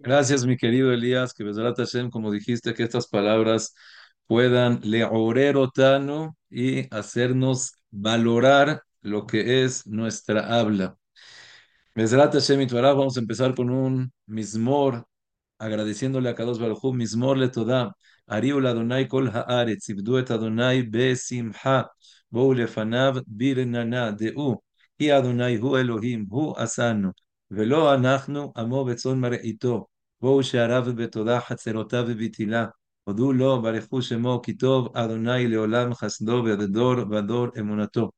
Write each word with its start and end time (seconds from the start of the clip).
Gracias, 0.00 0.44
mi 0.46 0.56
querido 0.56 0.92
Elías, 0.92 1.32
que 1.32 1.44
Besrat 1.44 1.78
Hashem, 1.78 2.10
como 2.10 2.30
dijiste, 2.30 2.74
que 2.74 2.82
estas 2.82 3.08
palabras 3.08 3.74
puedan 4.26 4.80
leorer 4.82 5.56
otano 5.56 6.36
y 6.50 6.94
hacernos 6.94 7.74
valorar 7.90 8.82
lo 9.00 9.26
que 9.26 9.64
es 9.64 9.86
nuestra 9.86 10.58
habla. 10.58 10.96
Besrat 11.94 12.34
Hashem 12.34 12.60
y 12.62 12.66
vamos 12.66 13.16
a 13.16 13.20
empezar 13.20 13.54
con 13.54 13.70
un 13.70 14.12
mismor, 14.26 15.06
agradeciéndole 15.58 16.28
a 16.28 16.34
Kadosh 16.34 16.58
Baruj 16.58 16.92
mismor 16.94 17.38
le 17.38 17.48
toda, 17.48 17.94
Ariul 18.26 18.66
Adonai 18.66 19.06
kol 19.08 19.28
haaretz, 19.28 19.88
ibdu 19.90 20.18
et 20.18 20.30
Adonai 20.30 20.82
besimha, 20.82 21.88
bou 22.30 22.52
lefanav 22.54 23.22
birnana 23.26 24.10
deu, 24.12 24.63
hi 24.99 25.11
Adonai 25.11 25.55
hu 25.57 25.77
Elohim, 25.77 26.27
hu 26.29 26.53
asanu, 26.55 27.11
velo 27.49 27.87
anachnu 27.87 28.51
amo 28.55 28.85
betzon 28.85 29.19
mareito, 29.19 29.85
בואו 30.21 30.43
שעריו 30.43 30.85
בתודה 30.95 31.39
חצרותיו 31.39 32.05
ובתהילה. 32.07 32.65
הודו 33.03 33.33
לו, 33.33 33.61
ברכו 33.61 34.01
שמו, 34.01 34.41
כי 34.43 34.53
טוב 34.53 34.97
אדוני 34.97 35.47
לעולם 35.47 35.93
חסדו 35.93 36.43
ודור 36.45 36.95
ודור 37.11 37.47
אמונתו. 37.59 38.09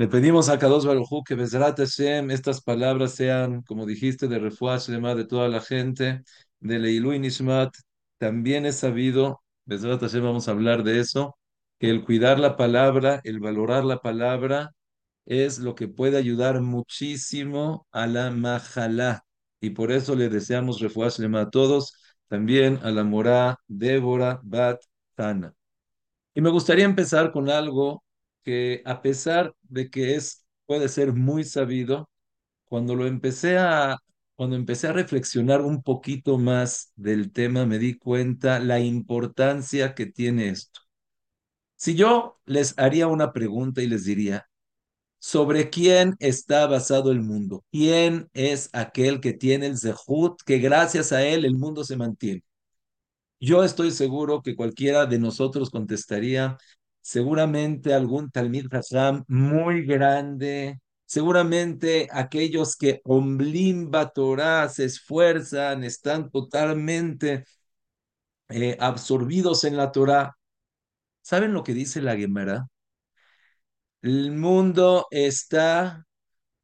Le 0.00 0.06
pedimos 0.06 0.48
a 0.48 0.56
Kadosh 0.56 0.84
Baruj 0.84 1.24
que 1.26 1.34
Bezrat 1.34 1.76
Hashem 1.76 2.30
estas 2.30 2.60
palabras 2.60 3.16
sean, 3.16 3.62
como 3.62 3.84
dijiste, 3.84 4.28
de 4.28 4.38
refuah 4.38 4.78
Shlema 4.78 5.16
de 5.16 5.24
toda 5.24 5.48
la 5.48 5.60
gente, 5.60 6.22
de 6.60 6.78
Leilu 6.78 7.14
y 7.14 7.18
Nishmat. 7.18 7.74
También 8.18 8.64
es 8.64 8.76
sabido, 8.76 9.40
Bezrat 9.64 10.00
Hashem 10.00 10.22
vamos 10.22 10.46
a 10.46 10.52
hablar 10.52 10.84
de 10.84 11.00
eso, 11.00 11.36
que 11.80 11.90
el 11.90 12.04
cuidar 12.04 12.38
la 12.38 12.56
palabra, 12.56 13.20
el 13.24 13.40
valorar 13.40 13.84
la 13.84 13.98
palabra, 13.98 14.70
es 15.25 15.59
lo 15.59 15.75
que 15.75 15.87
puede 15.87 16.17
ayudar 16.17 16.61
muchísimo 16.61 17.87
a 17.91 18.07
la 18.07 18.31
majalá. 18.31 19.25
Y 19.61 19.71
por 19.71 19.91
eso 19.91 20.15
le 20.15 20.29
deseamos 20.29 20.79
Shlema 20.79 21.41
a 21.41 21.49
todos, 21.49 21.95
también 22.27 22.79
a 22.83 22.91
la 22.91 23.03
morá 23.03 23.59
Débora 23.67 24.39
Bat 24.43 24.81
Tana. 25.15 25.53
Y 26.33 26.41
me 26.41 26.49
gustaría 26.49 26.85
empezar 26.85 27.31
con 27.31 27.49
algo 27.49 28.03
que 28.43 28.81
a 28.85 29.01
pesar 29.01 29.55
de 29.61 29.89
que 29.89 30.15
es, 30.15 30.45
puede 30.65 30.89
ser 30.89 31.13
muy 31.13 31.43
sabido, 31.43 32.09
cuando 32.65 32.95
lo 32.95 33.07
empecé 33.07 33.57
a, 33.57 33.97
cuando 34.35 34.55
empecé 34.55 34.87
a 34.87 34.93
reflexionar 34.93 35.61
un 35.61 35.83
poquito 35.83 36.37
más 36.39 36.91
del 36.95 37.31
tema, 37.31 37.65
me 37.65 37.79
di 37.79 37.97
cuenta 37.97 38.59
la 38.59 38.79
importancia 38.79 39.95
que 39.95 40.07
tiene 40.07 40.49
esto. 40.49 40.81
Si 41.75 41.95
yo 41.95 42.39
les 42.45 42.73
haría 42.79 43.07
una 43.07 43.33
pregunta 43.33 43.81
y 43.81 43.87
les 43.87 44.05
diría, 44.05 44.47
¿sobre 45.23 45.69
quién 45.69 46.15
está 46.19 46.67
basado 46.67 47.09
el 47.11 47.21
mundo? 47.21 47.63
¿Quién 47.71 48.29
es 48.33 48.69
aquel 48.73 49.21
que 49.21 49.31
tiene 49.33 49.67
el 49.67 49.77
zehut, 49.79 50.41
que 50.45 50.59
gracias 50.59 51.13
a 51.13 51.23
él 51.23 51.45
el 51.45 51.55
mundo 51.57 51.85
se 51.85 51.95
mantiene? 51.95 52.43
Yo 53.39 53.63
estoy 53.63 53.91
seguro 53.91 54.41
que 54.41 54.55
cualquiera 54.55 55.05
de 55.05 55.19
nosotros 55.19 55.69
contestaría, 55.69 56.57
seguramente 57.01 57.93
algún 57.93 58.31
Talmid 58.31 58.67
Hasham 58.69 59.23
muy 59.29 59.85
grande, 59.85 60.79
seguramente 61.05 62.09
aquellos 62.11 62.75
que 62.75 62.99
Omblimba 63.05 64.09
Torah 64.11 64.67
se 64.67 64.85
esfuerzan, 64.85 65.85
están 65.85 66.31
totalmente 66.31 67.45
eh, 68.49 68.75
absorbidos 68.79 69.63
en 69.63 69.77
la 69.77 69.91
Torah. 69.93 70.35
¿Saben 71.21 71.53
lo 71.53 71.63
que 71.63 71.73
dice 71.73 72.01
la 72.01 72.17
Gemara? 72.17 72.67
El 74.03 74.31
mundo 74.33 75.07
está, 75.11 76.05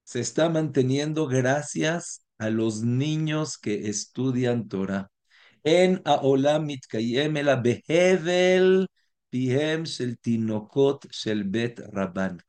se 0.04 0.20
está 0.22 0.50
manteniendo 0.50 1.28
gracias 1.28 2.26
a 2.38 2.50
los 2.50 2.84
niños 2.84 3.58
que 3.58 3.90
estudian 3.90 4.68
Torah. 4.68 5.10
En 5.64 6.02
Aolam 6.06 6.68
behevel 7.64 8.88
pihem 9.30 9.84
shel 9.86 10.18
tinokot 10.20 11.08
shel. 11.12 11.50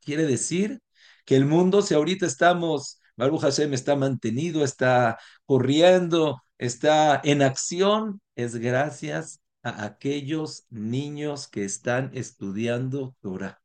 Quiere 0.01 0.25
decir 0.25 0.81
que 1.25 1.37
el 1.37 1.45
mundo, 1.45 1.81
si 1.81 1.93
ahorita 1.93 2.25
estamos, 2.25 2.99
Baruch 3.15 3.41
Hashem 3.43 3.73
está 3.73 3.95
mantenido, 3.95 4.63
está 4.63 5.17
corriendo, 5.45 6.41
está 6.57 7.21
en 7.23 7.43
acción, 7.43 8.21
es 8.35 8.57
gracias 8.57 9.39
a 9.63 9.85
aquellos 9.85 10.65
niños 10.69 11.47
que 11.47 11.63
están 11.63 12.11
estudiando 12.13 13.15
Torah. 13.21 13.60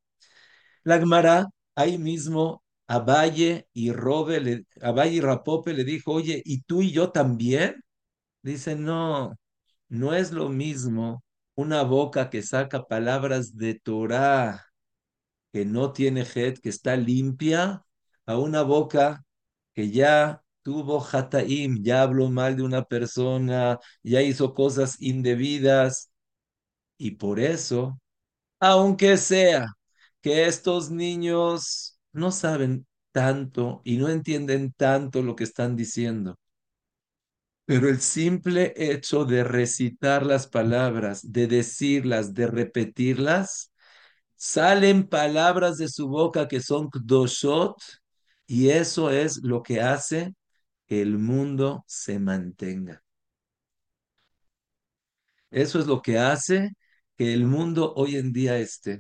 La 0.87 1.51
ahí 1.75 1.99
mismo, 1.99 2.63
a 2.87 3.01
Valle 3.01 3.69
y 3.73 3.91
Robe, 3.93 4.65
a 4.81 4.93
Valle 4.93 5.17
y 5.17 5.21
Rapope 5.21 5.75
le 5.75 5.83
dijo, 5.85 6.13
oye, 6.13 6.43
¿y 6.45 6.63
tú 6.63 6.81
y 6.83 6.93
yo 6.93 7.11
también? 7.11 7.83
Dice, 8.43 8.77
no, 8.77 9.35
no 9.89 10.15
es 10.15 10.33
lo 10.33 10.49
mismo 10.51 11.25
una 11.57 11.83
boca 11.83 12.31
que 12.31 12.43
saca 12.43 12.85
palabras 12.87 13.57
de 13.57 13.75
Torah, 13.81 14.67
que 15.53 15.65
no 15.67 15.93
tiene 15.93 16.25
jet, 16.25 16.61
que 16.61 16.71
está 16.71 16.97
limpia, 16.97 17.85
a 18.27 18.39
una 18.39 18.63
boca 18.63 19.25
que 19.75 19.91
ya 19.91 20.43
tuvo 20.63 21.05
hataim, 21.13 21.83
ya 21.85 22.03
habló 22.03 22.31
mal 22.31 22.57
de 22.57 22.63
una 22.65 22.85
persona, 22.85 23.79
ya 24.03 24.23
hizo 24.23 24.55
cosas 24.55 25.01
indebidas. 25.03 26.11
Y 26.99 27.13
por 27.13 27.41
eso, 27.41 28.01
aunque 28.61 29.17
sea 29.19 29.67
que 30.27 30.47
estos 30.49 30.91
niños 30.91 32.01
no 32.13 32.33
saben 32.33 32.85
tanto 33.13 33.81
y 33.85 33.97
no 33.97 34.09
entienden 34.09 34.73
tanto 34.73 35.23
lo 35.23 35.37
que 35.37 35.45
están 35.45 35.77
diciendo, 35.77 36.37
pero 37.65 37.89
el 37.89 38.01
simple 38.01 38.73
hecho 38.77 39.25
de 39.25 39.43
recitar 39.45 40.25
las 40.25 40.47
palabras, 40.47 41.33
de 41.33 41.47
decirlas, 41.49 42.33
de 42.35 42.47
repetirlas, 42.47 43.73
salen 44.37 45.09
palabras 45.09 45.79
de 45.79 45.89
su 45.89 46.09
boca 46.09 46.49
que 46.49 46.61
son 46.61 46.91
kdoshot, 46.91 47.77
y 48.47 48.71
eso 48.71 49.11
es 49.11 49.39
lo 49.45 49.63
que 49.63 49.81
hace 49.83 50.35
que 50.87 51.03
el 51.03 51.19
mundo 51.19 51.85
se 51.89 52.19
mantenga. 52.21 53.03
Eso 55.51 55.79
es 55.81 55.87
lo 55.87 56.03
que 56.03 56.19
hace 56.19 56.73
que 57.17 57.33
el 57.35 57.47
mundo 57.47 57.93
hoy 57.97 58.17
en 58.17 58.33
día 58.33 58.59
esté. 58.59 58.99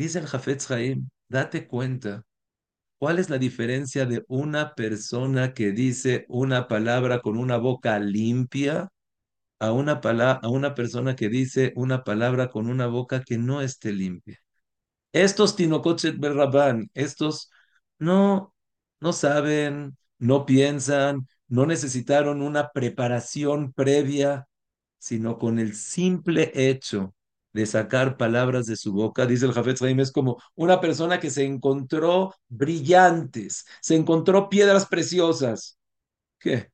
Dice 0.00 0.18
el 0.18 0.26
Jafetz 0.26 0.70
Haim, 0.70 1.10
date 1.28 1.68
cuenta 1.68 2.24
¿Cuál 2.98 3.18
es 3.18 3.28
la 3.28 3.36
diferencia 3.36 4.06
de 4.06 4.24
una 4.28 4.74
persona 4.74 5.52
que 5.52 5.72
dice 5.72 6.24
una 6.30 6.68
palabra 6.68 7.20
con 7.20 7.36
una 7.36 7.58
boca 7.58 7.98
limpia 7.98 8.88
a 9.58 9.72
una, 9.72 10.00
a 10.42 10.48
una 10.48 10.74
persona 10.74 11.16
que 11.16 11.28
dice 11.28 11.74
una 11.76 12.02
palabra 12.02 12.48
con 12.48 12.70
una 12.70 12.86
boca 12.86 13.22
que 13.22 13.36
no 13.36 13.60
esté 13.60 13.92
limpia? 13.92 14.38
Estos 15.12 15.54
Tinokochet 15.54 16.18
Berrabán, 16.18 16.90
estos 16.94 17.50
no, 17.98 18.54
no 19.00 19.12
saben, 19.12 19.98
no 20.18 20.46
piensan, 20.46 21.28
no 21.46 21.66
necesitaron 21.66 22.40
una 22.40 22.70
preparación 22.72 23.74
previa, 23.74 24.48
sino 24.98 25.38
con 25.38 25.58
el 25.58 25.74
simple 25.74 26.52
hecho 26.54 27.14
de 27.52 27.66
sacar 27.66 28.16
palabras 28.16 28.66
de 28.66 28.76
su 28.76 28.92
boca, 28.92 29.26
dice 29.26 29.46
el 29.46 29.52
Jafet 29.52 29.80
Haim, 29.82 30.00
es 30.00 30.12
como 30.12 30.38
una 30.54 30.80
persona 30.80 31.18
que 31.20 31.30
se 31.30 31.44
encontró 31.44 32.34
brillantes, 32.48 33.66
se 33.80 33.96
encontró 33.96 34.48
piedras 34.48 34.86
preciosas. 34.86 35.78
¿Qué? 36.38 36.70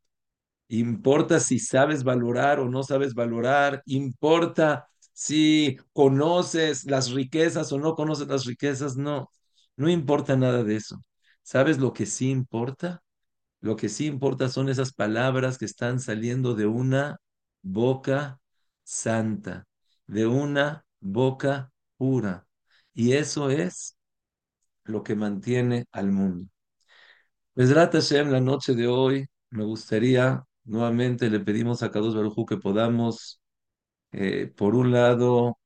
Importa 0.69 1.41
si 1.41 1.59
sabes 1.61 2.03
valorar 2.05 2.61
o 2.61 2.69
no 2.69 2.83
sabes 2.83 3.15
valorar, 3.15 3.83
importa 3.87 4.89
si 5.13 5.79
conoces 5.93 6.85
las 6.87 7.13
riquezas 7.13 7.73
o 7.73 7.79
no 7.79 7.95
conoces 7.95 8.27
las 8.29 8.45
riquezas, 8.47 8.97
no, 8.97 9.31
no 9.77 9.89
importa 9.89 10.37
nada 10.37 10.65
de 10.65 10.77
eso. 10.77 10.99
¿Sabes 11.43 11.79
lo 11.79 11.93
que 11.93 12.07
sí 12.07 12.31
importa? 12.31 13.03
Lo 13.61 13.77
que 13.77 13.89
sí 13.89 14.07
importa 14.07 14.49
son 14.49 14.69
esas 14.69 14.93
palabras 14.93 15.59
que 15.59 15.65
están 15.67 16.01
saliendo 16.01 16.55
de 16.55 16.67
una 16.67 17.19
boca 17.63 18.41
santa, 18.85 19.67
de 20.07 20.27
una 20.27 20.85
boca 21.01 21.73
pura. 21.97 22.47
Y 22.95 23.13
eso 23.15 23.51
es 23.51 23.97
lo 24.85 25.03
que 25.03 25.17
mantiene 25.17 25.87
al 25.93 26.13
mundo. 26.13 26.49
Besrat 27.55 27.93
Hashem, 27.95 28.31
la 28.31 28.41
noche 28.41 28.75
de 28.75 28.87
hoy, 28.87 29.27
me 29.51 29.65
gustaría, 29.65 30.45
nuevamente 30.65 31.31
le 31.31 31.41
pedimos 31.41 31.83
a 31.83 31.91
Kadosh 31.91 32.15
Baruj 32.15 32.47
que 32.47 32.57
podamos, 32.59 33.41
eh, 34.13 34.53
por 34.57 34.75
un 34.77 34.93
lado, 34.93 35.59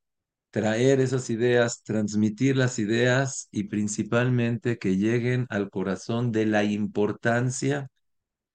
traer 0.51 1.01
esas 1.01 1.31
ideas, 1.31 1.83
transmitir 1.85 2.57
las 2.57 2.79
ideas 2.81 3.49
y 3.53 3.65
principalmente 3.65 4.79
que 4.79 4.97
lleguen 4.99 5.47
al 5.51 5.71
corazón 5.71 6.33
de 6.33 6.47
la 6.47 6.65
importancia, 6.65 7.89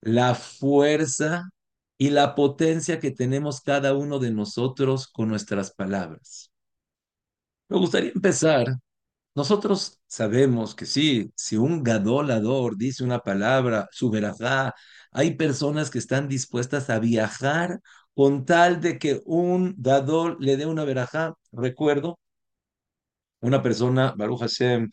la 0.01 0.35
fuerza 0.35 1.49
y 1.97 2.09
la 2.12 2.36
potencia 2.36 3.00
que 3.00 3.12
tenemos 3.12 3.62
cada 3.62 3.94
uno 3.95 4.19
de 4.19 4.31
nosotros 4.31 5.07
con 5.07 5.30
nuestras 5.30 5.71
palabras. 5.74 6.51
Me 7.69 7.77
gustaría 7.77 8.12
empezar 8.13 8.68
Nosotros 9.36 10.00
sabemos 10.07 10.75
que 10.75 10.86
sí, 10.88 11.31
si 11.36 11.57
un 11.57 11.83
gadolador 11.83 12.77
dice 12.77 13.03
una 13.03 13.19
palabra, 13.21 13.88
su 13.92 14.12
verajá, 14.12 14.75
hay 15.12 15.36
personas 15.36 15.92
que 15.92 16.00
están 16.00 16.27
dispuestas 16.30 16.89
a 16.92 17.00
viajar 17.00 17.80
con 18.15 18.45
tal 18.45 18.81
de 18.81 19.00
que 19.00 19.21
un 19.25 19.75
gadol 19.77 20.38
le 20.42 20.57
dé 20.57 20.65
una 20.68 20.86
verajá. 20.86 21.36
Recuerdo 21.53 22.19
una 23.42 23.62
persona, 23.62 24.13
Baruch 24.18 24.39
Hashem, 24.42 24.89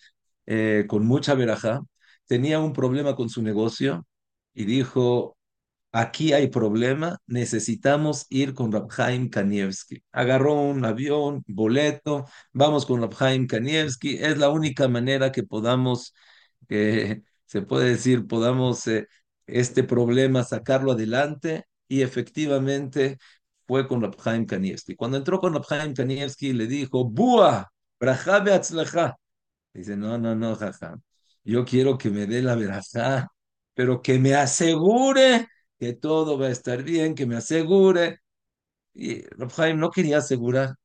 eh, 0.47 0.85
con 0.89 1.07
mucha 1.07 1.35
verajá, 1.35 1.81
tenía 2.27 2.61
un 2.61 2.73
problema 2.73 3.15
con 3.17 3.29
su 3.29 3.43
negocio 3.43 4.07
y 4.55 4.65
dijo, 4.65 5.37
aquí 5.93 6.33
hay 6.33 6.49
problema, 6.49 7.19
necesitamos 7.27 8.27
ir 8.31 8.55
con 8.55 8.73
Rabhaim 8.73 9.29
Kanievski. 9.31 10.03
Agarró 10.13 10.55
un 10.55 10.85
avión, 10.85 11.45
boleto, 11.47 12.27
vamos 12.53 12.87
con 12.87 13.01
Rabhaim 13.03 13.47
Kanievski, 13.47 14.17
es 14.17 14.39
la 14.39 14.51
única 14.51 14.89
manera 14.89 15.33
que 15.33 15.43
podamos, 15.45 16.15
eh, 16.69 17.23
se 17.47 17.63
puede 17.63 17.91
decir, 17.91 18.27
podamos 18.27 18.87
eh, 18.89 19.07
este 19.47 19.85
problema 19.85 20.43
sacarlo 20.45 20.93
adelante 20.93 21.67
y 21.89 22.03
efectivamente 22.03 23.19
fue 23.67 23.87
con 23.89 24.03
Rabhaim 24.03 24.47
Kanievski. 24.47 24.97
Cuando 24.97 25.19
entró 25.19 25.41
con 25.41 25.55
Rabhaim 25.55 25.95
Kanievski 25.95 26.53
le 26.53 26.67
dijo, 26.67 27.05
¡Bua! 27.05 27.71
Brajá 28.01 28.41
beatzlajá. 28.41 29.17
Dice, 29.75 29.97
no, 29.97 30.19
no, 30.19 30.35
no, 30.35 30.57
jaja. 30.57 30.97
Yo 31.45 31.65
quiero 31.65 31.99
que 31.99 32.11
me 32.11 32.27
dé 32.27 32.43
la 32.43 32.55
verajá, 32.57 33.29
pero 33.75 34.03
que 34.03 34.19
me 34.19 34.35
asegure 34.35 35.49
que 35.83 35.95
todo 35.95 36.39
va 36.39 36.47
a 36.47 36.51
estar 36.51 36.85
bien, 36.85 37.17
que 37.17 37.27
me 37.27 37.35
asegure. 37.37 38.21
Y 38.95 39.23
Rabhaim 39.39 39.79
no 39.81 39.91
quería 39.91 40.19
asegurar. 40.19 40.77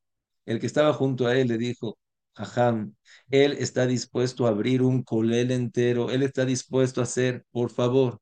El 0.46 0.60
que 0.60 0.66
estaba 0.66 0.92
junto 0.92 1.28
a 1.28 1.36
él 1.38 1.48
le 1.48 1.58
dijo, 1.58 1.98
Jajam, 2.34 2.94
él 3.30 3.52
está 3.60 3.86
dispuesto 3.86 4.46
a 4.46 4.50
abrir 4.50 4.82
un 4.82 5.04
colel 5.04 5.52
entero, 5.52 6.10
él 6.10 6.24
está 6.24 6.44
dispuesto 6.44 7.00
a 7.00 7.04
hacer, 7.04 7.44
por 7.52 7.70
favor. 7.70 8.20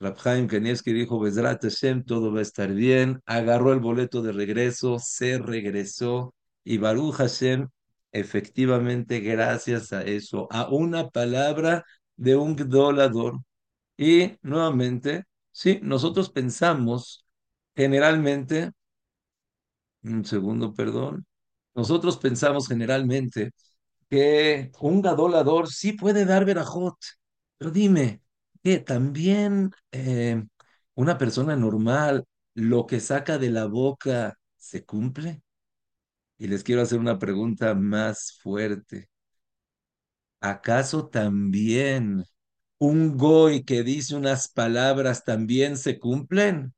Rabhaim 0.00 0.46
Kanievski 0.46 0.94
dijo, 0.94 1.20
Bezrat 1.20 1.62
Hashem, 1.62 2.02
todo 2.04 2.32
va 2.32 2.38
a 2.38 2.42
estar 2.42 2.72
bien. 2.72 3.20
Agarró 3.26 3.74
el 3.74 3.80
boleto 3.80 4.22
de 4.22 4.32
regreso, 4.32 4.98
se 4.98 5.36
regresó 5.38 6.34
y 6.64 6.78
Baruch 6.78 7.16
Hashem, 7.16 7.68
efectivamente, 8.12 9.20
gracias 9.20 9.92
a 9.92 10.02
eso, 10.02 10.48
a 10.50 10.68
una 10.70 11.10
palabra 11.10 11.84
de 12.16 12.36
un 12.36 12.56
gdolador. 12.56 13.40
Y 13.98 14.38
nuevamente, 14.42 15.27
sí, 15.58 15.80
nosotros 15.82 16.30
pensamos 16.30 17.26
generalmente, 17.76 18.72
un 20.02 20.24
segundo, 20.24 20.74
perdón, 20.74 21.26
nosotros 21.74 22.16
pensamos 22.18 22.68
generalmente 22.68 23.52
que 24.10 24.72
un 24.80 25.02
gadolador 25.02 25.68
sí 25.70 25.92
puede 25.94 26.24
dar 26.26 26.44
verajot, 26.44 26.96
pero 27.58 27.70
dime, 27.70 28.22
que 28.62 28.78
también 28.80 29.72
eh, 29.92 30.44
una 30.94 31.18
persona 31.18 31.56
normal, 31.56 32.26
lo 32.54 32.86
que 32.86 33.00
saca 33.00 33.38
de 33.38 33.50
la 33.50 33.66
boca, 33.66 34.38
¿se 34.56 34.84
cumple? 34.84 35.42
Y 36.38 36.48
les 36.48 36.64
quiero 36.64 36.82
hacer 36.82 36.98
una 37.00 37.18
pregunta 37.18 37.74
más 37.74 38.38
fuerte. 38.42 39.08
¿Acaso 40.40 41.08
también 41.08 42.24
un 42.78 43.16
goy 43.16 43.64
que 43.64 43.82
dice 43.82 44.14
unas 44.16 44.48
palabras 44.48 45.24
también 45.24 45.76
se 45.76 45.98
cumplen? 45.98 46.74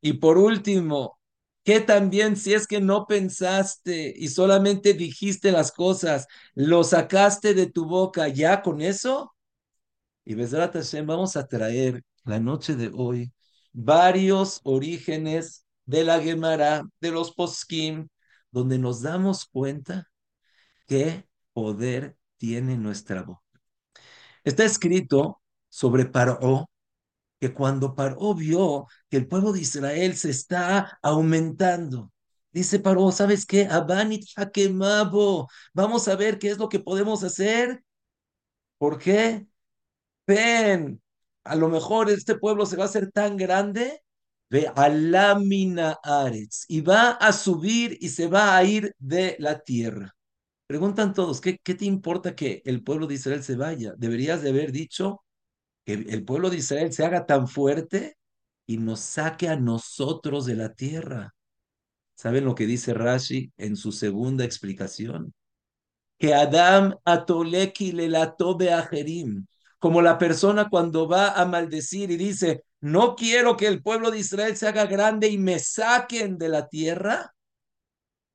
Y 0.00 0.14
por 0.14 0.38
último, 0.38 1.18
¿qué 1.64 1.80
también 1.80 2.36
si 2.36 2.54
es 2.54 2.66
que 2.66 2.80
no 2.80 3.06
pensaste 3.06 4.12
y 4.16 4.28
solamente 4.28 4.94
dijiste 4.94 5.52
las 5.52 5.72
cosas, 5.72 6.26
lo 6.54 6.84
sacaste 6.84 7.54
de 7.54 7.66
tu 7.66 7.86
boca 7.86 8.28
ya 8.28 8.62
con 8.62 8.80
eso? 8.80 9.34
Y 10.24 10.34
Besrat 10.34 10.74
Hashem, 10.74 11.06
vamos 11.06 11.36
a 11.36 11.46
traer 11.46 12.02
la 12.24 12.40
noche 12.40 12.76
de 12.76 12.90
hoy 12.94 13.32
varios 13.72 14.60
orígenes 14.64 15.66
de 15.86 16.04
la 16.04 16.20
Gemara, 16.20 16.84
de 17.00 17.10
los 17.10 17.32
Poskim, 17.34 18.08
donde 18.50 18.78
nos 18.78 19.02
damos 19.02 19.46
cuenta 19.46 20.10
qué 20.86 21.26
poder 21.52 22.16
tiene 22.38 22.76
nuestra 22.76 23.22
voz. 23.22 23.41
Está 24.44 24.64
escrito 24.64 25.40
sobre 25.68 26.06
Paró, 26.06 26.68
que 27.40 27.54
cuando 27.54 27.94
Paró 27.94 28.34
vio 28.34 28.86
que 29.10 29.16
el 29.18 29.28
pueblo 29.28 29.52
de 29.52 29.60
Israel 29.60 30.16
se 30.16 30.30
está 30.30 30.98
aumentando, 31.02 32.12
dice 32.52 32.80
Paró, 32.80 33.12
¿sabes 33.12 33.46
qué? 33.46 33.66
Abanit 33.66 34.24
Hakemabo, 34.36 35.48
vamos 35.74 36.08
a 36.08 36.16
ver 36.16 36.38
qué 36.38 36.50
es 36.50 36.58
lo 36.58 36.68
que 36.68 36.80
podemos 36.80 37.24
hacer. 37.24 37.82
¿Por 38.78 38.98
qué? 38.98 39.46
Ven, 40.26 41.02
a 41.44 41.56
lo 41.56 41.68
mejor 41.68 42.10
este 42.10 42.36
pueblo 42.36 42.66
se 42.66 42.76
va 42.76 42.84
a 42.84 42.86
hacer 42.86 43.10
tan 43.12 43.36
grande, 43.36 44.02
ve 44.50 44.70
alamina 44.76 45.98
aretz, 46.02 46.64
y 46.68 46.80
va 46.80 47.12
a 47.12 47.32
subir 47.32 47.98
y 48.00 48.08
se 48.10 48.26
va 48.28 48.56
a 48.56 48.64
ir 48.64 48.94
de 48.98 49.36
la 49.38 49.60
tierra. 49.60 50.14
Preguntan 50.66 51.12
todos, 51.12 51.40
¿qué, 51.40 51.58
¿qué 51.62 51.74
te 51.74 51.84
importa 51.84 52.34
que 52.34 52.62
el 52.64 52.82
pueblo 52.82 53.06
de 53.06 53.14
Israel 53.14 53.42
se 53.42 53.56
vaya? 53.56 53.94
Deberías 53.96 54.42
de 54.42 54.50
haber 54.50 54.72
dicho 54.72 55.22
que 55.84 55.94
el 55.94 56.24
pueblo 56.24 56.50
de 56.50 56.58
Israel 56.58 56.92
se 56.92 57.04
haga 57.04 57.26
tan 57.26 57.48
fuerte 57.48 58.16
y 58.66 58.78
nos 58.78 59.00
saque 59.00 59.48
a 59.48 59.56
nosotros 59.56 60.46
de 60.46 60.54
la 60.54 60.72
tierra. 60.74 61.34
¿Saben 62.14 62.44
lo 62.44 62.54
que 62.54 62.66
dice 62.66 62.94
Rashi 62.94 63.52
en 63.56 63.76
su 63.76 63.92
segunda 63.92 64.44
explicación? 64.44 65.34
Que 66.18 66.34
Adam 66.34 66.94
atoleki 67.04 67.92
le 67.92 68.10
tobe 68.38 68.72
a 68.72 68.82
Jerim 68.82 69.46
como 69.82 70.00
la 70.00 70.16
persona 70.16 70.68
cuando 70.70 71.08
va 71.08 71.32
a 71.32 71.44
maldecir 71.44 72.12
y 72.12 72.16
dice, 72.16 72.64
no 72.80 73.16
quiero 73.16 73.56
que 73.56 73.66
el 73.66 73.82
pueblo 73.82 74.12
de 74.12 74.20
Israel 74.20 74.56
se 74.56 74.68
haga 74.68 74.86
grande 74.86 75.26
y 75.26 75.38
me 75.38 75.58
saquen 75.58 76.38
de 76.38 76.48
la 76.48 76.68
tierra, 76.68 77.34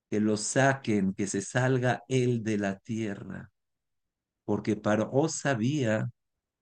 que 0.10 0.20
lo 0.20 0.38
saquen, 0.38 1.14
que 1.14 1.28
se 1.28 1.42
salga 1.42 2.04
él 2.08 2.44
de 2.44 2.58
la 2.58 2.80
tierra. 2.80 3.52
Porque 4.46 4.76
Paró 4.76 5.30
sabía, 5.30 6.10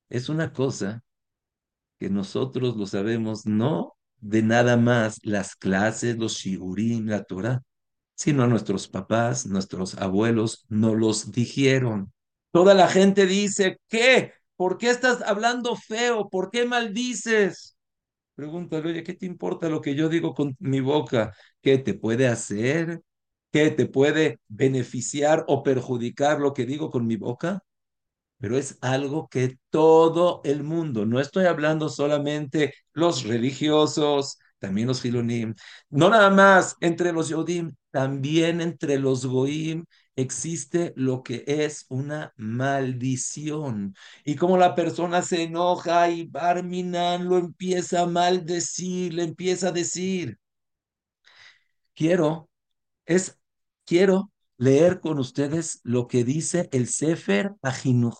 es 0.09 0.30
una 0.30 0.53
cosa 0.53 1.03
que 2.00 2.09
nosotros 2.09 2.75
lo 2.77 2.86
sabemos, 2.86 3.45
no 3.45 3.94
de 4.19 4.42
nada 4.42 4.77
más 4.77 5.19
las 5.24 5.56
clases, 5.56 6.18
los 6.18 6.33
shigurim, 6.36 7.07
la 7.07 7.24
Torah, 7.24 7.62
sino 8.15 8.47
nuestros 8.47 8.88
papás, 8.88 9.45
nuestros 9.45 9.95
abuelos 9.95 10.65
no 10.69 10.95
los 10.95 11.31
dijeron. 11.31 12.13
Toda 12.51 12.74
la 12.74 12.88
gente 12.88 13.25
dice, 13.25 13.80
¿qué? 13.89 14.33
¿Por 14.56 14.77
qué 14.77 14.89
estás 14.89 15.21
hablando 15.21 15.75
feo? 15.75 16.30
¿Por 16.30 16.50
qué 16.50 16.65
maldices? 16.65 17.77
Pregúntale, 18.36 18.89
oye, 18.89 19.03
¿qué 19.03 19.13
te 19.13 19.25
importa 19.25 19.69
lo 19.69 19.81
que 19.81 19.96
yo 19.96 20.10
digo 20.10 20.34
con 20.34 20.55
mi 20.60 20.79
boca? 20.81 21.34
¿Qué 21.62 21.77
te 21.77 21.93
puede 21.93 22.27
hacer? 22.27 23.01
¿Qué 23.55 23.71
te 23.71 23.85
puede 23.85 24.41
beneficiar 24.50 25.45
o 25.47 25.63
perjudicar 25.63 26.41
lo 26.41 26.53
que 26.53 26.65
digo 26.65 26.91
con 26.91 27.07
mi 27.07 27.15
boca? 27.15 27.63
Pero 28.39 28.57
es 28.57 28.77
algo 28.81 29.29
que 29.29 29.59
todo 29.69 30.41
el 30.45 30.63
mundo, 30.63 31.05
no 31.05 31.21
estoy 31.21 31.45
hablando 31.45 31.89
solamente 31.89 32.74
los 32.93 33.24
religiosos, 33.24 34.39
también 34.59 34.89
los 34.89 35.01
filonim, 35.01 35.55
no 35.89 36.09
nada 36.09 36.29
más 36.31 36.75
entre 36.81 37.13
los 37.13 37.29
yodim, 37.29 37.75
también 37.91 38.62
entre 38.62 39.00
los 39.00 39.25
goim 39.25 39.85
existe 40.17 40.93
lo 40.97 41.24
que 41.24 41.45
es 41.47 41.85
una 41.89 42.33
maldición. 42.38 43.95
Y 44.25 44.35
como 44.35 44.57
la 44.57 44.75
persona 44.75 45.21
se 45.21 45.43
enoja 45.43 46.09
y 46.09 46.27
Barminan 46.27 47.29
lo 47.29 47.38
empieza 47.38 48.01
a 48.01 48.07
maldecir, 48.07 49.13
le 49.13 49.24
empieza 49.24 49.69
a 49.69 49.71
decir, 49.71 50.39
quiero, 51.93 52.50
es, 53.05 53.39
quiero 53.86 54.32
leer 54.58 55.00
con 55.00 55.20
ustedes 55.20 55.80
lo 55.84 56.08
que 56.08 56.24
dice 56.24 56.70
el 56.72 56.88
Sefer 56.88 57.54
Ajinuch. 57.62 58.18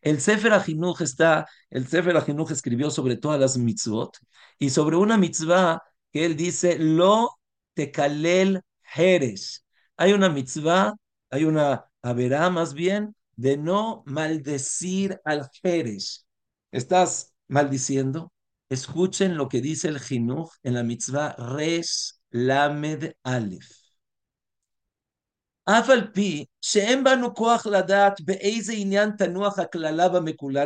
El 0.00 0.20
Sefer 0.20 0.52
Ajinuch 0.52 1.00
está, 1.00 1.46
el 1.70 1.86
Sefer 1.86 2.16
Ajinuch 2.16 2.50
escribió 2.50 2.90
sobre 2.90 3.16
todas 3.16 3.40
las 3.40 3.56
mitzvot 3.58 4.16
y 4.58 4.70
sobre 4.70 4.96
una 4.96 5.16
mitzvah 5.16 5.82
que 6.12 6.26
él 6.26 6.36
dice, 6.36 6.78
lo 6.78 7.38
tekalel 7.74 8.62
Jerez. 8.82 9.64
Hay 9.96 10.12
una 10.12 10.28
mitzvah 10.28 10.94
hay 11.32 11.44
una 11.44 11.86
haberá 12.02 12.50
más 12.50 12.74
bien 12.74 13.16
de 13.36 13.56
no 13.56 14.02
maldecir 14.06 15.18
al 15.24 15.48
Jerez. 15.62 16.26
¿Estás 16.70 17.32
maldiciendo? 17.48 18.32
Escuchen 18.68 19.36
lo 19.36 19.48
que 19.48 19.62
dice 19.62 19.88
el 19.88 19.98
Jinuj 19.98 20.52
en 20.62 20.74
la 20.74 20.82
mitzvah 20.82 21.34
Res 21.38 22.22
Lamed 22.30 23.14
Aleph. 23.22 23.81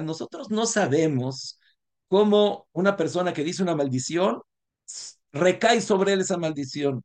Nosotros 0.02 0.50
no 0.50 0.66
sabemos 0.66 1.58
cómo 2.08 2.68
una 2.72 2.96
persona 2.96 3.32
que 3.32 3.44
dice 3.44 3.62
una 3.62 3.76
maldición 3.76 4.40
recae 5.32 5.80
sobre 5.80 6.12
él 6.14 6.20
esa 6.20 6.38
maldición. 6.38 7.04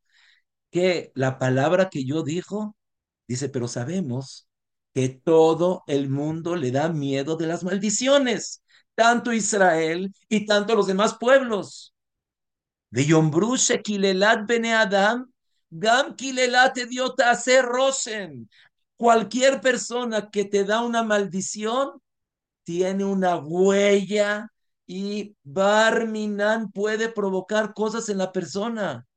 Que 0.71 1.11
la 1.15 1.37
palabra 1.39 1.89
que 1.89 2.05
yo 2.05 2.23
dijo 2.23 2.75
Dice, 3.31 3.47
pero 3.47 3.69
sabemos 3.69 4.49
que 4.93 5.07
todo 5.07 5.83
el 5.87 6.09
mundo 6.09 6.57
le 6.57 6.71
da 6.71 6.89
miedo 6.89 7.37
de 7.37 7.47
las 7.47 7.63
maldiciones, 7.63 8.61
tanto 8.93 9.31
Israel 9.31 10.13
y 10.27 10.45
tanto 10.45 10.75
los 10.75 10.87
demás 10.87 11.15
pueblos. 11.17 11.93
De 12.89 13.05
Yombru 13.05 13.55
Shekilelat 13.55 14.45
Bene 14.45 14.73
Adam, 14.73 15.31
Gam 15.71 16.15
Kilelat 16.15 16.77
Ediota 16.77 17.31
Hacer 17.31 17.65
Rosen. 17.65 18.49
Cualquier 18.97 19.61
persona 19.61 20.29
que 20.29 20.45
te 20.45 20.63
da 20.63 20.81
una 20.81 21.01
maldición 21.01 22.01
tiene 22.63 23.03
una 23.03 23.37
huella 23.37 24.51
y 24.85 25.35
Barminan 25.43 26.71
puede 26.71 27.09
provocar 27.09 27.73
cosas 27.73 28.09
en 28.09 28.19
la 28.19 28.31
persona. 28.31 29.07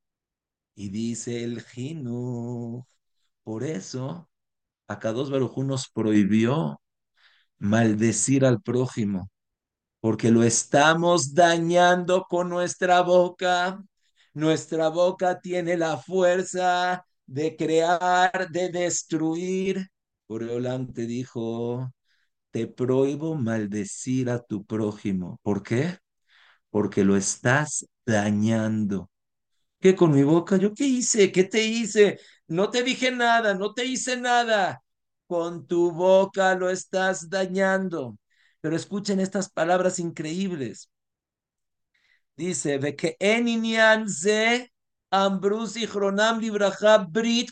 Y 0.75 0.89
dice 0.89 1.45
el 1.45 1.63
Jinu, 1.63 2.87
por 3.43 3.65
eso 3.65 4.29
Akados 4.89 5.31
Barujú 5.31 5.65
nos 5.65 5.89
prohibió 5.89 6.81
maldecir 7.59 8.45
al 8.45 8.63
prójimo, 8.63 9.31
porque 10.01 10.31
lo 10.31 10.45
estamos 10.45 11.35
dañando 11.35 12.27
con 12.29 12.49
nuestra 12.49 13.03
boca. 13.03 13.83
Nuestra 14.35 14.89
boca 14.89 15.41
tiene 15.41 15.77
la 15.77 15.97
fuerza 15.97 17.05
de 17.27 17.57
crear, 17.57 18.49
de 18.51 18.69
destruir. 18.71 19.89
Boreolam 20.29 20.93
te 20.93 21.07
dijo, 21.07 21.93
te 22.53 22.67
prohíbo 22.69 23.37
maldecir 23.37 24.31
a 24.31 24.41
tu 24.43 24.65
prójimo. 24.67 25.41
¿Por 25.43 25.63
qué? 25.63 25.99
Porque 26.71 27.05
lo 27.05 27.17
estás 27.17 27.87
dañando. 28.07 29.11
¿Qué 29.81 29.95
con 29.97 30.13
mi 30.13 30.23
boca? 30.25 30.57
¿Yo 30.57 30.75
qué 30.75 30.85
hice? 30.87 31.33
¿Qué 31.33 31.45
te 31.45 31.65
hice? 31.65 32.19
No 32.49 32.71
te 32.71 32.83
dije 32.83 33.11
nada, 33.11 33.55
no 33.55 33.75
te 33.75 33.85
hice 33.85 34.17
nada. 34.17 34.83
Con 35.27 35.67
tu 35.67 35.93
boca 35.93 36.55
lo 36.55 36.71
estás 36.71 37.29
dañando. 37.31 38.17
Pero 38.61 38.77
escuchen 38.77 39.21
estas 39.21 39.51
palabras 39.51 39.99
increíbles. 39.99 40.91
Dice, 42.37 42.79
ve 42.79 42.97
que 42.97 43.17
en 43.21 44.09
ze 44.09 44.73
ambrus 45.11 45.77
y 45.77 45.87
chronam 45.87 46.41
libraja 46.41 46.99
brit. 46.99 47.51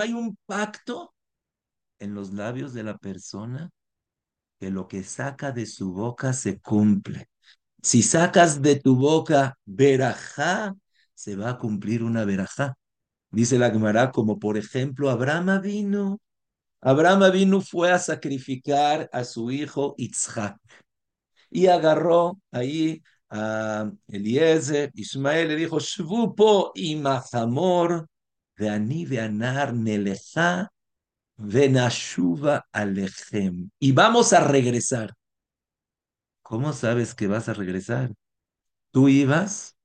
Hay 0.00 0.12
un 0.12 0.36
pacto 0.46 1.14
en 1.98 2.14
los 2.14 2.32
labios 2.32 2.72
de 2.72 2.82
la 2.82 2.96
persona 2.96 3.70
que 4.58 4.70
lo 4.70 4.88
que 4.88 5.02
saca 5.02 5.52
de 5.52 5.66
su 5.66 5.92
boca 5.92 6.32
se 6.32 6.60
cumple. 6.60 7.28
Si 7.82 8.02
sacas 8.02 8.62
de 8.62 8.76
tu 8.76 8.96
boca 8.96 9.58
verajá, 9.64 10.74
se 11.14 11.36
va 11.36 11.50
a 11.50 11.58
cumplir 11.58 12.02
una 12.02 12.24
verajá. 12.24 12.74
Dice 13.30 13.58
la 13.58 13.70
Gemara, 13.70 14.10
como 14.10 14.38
por 14.38 14.56
ejemplo, 14.56 15.10
Abraham 15.10 15.60
vino. 15.62 16.20
Abraham 16.80 17.32
vino 17.32 17.60
fue 17.60 17.92
a 17.92 17.98
sacrificar 17.98 19.08
a 19.12 19.24
su 19.24 19.50
hijo 19.50 19.94
Itzhak 19.98 20.58
y 21.50 21.66
agarró 21.66 22.40
ahí 22.50 23.02
a 23.32 23.90
Eliezer, 24.08 24.90
Ismael 24.94 25.48
le 25.48 25.56
dijo, 25.56 25.80
Shvupo 25.80 26.72
y 26.74 26.96
Mahamor, 26.96 28.06
de 28.56 28.68
Ani 28.68 29.06
de 29.06 29.20
Anar 29.20 29.74
Neleja, 29.74 30.70
Venashuva 31.36 32.66
Alechem. 32.72 33.70
Y 33.78 33.92
vamos 33.92 34.32
a 34.34 34.46
regresar. 34.46 35.14
¿Cómo 36.42 36.74
sabes 36.74 37.14
que 37.14 37.26
vas 37.26 37.48
a 37.48 37.54
regresar? 37.54 38.12
Tú 38.90 39.08
ibas 39.08 39.76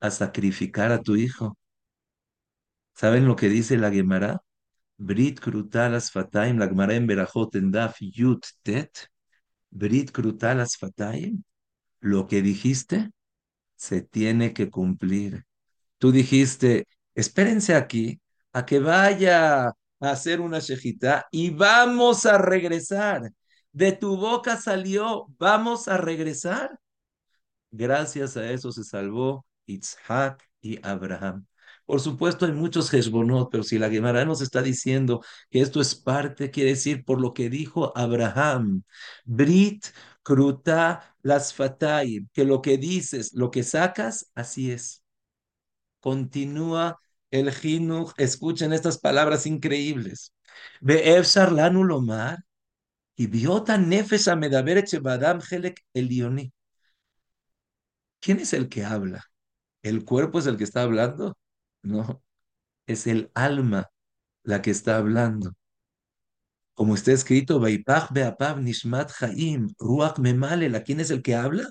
a 0.00 0.10
sacrificar 0.10 0.92
a 0.92 1.02
tu 1.02 1.16
hijo. 1.16 1.58
¿Saben 2.94 3.26
lo 3.26 3.34
que 3.34 3.48
dice 3.48 3.76
la 3.78 3.90
Gemara? 3.90 4.42
Brit 4.96 5.40
krutalas 5.40 6.12
fataim, 6.12 6.58
la 6.58 6.68
Gemara 6.68 6.94
en 6.94 7.08
Berajot 7.08 7.50
Yut 7.98 8.46
Tet. 8.62 9.08
Brit 9.70 10.12
krutalas 10.12 10.76
fataim. 10.76 11.42
Lo 12.02 12.26
que 12.26 12.42
dijiste 12.42 13.12
se 13.76 14.02
tiene 14.02 14.52
que 14.54 14.70
cumplir. 14.70 15.44
Tú 15.98 16.12
dijiste, 16.12 16.86
espérense 17.14 17.74
aquí 17.76 18.20
a 18.52 18.66
que 18.66 18.80
vaya 18.80 19.68
a 19.68 19.74
hacer 20.00 20.40
una 20.40 20.58
shejita 20.58 21.26
y 21.30 21.50
vamos 21.50 22.26
a 22.26 22.38
regresar. 22.38 23.32
De 23.72 23.92
tu 23.92 24.16
boca 24.16 24.56
salió, 24.56 25.28
vamos 25.38 25.88
a 25.88 25.96
regresar. 25.96 26.78
Gracias 27.70 28.36
a 28.36 28.50
eso 28.50 28.72
se 28.72 28.84
salvó 28.84 29.46
Isaac 29.66 30.42
y 30.60 30.84
Abraham. 30.84 31.46
Por 31.86 32.00
supuesto, 32.00 32.46
hay 32.46 32.52
muchos 32.52 32.92
Hezbonot, 32.92 33.50
pero 33.50 33.62
si 33.62 33.78
la 33.78 33.90
Gemara 33.90 34.24
nos 34.24 34.40
está 34.40 34.62
diciendo 34.62 35.22
que 35.50 35.60
esto 35.60 35.80
es 35.80 35.94
parte, 35.94 36.50
quiere 36.50 36.70
decir 36.70 37.04
por 37.04 37.20
lo 37.20 37.32
que 37.34 37.50
dijo 37.50 37.96
Abraham, 37.96 38.82
Brit, 39.24 39.86
Las 41.22 41.54
Fatay, 41.54 42.28
que 42.32 42.44
lo 42.44 42.62
que 42.62 42.78
dices, 42.78 43.32
lo 43.34 43.50
que 43.50 43.62
sacas, 43.62 44.30
así 44.34 44.70
es. 44.72 45.02
Continúa 46.00 47.00
el 47.30 47.50
Jinuch, 47.52 48.12
escuchen 48.18 48.72
estas 48.72 48.98
palabras 48.98 49.46
increíbles. 49.46 50.34
Be'efsar 50.80 51.52
lomar, 51.52 52.38
y 53.16 53.26
biota 53.28 53.76
helek 55.50 55.84
elioni. 55.94 56.52
¿Quién 58.20 58.40
es 58.40 58.52
el 58.52 58.68
que 58.68 58.84
habla? 58.84 59.24
¿El 59.82 60.04
cuerpo 60.04 60.38
es 60.40 60.46
el 60.46 60.56
que 60.58 60.64
está 60.64 60.82
hablando? 60.82 61.36
No, 61.82 62.22
es 62.86 63.06
el 63.08 63.30
alma 63.34 63.90
la 64.44 64.62
que 64.62 64.70
está 64.72 64.98
hablando. 64.98 65.54
Como 66.82 66.96
está 66.96 67.12
escrito, 67.12 67.60
Nishmat 67.60 69.12
Chaim, 69.16 69.68
Ruach 69.78 70.18
Memalela, 70.18 70.82
¿quién 70.82 70.98
es 70.98 71.12
el 71.12 71.22
que 71.22 71.36
habla? 71.36 71.70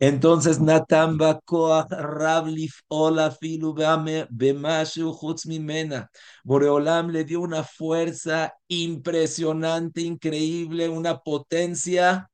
Entonces, 0.00 0.60
Natamba 0.60 1.38
Koach 1.44 1.88
Rablif 1.92 2.80
Ola 2.88 3.30
Filu 3.30 3.72
Bemashu 3.72 5.16
Mimena. 5.46 6.10
Boreolam 6.42 7.10
le 7.10 7.22
dio 7.22 7.42
una 7.42 7.62
fuerza 7.62 8.52
impresionante, 8.66 10.00
increíble, 10.00 10.88
una 10.88 11.18
potencia, 11.18 12.28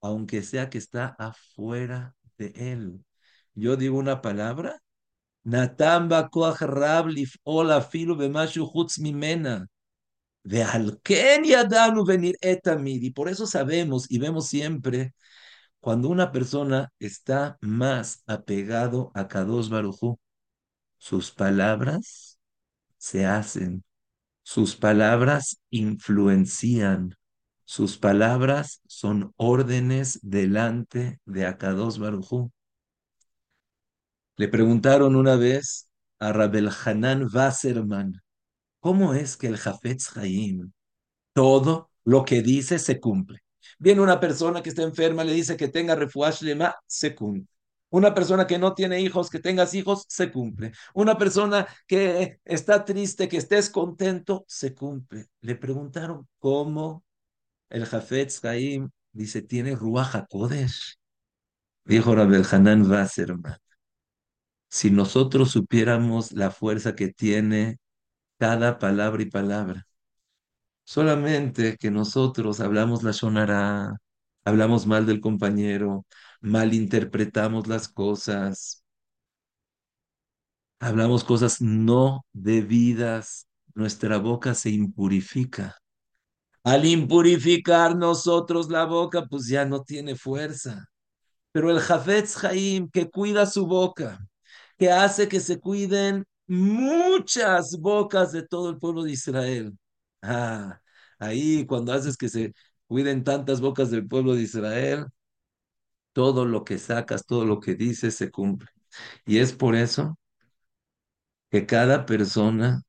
aunque 0.00 0.42
sea 0.42 0.68
que 0.68 0.78
está 0.78 1.14
afuera 1.16 2.16
de 2.38 2.52
él. 2.56 3.04
Yo 3.54 3.76
digo 3.76 3.98
una 3.98 4.20
palabra 4.20 4.82
Natamba 5.44 6.28
koach 6.28 6.60
rablif 6.62 7.36
ola 7.44 7.80
filu 7.80 8.16
bemashu 8.16 8.68
mimena. 8.98 9.68
Y 12.86 13.10
por 13.10 13.28
eso 13.28 13.46
sabemos 13.46 14.10
y 14.10 14.18
vemos 14.18 14.46
siempre 14.46 15.14
cuando 15.80 16.08
una 16.08 16.32
persona 16.32 16.90
está 16.98 17.58
más 17.60 18.22
apegado 18.26 19.10
a 19.14 19.28
Kadosh 19.28 19.68
Barujú, 19.68 20.18
sus 20.96 21.30
palabras 21.30 22.38
se 22.96 23.26
hacen, 23.26 23.84
sus 24.42 24.76
palabras 24.76 25.58
influencian, 25.70 27.14
sus 27.64 27.98
palabras 27.98 28.80
son 28.86 29.34
órdenes 29.36 30.20
delante 30.22 31.20
de 31.26 31.46
Akados 31.46 31.98
Barujú. 31.98 32.50
Le 34.36 34.48
preguntaron 34.48 35.16
una 35.16 35.36
vez 35.36 35.88
a 36.18 36.32
Rabel 36.32 36.70
Hanan 36.84 37.28
Wasserman, 37.32 38.23
¿cómo 38.84 39.14
es 39.14 39.38
que 39.38 39.46
el 39.46 39.56
Jafetz 39.56 40.14
Haim, 40.14 40.70
todo 41.32 41.90
lo 42.04 42.22
que 42.22 42.42
dice 42.42 42.78
se 42.78 43.00
cumple? 43.00 43.42
Viene 43.78 44.02
una 44.02 44.20
persona 44.20 44.62
que 44.62 44.68
está 44.68 44.82
enferma, 44.82 45.24
le 45.24 45.32
dice 45.32 45.56
que 45.56 45.68
tenga 45.68 45.94
refuash 45.94 46.42
lema, 46.42 46.76
se 46.86 47.14
cumple. 47.14 47.46
Una 47.88 48.12
persona 48.12 48.46
que 48.46 48.58
no 48.58 48.74
tiene 48.74 49.00
hijos, 49.00 49.30
que 49.30 49.38
tengas 49.38 49.72
hijos, 49.72 50.04
se 50.08 50.30
cumple. 50.30 50.72
Una 50.92 51.16
persona 51.16 51.66
que 51.86 52.40
está 52.44 52.84
triste, 52.84 53.26
que 53.26 53.38
estés 53.38 53.70
contento, 53.70 54.44
se 54.48 54.74
cumple. 54.74 55.28
Le 55.40 55.54
preguntaron 55.54 56.28
cómo 56.38 57.04
el 57.70 57.86
Jafetz 57.86 58.44
Haim 58.44 58.90
dice, 59.12 59.40
tiene 59.40 59.76
Ruach 59.76 60.14
HaKodesh. 60.14 60.98
Dijo 61.86 62.14
Rabel 62.14 62.44
Hanan 62.50 62.82
Wasserman 62.90 63.56
si 64.68 64.90
nosotros 64.90 65.52
supiéramos 65.52 66.32
la 66.32 66.50
fuerza 66.50 66.96
que 66.96 67.06
tiene 67.06 67.78
cada 68.38 68.78
palabra 68.78 69.22
y 69.22 69.26
palabra. 69.30 69.86
Solamente 70.84 71.76
que 71.78 71.90
nosotros 71.90 72.60
hablamos 72.60 73.02
la 73.02 73.12
shonara, 73.12 73.96
hablamos 74.44 74.86
mal 74.86 75.06
del 75.06 75.20
compañero, 75.20 76.06
malinterpretamos 76.40 77.66
las 77.68 77.88
cosas, 77.88 78.84
hablamos 80.80 81.24
cosas 81.24 81.60
no 81.60 82.26
debidas, 82.32 83.48
nuestra 83.74 84.18
boca 84.18 84.54
se 84.54 84.70
impurifica. 84.70 85.76
Al 86.64 86.86
impurificar 86.86 87.96
nosotros 87.96 88.70
la 88.70 88.84
boca, 88.84 89.26
pues 89.26 89.46
ya 89.48 89.64
no 89.64 89.82
tiene 89.82 90.16
fuerza. 90.16 90.86
Pero 91.52 91.70
el 91.70 91.80
Jafetz 91.80 92.42
Haim, 92.44 92.90
que 92.90 93.10
cuida 93.10 93.46
su 93.46 93.66
boca, 93.66 94.18
que 94.78 94.90
hace 94.90 95.28
que 95.28 95.40
se 95.40 95.60
cuiden 95.60 96.24
muchas 96.46 97.78
bocas 97.80 98.32
de 98.32 98.42
todo 98.46 98.70
el 98.70 98.78
pueblo 98.78 99.02
de 99.04 99.12
Israel. 99.12 99.76
Ah, 100.22 100.80
Ahí, 101.18 101.64
cuando 101.66 101.92
haces 101.92 102.16
que 102.16 102.28
se 102.28 102.52
cuiden 102.86 103.24
tantas 103.24 103.60
bocas 103.60 103.90
del 103.90 104.06
pueblo 104.08 104.34
de 104.34 104.42
Israel, 104.42 105.06
todo 106.12 106.44
lo 106.46 106.64
que 106.64 106.78
sacas, 106.78 107.26
todo 107.26 107.44
lo 107.44 107.60
que 107.60 107.74
dices 107.74 108.14
se 108.16 108.30
cumple. 108.30 108.68
Y 109.26 109.38
es 109.38 109.52
por 109.52 109.74
eso 109.76 110.18
que 111.50 111.66
cada 111.66 112.06
persona 112.06 112.82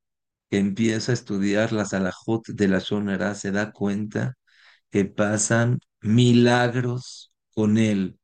que 0.52 0.60
empieza 0.60 1.12
a 1.12 1.16
estudiar 1.16 1.74
las 1.74 1.94
alajot 1.94 2.48
de 2.50 2.68
la 2.70 2.80
Shonara 2.80 3.36
se 3.36 3.52
da 3.52 3.72
cuenta 3.74 4.36
que 4.92 5.06
pasan 5.06 5.80
milagros 6.02 7.34
con 7.54 7.78
él. 7.78 8.20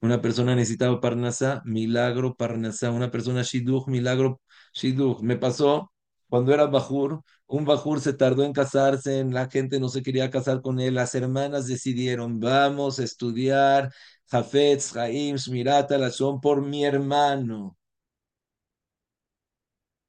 Una 0.00 0.20
persona 0.20 0.54
necesitaba 0.54 1.00
Parnasá, 1.00 1.62
milagro 1.64 2.34
Parnasá. 2.36 2.90
Una 2.90 3.10
persona 3.10 3.42
Shidduch, 3.42 3.86
milagro 3.88 4.40
Shidduch. 4.74 5.20
Me 5.22 5.36
pasó 5.36 5.92
cuando 6.28 6.52
era 6.52 6.66
Bajur, 6.66 7.22
un 7.46 7.64
Bajur 7.64 8.00
se 8.00 8.12
tardó 8.12 8.44
en 8.44 8.52
casarse, 8.52 9.24
la 9.24 9.48
gente 9.48 9.78
no 9.80 9.88
se 9.88 10.02
quería 10.02 10.30
casar 10.30 10.60
con 10.60 10.80
él, 10.80 10.94
las 10.94 11.14
hermanas 11.14 11.66
decidieron, 11.66 12.40
vamos 12.40 12.98
a 12.98 13.04
estudiar 13.04 13.92
Jafetz, 14.28 14.96
Haim, 14.96 15.36
Shmirat, 15.36 15.92
Alashon 15.92 16.40
por 16.40 16.62
mi 16.62 16.84
hermano. 16.84 17.76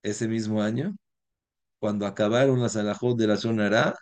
Ese 0.03 0.27
mismo 0.27 0.61
año, 0.61 0.95
cuando 1.79 2.07
acabaron 2.07 2.61
las 2.61 2.75
alajot 2.77 3.17
de 3.17 3.27
la 3.27 3.35
Shonara, 3.35 3.95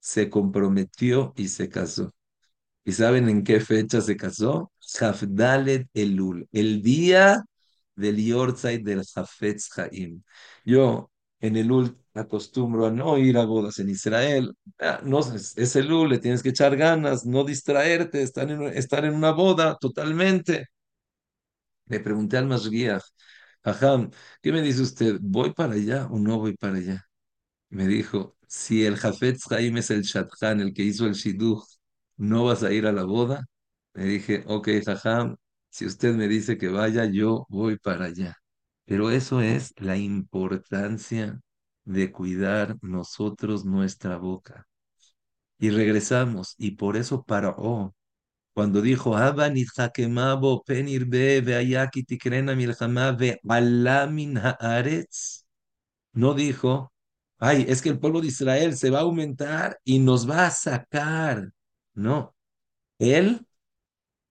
se 0.00 0.30
comprometió 0.30 1.34
y 1.36 1.48
se 1.48 1.68
casó. 1.70 2.14
¿Y 2.86 2.92
saben 2.92 3.28
en 3.28 3.42
qué 3.44 3.60
fecha 3.60 4.00
se 4.00 4.16
casó? 4.16 4.72
Hafdalet 5.00 5.88
Elul, 5.94 6.48
el 6.52 6.82
día 6.82 7.44
del 7.96 8.16
Yortzeit 8.24 8.84
del 8.84 9.02
Hafetz 9.16 9.76
Haim. 9.78 10.22
Yo 10.64 11.10
en 11.40 11.56
Elul 11.56 11.98
acostumbro 12.14 12.86
a 12.86 12.90
no 12.92 13.18
ir 13.18 13.38
a 13.38 13.44
bodas 13.44 13.80
en 13.80 13.90
Israel. 13.90 14.54
Ah, 14.78 15.00
no, 15.04 15.20
es, 15.20 15.76
Elul, 15.76 16.10
le 16.10 16.18
tienes 16.20 16.42
que 16.44 16.50
echar 16.50 16.76
ganas, 16.76 17.26
no 17.26 17.44
distraerte, 17.44 18.22
estar 18.22 18.48
en, 18.50 18.62
estar 18.62 19.04
en 19.04 19.14
una 19.14 19.32
boda 19.32 19.76
totalmente. 19.80 20.66
Le 21.88 22.00
pregunté 22.00 22.36
al 22.36 22.46
Mashgiach, 22.46 23.02
Ajam, 23.62 24.10
¿qué 24.42 24.52
me 24.52 24.62
dice 24.62 24.82
usted? 24.82 25.18
¿Voy 25.20 25.52
para 25.52 25.74
allá 25.74 26.06
o 26.10 26.18
no 26.18 26.38
voy 26.38 26.56
para 26.56 26.76
allá? 26.78 27.04
Me 27.70 27.86
dijo, 27.88 28.36
si 28.48 28.84
el 28.86 28.96
Jafetz 28.98 29.50
Haim 29.52 29.76
es 29.78 29.90
el 29.90 30.02
Shathan, 30.02 30.60
el 30.60 30.74
que 30.74 30.84
hizo 30.84 31.06
el 31.06 31.14
Shidduch, 31.14 31.64
¿no 32.16 32.44
vas 32.44 32.62
a 32.62 32.72
ir 32.72 32.86
a 32.86 32.92
la 32.92 33.04
boda? 33.04 33.46
Le 33.94 34.04
dije, 34.04 34.44
ok, 34.46 34.68
jajam, 34.84 35.36
si 35.70 35.86
usted 35.86 36.14
me 36.14 36.28
dice 36.28 36.58
que 36.58 36.68
vaya, 36.68 37.04
yo 37.06 37.46
voy 37.48 37.78
para 37.78 38.06
allá. 38.06 38.36
Pero 38.84 39.10
eso 39.10 39.40
es 39.40 39.72
la 39.78 39.96
importancia 39.96 41.40
de 41.84 42.12
cuidar 42.12 42.76
nosotros 42.82 43.64
nuestra 43.64 44.16
boca. 44.18 44.66
Y 45.58 45.70
regresamos, 45.70 46.54
y 46.58 46.72
por 46.72 46.96
eso 46.96 47.24
paró. 47.24 47.94
Cuando 48.54 48.82
dijo, 48.82 49.14
no 56.12 56.34
dijo, 56.34 56.92
ay, 57.38 57.66
es 57.68 57.82
que 57.82 57.88
el 57.90 57.98
pueblo 58.00 58.20
de 58.20 58.28
Israel 58.28 58.76
se 58.76 58.90
va 58.90 58.98
a 59.00 59.02
aumentar 59.02 59.78
y 59.84 59.98
nos 59.98 60.28
va 60.28 60.46
a 60.46 60.50
sacar. 60.50 61.50
No, 61.96 62.36
él, 62.98 63.46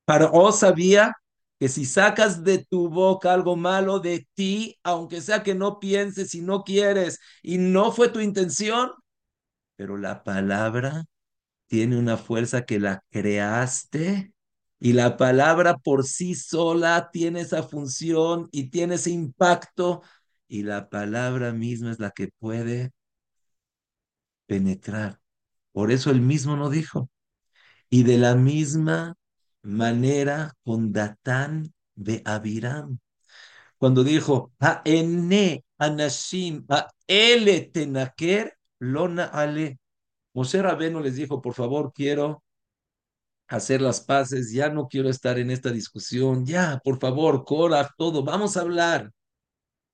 Paró 0.05 0.51
sabía 0.51 1.13
que 1.59 1.69
si 1.69 1.85
sacas 1.85 2.43
de 2.43 2.59
tu 2.65 2.89
boca 2.89 3.33
algo 3.33 3.55
malo 3.55 3.99
de 3.99 4.27
ti, 4.35 4.77
aunque 4.83 5.21
sea 5.21 5.43
que 5.43 5.55
no 5.55 5.79
pienses 5.79 6.35
y 6.35 6.41
no 6.41 6.63
quieres 6.63 7.19
y 7.41 7.57
no 7.57 7.91
fue 7.91 8.09
tu 8.09 8.19
intención, 8.19 8.91
pero 9.75 9.97
la 9.97 10.23
palabra 10.23 11.05
tiene 11.67 11.97
una 11.99 12.17
fuerza 12.17 12.65
que 12.65 12.79
la 12.79 13.03
creaste 13.11 14.33
y 14.79 14.93
la 14.93 15.17
palabra 15.17 15.77
por 15.77 16.05
sí 16.05 16.35
sola 16.35 17.09
tiene 17.13 17.41
esa 17.41 17.63
función 17.63 18.49
y 18.51 18.69
tiene 18.71 18.95
ese 18.95 19.11
impacto 19.11 20.03
y 20.47 20.63
la 20.63 20.89
palabra 20.89 21.53
misma 21.53 21.91
es 21.91 21.99
la 21.99 22.11
que 22.11 22.29
puede 22.39 22.91
penetrar. 24.47 25.19
Por 25.73 25.91
eso 25.91 26.11
él 26.11 26.21
mismo 26.21 26.55
no 26.57 26.69
dijo. 26.69 27.09
Y 27.95 28.03
de 28.03 28.17
la 28.17 28.35
misma 28.35 29.15
manera 29.61 30.53
con 30.65 30.91
Datán 30.91 31.73
de 31.95 32.21
Abiram. 32.25 32.99
Cuando 33.77 34.03
dijo, 34.03 34.51
a 34.59 34.81
ene 34.83 35.63
anashim, 35.77 36.65
a 36.67 36.91
ele 37.07 37.61
tenaker, 37.61 38.57
lona 38.79 39.23
ale. 39.23 39.79
Moshe 40.33 40.61
Rabeno 40.61 40.99
les 40.99 41.15
dijo, 41.15 41.41
por 41.41 41.53
favor, 41.53 41.93
quiero 41.95 42.43
hacer 43.47 43.81
las 43.81 44.01
paces, 44.01 44.51
ya 44.51 44.67
no 44.67 44.89
quiero 44.89 45.07
estar 45.07 45.39
en 45.39 45.49
esta 45.49 45.71
discusión, 45.71 46.45
ya, 46.45 46.81
por 46.83 46.99
favor, 46.99 47.45
Cora, 47.45 47.95
todo, 47.97 48.25
vamos 48.25 48.57
a 48.57 48.61
hablar. 48.61 49.13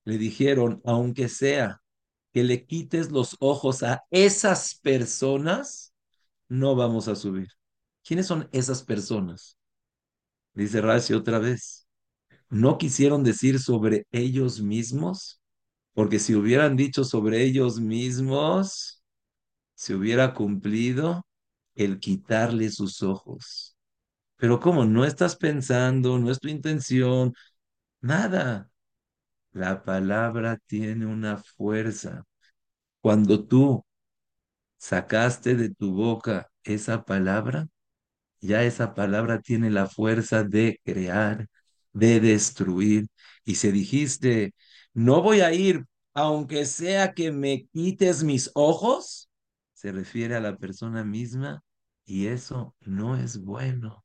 Le 0.02 0.18
dijeron, 0.18 0.82
aunque 0.84 1.28
sea 1.28 1.80
que 2.32 2.42
le 2.42 2.66
quites 2.66 3.12
los 3.12 3.36
ojos 3.38 3.84
a 3.84 4.02
esas 4.10 4.74
personas, 4.74 5.94
no 6.48 6.74
vamos 6.74 7.06
a 7.06 7.14
subir. 7.14 7.46
¿Quiénes 8.04 8.26
son 8.26 8.48
esas 8.52 8.82
personas? 8.82 9.58
Dice 10.54 10.80
Rashi 10.80 11.14
otra 11.14 11.38
vez. 11.38 11.86
No 12.50 12.78
quisieron 12.78 13.24
decir 13.24 13.60
sobre 13.60 14.06
ellos 14.12 14.60
mismos, 14.62 15.40
porque 15.94 16.18
si 16.20 16.34
hubieran 16.36 16.76
dicho 16.76 17.04
sobre 17.04 17.44
ellos 17.44 17.80
mismos, 17.80 19.02
se 19.74 19.94
hubiera 19.94 20.34
cumplido 20.34 21.26
el 21.74 22.00
quitarle 22.00 22.70
sus 22.70 23.02
ojos. 23.02 23.76
Pero 24.36 24.60
¿cómo? 24.60 24.84
No 24.86 25.04
estás 25.04 25.36
pensando, 25.36 26.18
no 26.18 26.30
es 26.30 26.40
tu 26.40 26.48
intención, 26.48 27.34
nada. 28.00 28.70
La 29.52 29.84
palabra 29.84 30.58
tiene 30.66 31.06
una 31.06 31.38
fuerza. 31.38 32.24
Cuando 33.00 33.44
tú 33.46 33.84
sacaste 34.78 35.54
de 35.56 35.70
tu 35.70 35.92
boca 35.94 36.50
esa 36.64 37.04
palabra, 37.04 37.68
ya 38.42 38.64
esa 38.64 38.94
palabra 38.94 39.40
tiene 39.40 39.70
la 39.70 39.86
fuerza 39.88 40.44
de 40.44 40.80
crear, 40.84 41.48
de 41.92 42.20
destruir. 42.20 43.08
Y 43.44 43.56
si 43.56 43.72
dijiste, 43.72 44.54
no 44.94 45.22
voy 45.22 45.40
a 45.40 45.52
ir, 45.54 45.86
aunque 46.14 46.66
sea 46.66 47.14
que 47.14 47.32
me 47.32 47.66
quites 47.72 48.24
mis 48.24 48.50
ojos, 48.54 49.30
se 49.74 49.92
refiere 49.92 50.36
a 50.36 50.40
la 50.40 50.56
persona 50.56 51.04
misma 51.04 51.62
y 52.04 52.26
eso 52.28 52.74
no 52.80 53.16
es 53.16 53.38
bueno. 53.38 54.04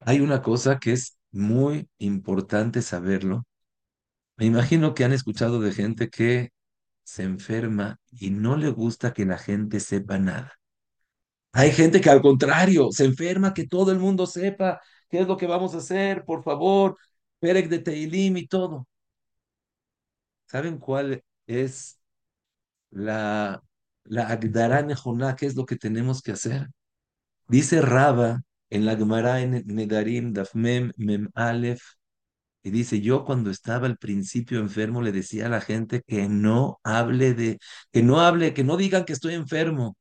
Hay 0.00 0.20
una 0.20 0.42
cosa 0.42 0.78
que 0.78 0.92
es 0.92 1.18
muy 1.32 1.88
importante 1.98 2.82
saberlo. 2.82 3.44
Me 4.36 4.46
imagino 4.46 4.94
que 4.94 5.04
han 5.04 5.12
escuchado 5.12 5.60
de 5.60 5.72
gente 5.72 6.10
que 6.10 6.52
se 7.04 7.24
enferma 7.24 7.98
y 8.10 8.30
no 8.30 8.56
le 8.56 8.70
gusta 8.70 9.12
que 9.12 9.26
la 9.26 9.38
gente 9.38 9.80
sepa 9.80 10.18
nada. 10.18 10.54
Hay 11.58 11.72
gente 11.72 12.00
que 12.00 12.08
al 12.08 12.22
contrario 12.22 12.90
se 12.92 13.04
enferma, 13.04 13.52
que 13.52 13.66
todo 13.66 13.90
el 13.90 13.98
mundo 13.98 14.26
sepa 14.26 14.80
qué 15.10 15.18
es 15.20 15.26
lo 15.26 15.36
que 15.36 15.48
vamos 15.48 15.74
a 15.74 15.78
hacer, 15.78 16.24
por 16.24 16.44
favor, 16.44 16.96
Perek 17.40 17.68
de 17.68 17.80
Teilim 17.80 18.36
y 18.36 18.46
todo. 18.46 18.86
¿Saben 20.46 20.78
cuál 20.78 21.24
es 21.48 21.98
la, 22.90 23.60
la 24.04 24.28
Agdara 24.28 24.82
Nejoná? 24.82 25.34
¿Qué 25.36 25.46
es 25.46 25.56
lo 25.56 25.66
que 25.66 25.74
tenemos 25.76 26.22
que 26.22 26.32
hacer? 26.32 26.68
Dice 27.48 27.82
Raba 27.82 28.42
en 28.70 28.86
la 28.86 28.96
Gemara 28.96 29.40
en 29.40 29.64
Nedarim, 29.66 30.32
Dafmem, 30.32 30.92
Mem 30.96 31.28
Aleph, 31.34 31.82
y 32.62 32.70
dice, 32.70 33.00
yo 33.00 33.24
cuando 33.24 33.50
estaba 33.50 33.86
al 33.86 33.98
principio 33.98 34.60
enfermo 34.60 35.02
le 35.02 35.12
decía 35.12 35.46
a 35.46 35.48
la 35.50 35.60
gente 35.60 36.02
que 36.06 36.28
no 36.28 36.78
hable 36.84 37.34
de, 37.34 37.58
que 37.92 38.02
no 38.04 38.20
hable, 38.20 38.54
que 38.54 38.64
no 38.64 38.76
digan 38.76 39.04
que 39.04 39.14
estoy 39.14 39.34
enfermo. 39.34 39.96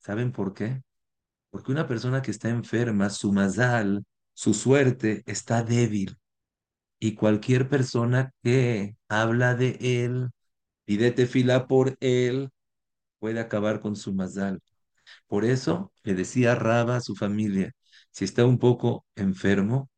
¿Saben 0.00 0.32
por 0.32 0.54
qué? 0.54 0.82
Porque 1.50 1.72
una 1.72 1.86
persona 1.88 2.22
que 2.22 2.30
está 2.32 2.48
enferma, 2.50 3.10
su 3.10 3.32
mazal, 3.32 4.04
su 4.34 4.54
suerte 4.54 5.22
está 5.26 5.62
débil. 5.64 6.16
Y 6.98 7.14
cualquier 7.14 7.68
persona 7.68 8.32
que 8.42 8.96
habla 9.08 9.54
de 9.54 9.78
él, 9.80 10.30
pide 10.84 11.12
tefila 11.12 11.66
por 11.68 11.96
él, 12.00 12.50
puede 13.18 13.40
acabar 13.40 13.80
con 13.80 13.96
su 13.96 14.14
mazal. 14.14 14.60
Por 15.28 15.44
eso 15.44 15.92
le 16.04 16.14
decía 16.14 16.54
Raba 16.54 16.96
a 16.96 17.00
su 17.00 17.16
familia, 17.16 17.72
si 18.10 18.24
está 18.24 18.46
un 18.46 18.58
poco 18.58 19.06
enfermo, 19.16 19.90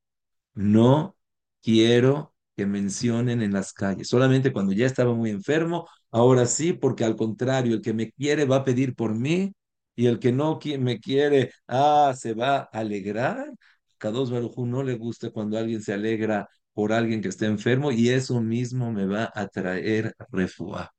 no 0.55 1.17
quiero 1.63 2.35
que 2.57 2.67
mencionen 2.67 3.43
en 3.43 3.53
las 3.53 3.73
calles. 3.73 4.09
Solamente 4.09 4.53
cuando 4.53 4.73
ya 4.73 4.87
estaba 4.87 5.15
muy 5.15 5.31
enfermo, 5.31 5.89
ahora 6.11 6.47
sí, 6.47 6.73
porque 6.73 7.05
al 7.05 7.17
contrario, 7.17 7.75
el 7.75 7.83
que 7.83 7.95
me 7.95 8.11
quiere 8.13 8.45
va 8.45 8.57
a 8.57 8.65
pedir 8.65 8.95
por 8.95 9.15
mí 9.15 9.55
y 9.95 10.07
el 10.07 10.19
que 10.19 10.33
no 10.33 10.59
me 10.79 11.01
quiere, 11.01 11.53
ah, 11.69 12.15
se 12.17 12.35
va 12.35 12.59
a 12.59 12.63
alegrar. 12.73 13.51
Kadosh 13.99 14.31
Barujú 14.31 14.67
no 14.67 14.83
le 14.83 14.95
gusta 14.95 15.31
cuando 15.31 15.59
alguien 15.59 15.83
se 15.83 15.93
alegra 15.93 16.49
por 16.73 16.93
alguien 16.93 17.21
que 17.23 17.29
está 17.29 17.47
enfermo 17.47 17.93
y 17.93 18.09
eso 18.11 18.41
mismo 18.41 18.93
me 18.93 19.07
va 19.07 19.31
a 19.35 19.47
traer 19.49 20.15
refuá. 20.31 20.93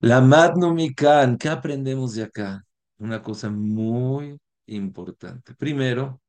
La 0.00 0.20
Madnu 0.20 0.74
Mikan, 0.74 1.38
¿qué 1.38 1.48
aprendemos 1.48 2.14
de 2.14 2.24
acá? 2.24 2.64
Una 2.98 3.22
cosa 3.22 3.50
muy 3.50 4.36
importante. 4.66 5.54
Primero, 5.54 6.20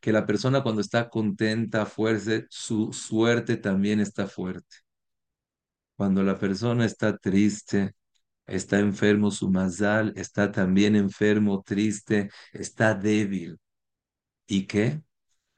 que 0.00 0.12
la 0.12 0.26
persona 0.26 0.62
cuando 0.62 0.80
está 0.80 1.08
contenta, 1.08 1.86
fuerte, 1.86 2.46
su 2.50 2.92
suerte 2.92 3.56
también 3.56 4.00
está 4.00 4.26
fuerte. 4.26 4.76
Cuando 5.96 6.22
la 6.22 6.38
persona 6.38 6.84
está 6.84 7.16
triste, 7.16 7.94
está 8.46 8.78
enfermo, 8.80 9.30
su 9.30 9.50
mazal 9.50 10.12
está 10.16 10.52
también 10.52 10.96
enfermo, 10.96 11.62
triste, 11.62 12.30
está 12.52 12.94
débil. 12.94 13.58
¿Y 14.46 14.66
qué? 14.66 15.02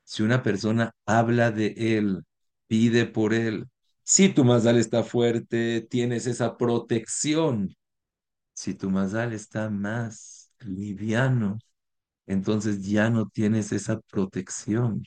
Si 0.05 0.23
una 0.23 0.43
persona 0.43 0.95
habla 1.07 1.51
de 1.53 1.75
él, 1.99 2.25
pide 2.69 3.07
por 3.07 3.35
él, 3.35 3.67
si 4.05 4.31
tu 4.31 4.45
mazal 4.45 4.79
está 4.79 5.03
fuerte, 5.05 5.83
tienes 5.91 6.27
esa 6.27 6.57
protección. 6.57 7.77
Si 8.55 8.75
tu 8.75 8.91
mazal 8.91 9.33
está 9.35 9.71
más 9.71 10.53
liviano, 10.61 11.59
entonces 12.27 12.83
ya 12.85 13.11
no 13.11 13.29
tienes 13.31 13.73
esa 13.73 14.01
protección. 14.01 15.05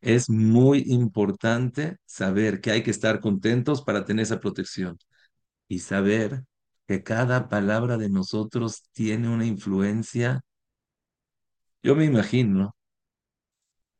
Es 0.00 0.30
muy 0.30 0.84
importante 0.86 1.96
saber 2.04 2.60
que 2.60 2.70
hay 2.70 2.82
que 2.82 2.90
estar 2.90 3.20
contentos 3.20 3.82
para 3.82 4.04
tener 4.04 4.22
esa 4.24 4.40
protección 4.40 4.98
y 5.68 5.80
saber 5.80 6.44
que 6.86 7.02
cada 7.02 7.48
palabra 7.48 7.98
de 7.98 8.08
nosotros 8.08 8.88
tiene 8.92 9.28
una 9.28 9.46
influencia. 9.46 10.42
Yo 11.82 11.94
me 11.94 12.04
imagino 12.04 12.74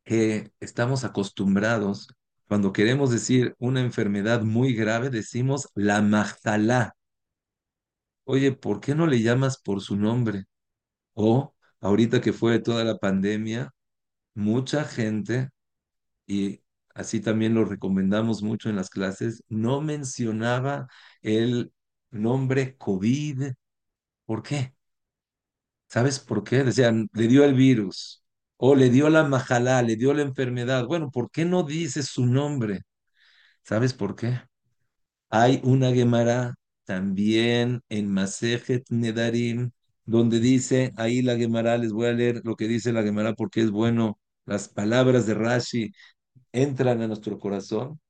que 0.05 0.53
estamos 0.61 1.05
acostumbrados, 1.05 2.09
cuando 2.49 2.73
queremos 2.73 3.11
decir 3.11 3.55
una 3.59 3.81
enfermedad 3.83 4.43
muy 4.43 4.75
grave, 4.75 5.11
decimos 5.11 5.69
la 5.75 6.01
majtalá. 6.01 6.95
Oye, 8.25 8.53
¿por 8.53 8.81
qué 8.81 8.95
no 8.95 9.07
le 9.07 9.23
llamas 9.23 9.59
por 9.61 9.81
su 9.83 9.97
nombre? 9.97 10.45
O 11.15 11.55
ahorita 11.81 12.21
que 12.21 12.33
fue 12.33 12.61
toda 12.61 12.85
la 12.85 12.99
pandemia, 12.99 13.73
mucha 14.35 14.85
gente, 14.85 15.51
y 16.27 16.63
así 16.95 17.21
también 17.21 17.55
lo 17.55 17.65
recomendamos 17.65 18.43
mucho 18.43 18.71
en 18.71 18.77
las 18.77 18.91
clases, 18.91 19.45
no 19.49 19.81
mencionaba 19.83 20.89
el 21.23 21.73
nombre 22.11 22.77
COVID. 22.77 23.53
¿Por 24.27 24.43
qué? 24.43 24.75
¿Sabes 25.89 26.19
por 26.21 26.45
qué? 26.45 26.65
Decían, 26.65 27.09
le 27.15 27.29
dio 27.29 27.45
el 27.45 27.55
virus, 27.55 28.23
o 28.57 28.75
le 28.75 28.91
dio 28.91 29.09
la 29.11 29.25
majalá, 29.25 29.83
le 29.83 29.97
dio 29.97 30.13
la 30.15 30.23
enfermedad. 30.23 30.87
Bueno, 30.87 31.11
¿por 31.11 31.31
qué 31.31 31.45
no 31.45 31.63
dices 31.63 32.07
su 32.07 32.27
nombre? 32.27 32.83
¿Sabes 33.65 33.95
por 33.95 34.17
qué? 34.17 34.41
Hay 35.31 35.61
una 35.65 35.93
Gemara 35.93 36.55
también 36.85 37.83
en 37.89 38.11
Masejet 38.13 38.85
Nedarim, 38.91 39.71
donde 40.05 40.41
dice, 40.41 40.93
ahí 40.97 41.23
la 41.23 41.37
Gemara, 41.37 41.79
les 41.79 41.93
voy 41.93 42.07
a 42.09 42.13
leer 42.13 42.43
lo 42.45 42.57
que 42.57 42.69
dice 42.69 42.93
la 42.93 43.03
Gemara 43.03 43.35
porque 43.35 43.61
es 43.63 43.71
bueno, 43.71 44.19
las 44.47 44.69
palabras 44.69 45.27
de 45.27 45.35
Rashi 45.35 45.93
entran 46.53 47.03
a 47.03 47.09
nuestro 47.09 47.39
corazón. 47.39 48.01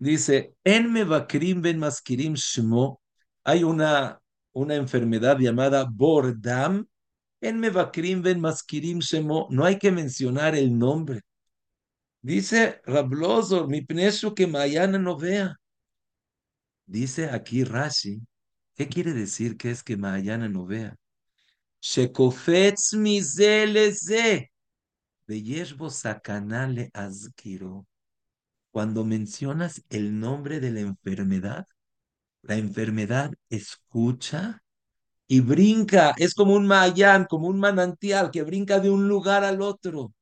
Dice, 0.00 0.54
en 0.64 0.90
Mevakrim 0.94 1.60
ben 1.60 1.78
Maskirim 1.78 2.34
Shmo, 2.34 3.02
hay 3.44 3.64
una, 3.64 4.18
una 4.52 4.74
enfermedad 4.74 5.38
llamada 5.38 5.84
Bordam, 5.84 6.86
en 7.42 7.60
Mevakrim 7.60 8.22
ben 8.22 8.40
Maskirim 8.40 9.00
Shmo, 9.00 9.48
no 9.50 9.62
hay 9.62 9.78
que 9.78 9.92
mencionar 9.92 10.54
el 10.54 10.78
nombre. 10.78 11.20
Dice 12.22 12.80
Rablozor, 12.86 13.68
mi 13.68 13.82
pneshu 13.82 14.34
que 14.34 14.46
mañana 14.46 14.98
no 14.98 15.18
vea. 15.18 15.54
Dice 16.86 17.28
aquí 17.28 17.64
Rashi, 17.64 18.22
¿qué 18.74 18.88
quiere 18.88 19.12
decir 19.12 19.58
que 19.58 19.70
es 19.70 19.82
que 19.82 19.98
mañana 19.98 20.48
no 20.48 20.64
vea? 20.64 20.96
Shekofetz 21.82 22.94
mizeleze, 22.94 24.50
beyeshbo 25.26 25.90
sakanale 25.90 26.90
azkiro. 26.94 27.86
Cuando 28.70 29.04
mencionas 29.04 29.82
el 29.90 30.18
nombre 30.20 30.60
de 30.60 30.70
la 30.72 30.80
enfermedad, 30.80 31.66
la 32.42 32.56
enfermedad 32.56 33.32
escucha 33.50 34.62
y 35.28 35.40
brinca. 35.40 36.14
Es 36.18 36.34
como 36.34 36.54
un 36.54 36.66
mayán, 36.66 37.26
como 37.26 37.48
un 37.48 37.60
manantial 37.60 38.30
que 38.30 38.42
brinca 38.44 38.80
de 38.80 38.90
un 38.90 39.08
lugar 39.08 39.44
al 39.44 39.62
otro. 39.62 40.12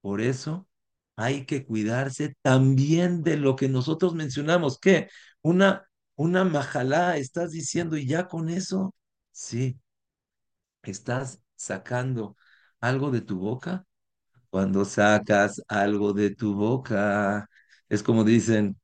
Por 0.00 0.20
eso 0.20 0.68
hay 1.16 1.46
que 1.46 1.66
cuidarse 1.66 2.36
también 2.42 3.22
de 3.22 3.36
lo 3.36 3.56
que 3.56 3.68
nosotros 3.68 4.14
mencionamos. 4.14 4.78
¿Qué? 4.80 5.08
Una, 5.42 5.88
una 6.16 6.44
majalá, 6.44 7.16
estás 7.18 7.52
diciendo, 7.52 7.96
y 7.96 8.06
ya 8.06 8.28
con 8.28 8.48
eso, 8.48 8.94
sí, 9.32 9.80
estás 10.82 11.40
sacando 11.56 12.36
algo 12.80 13.10
de 13.10 13.20
tu 13.20 13.38
boca. 13.38 13.84
Cuando 14.50 14.84
sacas 14.86 15.62
algo 15.68 16.12
de 16.14 16.34
tu 16.36 16.54
boca, 16.54 17.47
es 17.88 18.02
como 18.02 18.24
dicen, 18.24 18.78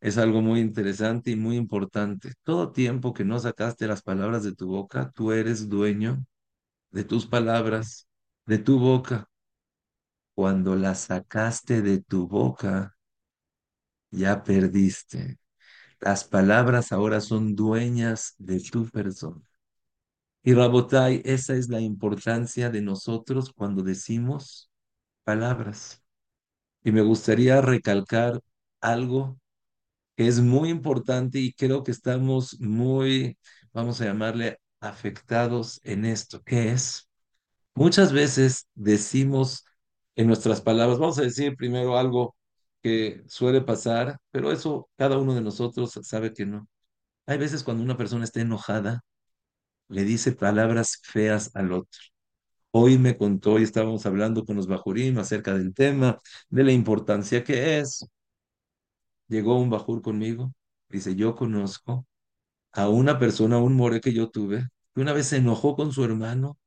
es 0.00 0.18
algo 0.18 0.42
muy 0.42 0.60
interesante 0.60 1.30
y 1.30 1.36
muy 1.36 1.56
importante. 1.56 2.32
Todo 2.42 2.72
tiempo 2.72 3.12
que 3.14 3.24
no 3.24 3.38
sacaste 3.38 3.86
las 3.86 4.02
palabras 4.02 4.44
de 4.44 4.54
tu 4.54 4.68
boca, 4.68 5.12
tú 5.14 5.32
eres 5.32 5.68
dueño 5.68 6.24
de 6.90 7.04
tus 7.04 7.26
palabras, 7.26 8.08
de 8.46 8.58
tu 8.58 8.78
boca. 8.78 9.28
Cuando 10.34 10.74
las 10.74 11.02
sacaste 11.02 11.82
de 11.82 12.00
tu 12.02 12.26
boca, 12.26 12.96
ya 14.10 14.42
perdiste. 14.42 15.38
Las 16.00 16.24
palabras 16.24 16.92
ahora 16.92 17.20
son 17.20 17.56
dueñas 17.56 18.34
de 18.38 18.60
tu 18.60 18.88
persona. 18.88 19.42
Y 20.42 20.54
Rabotai, 20.54 21.22
esa 21.24 21.54
es 21.54 21.68
la 21.68 21.80
importancia 21.80 22.70
de 22.70 22.80
nosotros 22.80 23.52
cuando 23.52 23.82
decimos 23.82 24.70
palabras. 25.24 26.02
Y 26.84 26.92
me 26.92 27.02
gustaría 27.02 27.60
recalcar 27.62 28.40
algo 28.80 29.38
que 30.16 30.28
es 30.28 30.40
muy 30.40 30.70
importante 30.70 31.38
y 31.40 31.52
creo 31.52 31.82
que 31.84 31.92
estamos 31.92 32.60
muy, 32.60 33.38
vamos 33.72 34.00
a 34.00 34.06
llamarle, 34.06 34.58
afectados 34.80 35.80
en 35.84 36.04
esto, 36.06 36.42
que 36.42 36.72
es, 36.72 37.08
muchas 37.74 38.12
veces 38.12 38.68
decimos 38.74 39.64
en 40.16 40.26
nuestras 40.26 40.60
palabras, 40.60 40.98
vamos 40.98 41.18
a 41.18 41.22
decir 41.22 41.56
primero 41.56 41.96
algo 41.98 42.36
que 42.82 43.22
suele 43.28 43.60
pasar, 43.62 44.18
pero 44.30 44.52
eso 44.52 44.88
cada 44.96 45.18
uno 45.18 45.34
de 45.34 45.42
nosotros 45.42 45.92
sabe 46.02 46.32
que 46.34 46.46
no. 46.46 46.68
Hay 47.26 47.38
veces 47.38 47.62
cuando 47.64 47.82
una 47.84 47.96
persona 47.96 48.24
está 48.24 48.40
enojada, 48.40 49.02
le 49.88 50.04
dice 50.04 50.32
palabras 50.32 51.00
feas 51.04 51.50
al 51.54 51.72
otro. 51.72 52.00
Hoy 52.72 52.98
me 52.98 53.16
contó 53.16 53.58
y 53.58 53.64
estábamos 53.64 54.06
hablando 54.06 54.44
con 54.44 54.56
los 54.56 54.66
bajurim 54.68 55.18
acerca 55.18 55.54
del 55.54 55.74
tema, 55.74 56.18
de 56.50 56.64
la 56.64 56.72
importancia 56.72 57.44
que 57.44 57.80
es. 57.80 58.06
Llegó 59.30 59.58
un 59.60 59.70
bajur 59.70 60.02
conmigo, 60.02 60.52
dice, 60.90 61.16
yo 61.16 61.34
conozco 61.36 62.06
a 62.72 62.88
una 62.90 63.18
persona, 63.18 63.58
un 63.58 63.74
more 63.76 64.00
que 64.00 64.12
yo 64.14 64.30
tuve, 64.30 64.68
que 64.94 65.02
una 65.02 65.12
vez 65.14 65.28
se 65.28 65.38
enojó 65.38 65.76
con 65.76 65.92
su 65.92 66.04
hermano 66.04 66.58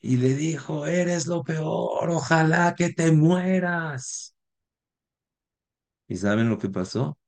y 0.00 0.18
le 0.18 0.34
dijo, 0.34 0.86
eres 0.86 1.26
lo 1.28 1.44
peor, 1.44 2.10
ojalá 2.10 2.74
que 2.76 2.92
te 2.92 3.12
mueras. 3.12 4.34
¿Y 6.08 6.16
saben 6.16 6.48
lo 6.50 6.58
que 6.58 6.68
pasó? 6.68 7.18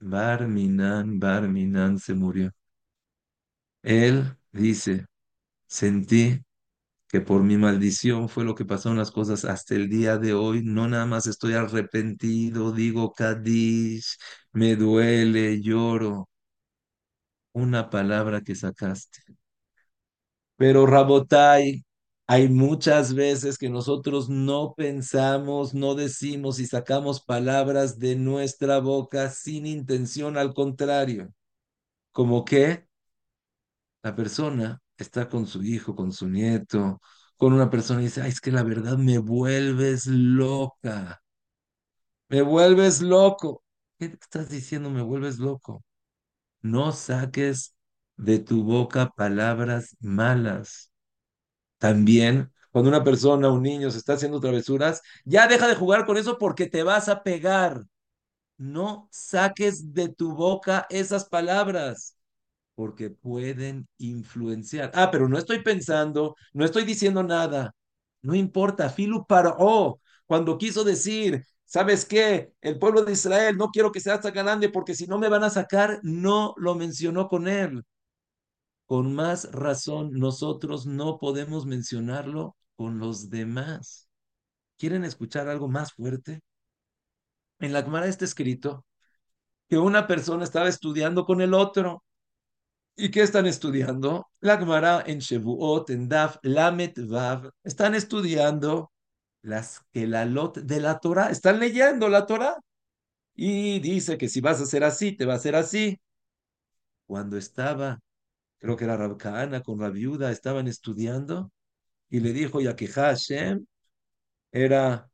Barminan, 0.00 1.18
Barminan 1.20 1.98
se 1.98 2.14
murió. 2.14 2.52
Él 3.82 4.36
dice, 4.52 5.06
sentí 5.66 6.42
que 7.08 7.20
por 7.20 7.42
mi 7.42 7.56
maldición 7.56 8.28
fue 8.28 8.44
lo 8.44 8.54
que 8.54 8.64
pasaron 8.64 8.98
las 8.98 9.10
cosas 9.10 9.44
hasta 9.44 9.74
el 9.74 9.88
día 9.88 10.18
de 10.18 10.34
hoy. 10.34 10.62
No 10.64 10.88
nada 10.88 11.06
más 11.06 11.26
estoy 11.26 11.54
arrepentido, 11.54 12.72
digo 12.72 13.12
Kadish, 13.12 14.18
me 14.52 14.76
duele, 14.76 15.60
lloro. 15.62 16.28
Una 17.52 17.90
palabra 17.90 18.40
que 18.42 18.54
sacaste. 18.54 19.20
Pero 20.56 20.86
Rabotai, 20.86 21.84
hay 22.26 22.48
muchas 22.48 23.14
veces 23.14 23.58
que 23.58 23.70
nosotros 23.70 24.28
no 24.28 24.74
pensamos, 24.76 25.72
no 25.74 25.94
decimos 25.94 26.60
y 26.60 26.66
sacamos 26.66 27.22
palabras 27.24 27.98
de 27.98 28.16
nuestra 28.16 28.80
boca 28.80 29.30
sin 29.30 29.66
intención, 29.66 30.36
al 30.36 30.52
contrario. 30.54 31.32
Como 32.12 32.44
que 32.44 32.86
la 34.02 34.14
persona 34.16 34.80
está 35.04 35.28
con 35.28 35.46
su 35.46 35.62
hijo, 35.62 35.94
con 35.96 36.12
su 36.12 36.28
nieto, 36.28 37.00
con 37.36 37.52
una 37.52 37.70
persona 37.70 38.00
y 38.02 38.04
dice, 38.06 38.22
Ay, 38.22 38.30
es 38.30 38.40
que 38.40 38.52
la 38.52 38.62
verdad 38.62 38.98
me 38.98 39.18
vuelves 39.18 40.06
loca, 40.06 41.22
me 42.28 42.42
vuelves 42.42 43.00
loco. 43.02 43.62
¿Qué 43.98 44.06
estás 44.06 44.48
diciendo? 44.50 44.90
Me 44.90 45.02
vuelves 45.02 45.38
loco. 45.38 45.84
No 46.62 46.92
saques 46.92 47.76
de 48.16 48.40
tu 48.40 48.64
boca 48.64 49.10
palabras 49.16 49.96
malas. 50.00 50.92
También, 51.78 52.52
cuando 52.72 52.90
una 52.90 53.04
persona, 53.04 53.50
un 53.52 53.64
niño, 53.64 53.90
se 53.92 53.98
está 53.98 54.14
haciendo 54.14 54.40
travesuras, 54.40 55.02
ya 55.26 55.48
deja 55.48 55.68
de 55.68 55.76
jugar 55.76 56.06
con 56.06 56.18
eso 56.18 56.38
porque 56.38 56.68
te 56.68 56.84
vas 56.84 57.10
a 57.10 57.24
pegar. 57.24 57.84
No 58.58 59.08
saques 59.12 59.94
de 59.94 60.10
tu 60.10 60.34
boca 60.34 60.86
esas 60.90 61.26
palabras. 61.28 62.17
Porque 62.78 63.10
pueden 63.10 63.88
influenciar. 63.98 64.92
Ah, 64.94 65.10
pero 65.10 65.28
no 65.28 65.36
estoy 65.36 65.64
pensando, 65.64 66.36
no 66.52 66.64
estoy 66.64 66.84
diciendo 66.84 67.24
nada. 67.24 67.74
No 68.22 68.36
importa, 68.36 68.88
Filu 68.88 69.26
paró 69.26 70.00
cuando 70.26 70.56
quiso 70.58 70.84
decir, 70.84 71.42
¿sabes 71.64 72.04
qué? 72.04 72.52
El 72.60 72.78
pueblo 72.78 73.02
de 73.04 73.14
Israel, 73.14 73.56
no 73.56 73.70
quiero 73.70 73.90
que 73.90 73.98
sea 73.98 74.20
tan 74.20 74.32
grande 74.32 74.68
porque 74.68 74.94
si 74.94 75.08
no 75.08 75.18
me 75.18 75.28
van 75.28 75.42
a 75.42 75.50
sacar, 75.50 75.98
no 76.04 76.54
lo 76.56 76.76
mencionó 76.76 77.26
con 77.28 77.48
él. 77.48 77.82
Con 78.86 79.12
más 79.12 79.50
razón, 79.50 80.12
nosotros 80.12 80.86
no 80.86 81.18
podemos 81.18 81.66
mencionarlo 81.66 82.56
con 82.76 83.00
los 83.00 83.28
demás. 83.28 84.08
¿Quieren 84.76 85.02
escuchar 85.04 85.48
algo 85.48 85.66
más 85.66 85.92
fuerte? 85.94 86.42
En 87.58 87.72
la 87.72 87.82
Gemara 87.82 88.06
está 88.06 88.24
escrito 88.24 88.84
que 89.68 89.78
una 89.78 90.06
persona 90.06 90.44
estaba 90.44 90.68
estudiando 90.68 91.26
con 91.26 91.40
el 91.40 91.54
otro. 91.54 92.04
¿Y 93.00 93.12
qué 93.12 93.22
están 93.22 93.46
estudiando? 93.46 94.26
La 94.40 94.58
Gemara 94.58 95.04
en 95.06 95.20
Shevuot, 95.20 95.90
en 95.90 96.08
Daf, 96.08 96.38
Lamet 96.42 96.98
Vav. 97.06 97.48
Están 97.62 97.94
estudiando 97.94 98.90
las 99.42 99.82
lot 99.94 100.58
de 100.58 100.80
la 100.80 100.98
Torah. 100.98 101.30
Están 101.30 101.60
leyendo 101.60 102.08
la 102.08 102.26
Torah. 102.26 102.56
Y 103.36 103.80
dice 103.80 104.18
que 104.18 104.28
si 104.28 104.40
vas 104.40 104.60
a 104.60 104.64
hacer 104.64 104.84
así, 104.84 105.12
te 105.16 105.26
va 105.26 105.34
a 105.34 105.36
hacer 105.36 105.54
así. 105.56 106.00
Cuando 107.06 107.36
estaba, 107.36 108.00
creo 108.58 108.76
que 108.76 108.84
era 108.84 108.96
Rabkaana 108.96 109.62
con 109.62 109.78
la 109.80 110.32
estaban 110.32 110.68
estudiando 110.68 111.52
y 112.10 112.20
le 112.20 112.32
dijo 112.32 112.60
Yaqueja 112.60 113.06
Hashem, 113.10 113.64
era 114.52 115.08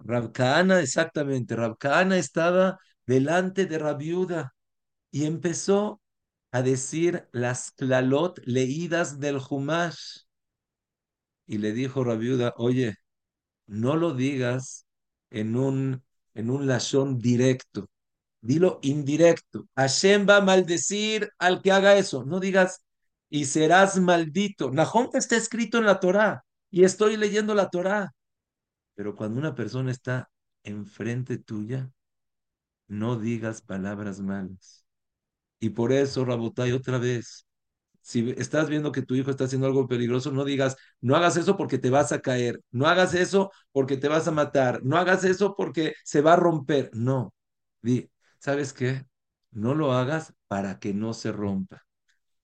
Rabkaana, 0.00 0.80
exactamente. 0.80 1.56
Rabkaana 1.56 2.18
estaba 2.18 2.78
delante 3.06 3.66
de 3.66 3.78
Rabiuda 3.78 4.54
y 5.12 5.26
empezó 5.26 6.00
a 6.50 6.62
decir 6.62 7.28
las 7.32 7.70
clalot 7.72 8.40
leídas 8.44 9.20
del 9.20 9.38
Humash. 9.48 10.20
Y 11.46 11.58
le 11.58 11.72
dijo 11.72 12.04
Rabiuda, 12.04 12.54
oye, 12.56 12.96
no 13.66 13.96
lo 13.96 14.14
digas 14.14 14.86
en 15.30 15.56
un, 15.56 16.02
en 16.34 16.50
un 16.50 16.66
lashon 16.66 17.18
directo, 17.18 17.90
dilo 18.40 18.78
indirecto. 18.82 19.68
Hashem 19.76 20.26
va 20.28 20.38
a 20.38 20.42
maldecir 20.42 21.30
al 21.38 21.62
que 21.62 21.72
haga 21.72 21.96
eso. 21.96 22.24
No 22.24 22.40
digas, 22.40 22.82
y 23.30 23.44
serás 23.44 23.98
maldito. 24.00 24.70
Nahum 24.70 25.10
está 25.14 25.36
escrito 25.36 25.78
en 25.78 25.84
la 25.84 26.00
Torá 26.00 26.44
y 26.70 26.84
estoy 26.84 27.16
leyendo 27.16 27.54
la 27.54 27.68
Torá. 27.68 28.14
Pero 28.94 29.14
cuando 29.14 29.38
una 29.38 29.54
persona 29.54 29.90
está 29.90 30.30
enfrente 30.64 31.38
tuya, 31.38 31.90
no 32.88 33.18
digas 33.18 33.62
palabras 33.62 34.20
malas. 34.20 34.84
Y 35.60 35.70
por 35.70 35.92
eso, 35.92 36.24
Rabotay, 36.24 36.72
otra 36.72 36.98
vez, 36.98 37.46
si 38.02 38.30
estás 38.38 38.68
viendo 38.70 38.92
que 38.92 39.02
tu 39.02 39.14
hijo 39.14 39.30
está 39.30 39.44
haciendo 39.44 39.66
algo 39.66 39.88
peligroso, 39.88 40.32
no 40.32 40.44
digas, 40.44 40.76
no 41.00 41.16
hagas 41.16 41.36
eso 41.36 41.56
porque 41.56 41.78
te 41.78 41.90
vas 41.90 42.12
a 42.12 42.20
caer, 42.20 42.60
no 42.70 42.86
hagas 42.88 43.14
eso 43.14 43.50
porque 43.72 43.96
te 43.96 44.08
vas 44.08 44.28
a 44.28 44.32
matar, 44.32 44.80
no 44.84 44.96
hagas 44.98 45.24
eso 45.24 45.54
porque 45.56 45.94
se 46.04 46.20
va 46.22 46.34
a 46.34 46.36
romper. 46.36 46.90
No, 46.94 47.34
di, 47.82 48.10
¿sabes 48.38 48.72
qué? 48.72 49.06
No 49.50 49.74
lo 49.74 49.92
hagas 49.92 50.34
para 50.48 50.78
que 50.78 50.94
no 50.94 51.14
se 51.14 51.32
rompa. 51.32 51.82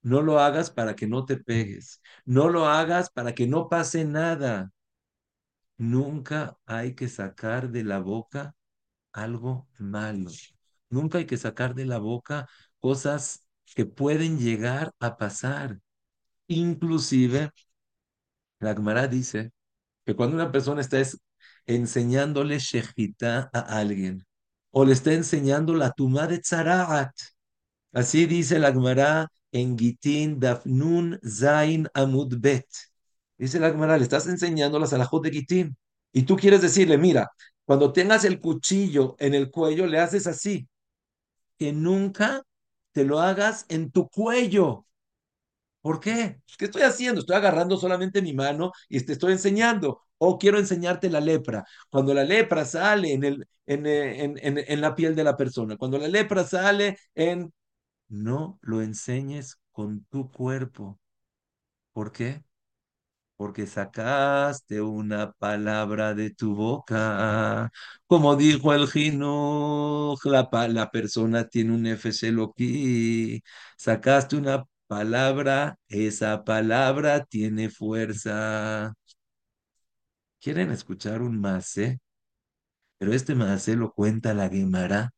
No 0.03 0.23
lo 0.23 0.39
hagas 0.41 0.71
para 0.71 0.95
que 0.97 1.07
no 1.09 1.25
te 1.27 1.37
pegues. 1.39 2.01
No 2.25 2.49
lo 2.51 2.67
hagas 2.67 3.11
para 3.11 3.35
que 3.35 3.47
no 3.49 3.69
pase 3.69 4.05
nada. 4.05 4.71
Nunca 5.79 6.59
hay 6.67 6.95
que 6.95 7.09
sacar 7.09 7.71
de 7.71 7.85
la 7.85 7.99
boca 7.99 8.55
algo 9.13 9.69
malo. 9.79 10.31
Nunca 10.91 11.19
hay 11.19 11.27
que 11.27 11.37
sacar 11.39 11.75
de 11.75 11.87
la 11.87 11.99
boca 11.99 12.49
cosas 12.85 13.49
que 13.75 13.87
pueden 13.87 14.39
llegar 14.39 14.93
a 15.01 15.17
pasar. 15.17 15.81
Inclusive, 16.49 17.51
la 18.61 18.75
Gemara 18.75 19.09
dice 19.09 19.53
que 20.05 20.15
cuando 20.15 20.37
una 20.37 20.53
persona 20.53 20.83
está 20.83 20.99
enseñándole 21.65 22.59
shejita 22.59 23.49
a 23.55 23.61
alguien 23.79 24.27
o 24.71 24.85
le 24.85 24.93
está 24.93 25.15
enseñando 25.15 25.75
la 25.75 25.93
tumba 25.93 26.27
de 26.27 26.41
tzaraat, 26.41 27.15
así 27.93 28.27
dice 28.27 28.59
la 28.59 28.71
Gemara 28.71 29.29
en 29.51 29.79
Gitin 29.79 30.39
Dafnun 30.39 31.19
Zain 31.27 31.89
Amud 31.95 32.37
Bet. 32.39 32.67
Dice 33.39 33.61
la 33.61 33.71
Gemara, 33.71 33.97
le 33.97 34.03
estás 34.03 34.27
enseñando 34.27 34.79
las 34.79 34.93
alajot 34.93 35.25
de 35.25 35.31
Gitin 35.31 35.77
y 36.13 36.25
tú 36.25 36.37
quieres 36.37 36.61
decirle, 36.61 36.99
mira, 36.99 37.31
cuando 37.65 37.95
tengas 37.95 38.27
el 38.27 38.41
cuchillo 38.41 39.17
en 39.19 39.33
el 39.33 39.51
cuello, 39.51 39.87
le 39.87 40.01
haces 40.01 40.27
así, 40.27 40.69
que 41.57 41.73
nunca 41.73 42.43
te 42.95 43.05
lo 43.05 43.21
hagas 43.21 43.67
en 43.71 43.93
tu 43.93 44.09
cuello. 44.11 44.87
¿Por 45.83 46.01
qué? 46.01 46.41
¿Qué 46.59 46.67
estoy 46.67 46.83
haciendo? 46.83 47.21
Estoy 47.21 47.37
agarrando 47.37 47.77
solamente 47.77 48.23
mi 48.23 48.33
mano 48.33 48.73
y 48.89 49.01
te 49.03 49.13
estoy 49.13 49.33
enseñando. 49.33 50.01
O 50.19 50.39
quiero 50.39 50.59
enseñarte 50.59 51.11
la 51.11 51.21
lepra. 51.21 51.65
Cuando 51.91 52.15
la 52.15 52.25
lepra 52.25 52.65
sale 52.65 53.13
en, 53.13 53.25
el, 53.25 53.47
en, 53.67 53.87
en, 53.87 54.39
en, 54.43 54.59
en 54.67 54.81
la 54.81 54.95
piel 54.95 55.15
de 55.15 55.25
la 55.25 55.37
persona, 55.37 55.77
cuando 55.77 55.99
la 55.99 56.09
lepra 56.09 56.45
sale 56.45 56.99
en... 57.15 57.53
No 58.09 58.59
lo 58.63 58.83
enseñes 58.83 59.59
con 59.73 60.05
tu 60.07 60.31
cuerpo. 60.33 61.01
¿Por 61.93 62.13
qué? 62.13 62.45
Porque 63.37 63.67
sacaste 63.67 64.81
una 64.81 65.33
palabra 65.33 66.15
de 66.15 66.31
tu 66.31 66.55
boca. 66.55 67.71
Como 68.07 68.37
dijo 68.37 68.73
el 68.75 68.87
Jinuj, 68.89 70.25
la, 70.27 70.49
la 70.69 70.91
persona 70.91 71.49
tiene 71.49 71.73
un 71.75 71.87
Loki. 72.37 73.43
Sacaste 73.77 74.37
una 74.37 74.65
palabra, 74.87 75.77
esa 75.89 76.45
palabra 76.45 77.25
tiene 77.25 77.71
fuerza. 77.71 78.95
¿Quieren 80.41 80.71
escuchar 80.71 81.23
un 81.23 81.41
masé? 81.41 81.99
Pero 82.99 83.13
este 83.13 83.35
masé 83.35 83.77
lo 83.77 83.93
cuenta 83.93 84.35
la 84.35 84.49
Gemara. 84.49 85.11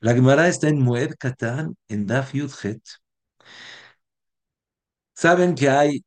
La 0.00 0.14
Gemara 0.14 0.48
está 0.48 0.68
en 0.68 0.80
Mued 0.82 1.14
Katan, 1.18 1.76
en 1.88 2.06
Daf 2.06 2.34
Yudhet. 2.34 2.82
Saben 5.14 5.54
que 5.54 5.68
hay 5.68 6.04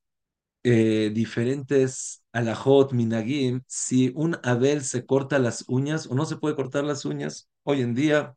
eh, 0.69 1.11
diferentes 1.13 2.23
alajot, 2.33 2.91
minagim, 2.91 3.61
si 3.67 4.11
un 4.15 4.37
Abel 4.43 4.83
se 4.83 5.05
corta 5.05 5.39
las 5.39 5.63
uñas 5.69 6.07
o 6.07 6.13
no 6.15 6.25
se 6.25 6.35
puede 6.37 6.55
cortar 6.57 6.83
las 6.83 7.05
uñas, 7.05 7.49
hoy 7.63 7.81
en 7.81 7.95
día 7.95 8.35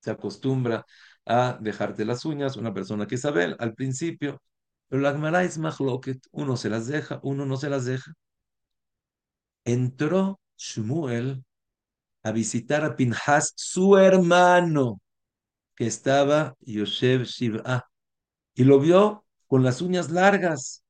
se 0.00 0.12
acostumbra 0.12 0.86
a 1.26 1.58
dejarte 1.60 2.04
las 2.04 2.24
uñas, 2.24 2.56
una 2.56 2.72
persona 2.72 3.06
que 3.08 3.16
es 3.16 3.24
Abel 3.24 3.56
al 3.58 3.74
principio, 3.74 4.40
pero 4.88 5.02
la 5.02 5.12
Gemara 5.12 5.42
es 5.44 5.58
mahloket, 5.58 6.20
uno 6.30 6.56
se 6.56 6.70
las 6.70 6.86
deja, 6.86 7.18
uno 7.24 7.44
no 7.46 7.56
se 7.56 7.68
las 7.70 7.84
deja. 7.84 8.12
Entró 9.64 10.40
Shmuel 10.56 11.44
a 12.22 12.32
visitar 12.32 12.84
a 12.84 12.94
Pinhas, 12.96 13.52
su 13.56 13.96
hermano, 13.98 15.00
que 15.74 15.86
estaba 15.86 16.54
Yoshev 16.60 17.24
Shiv'a, 17.24 17.90
y 18.54 18.64
lo 18.64 18.80
vio 18.80 19.24
con 19.48 19.64
las 19.64 19.82
uñas 19.82 20.10
largas 20.10 20.84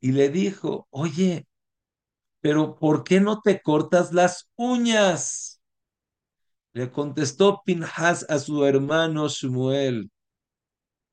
y 0.00 0.12
le 0.12 0.30
dijo, 0.30 0.86
oye, 0.90 1.46
pero 2.40 2.76
¿por 2.78 3.04
qué 3.04 3.20
no 3.20 3.40
te 3.40 3.60
cortas 3.62 4.12
las 4.12 4.48
uñas? 4.56 5.60
Le 6.72 6.90
contestó 6.90 7.62
Pinhas 7.64 8.26
a 8.28 8.38
su 8.40 8.64
hermano 8.64 9.28
Shmuel. 9.28 10.10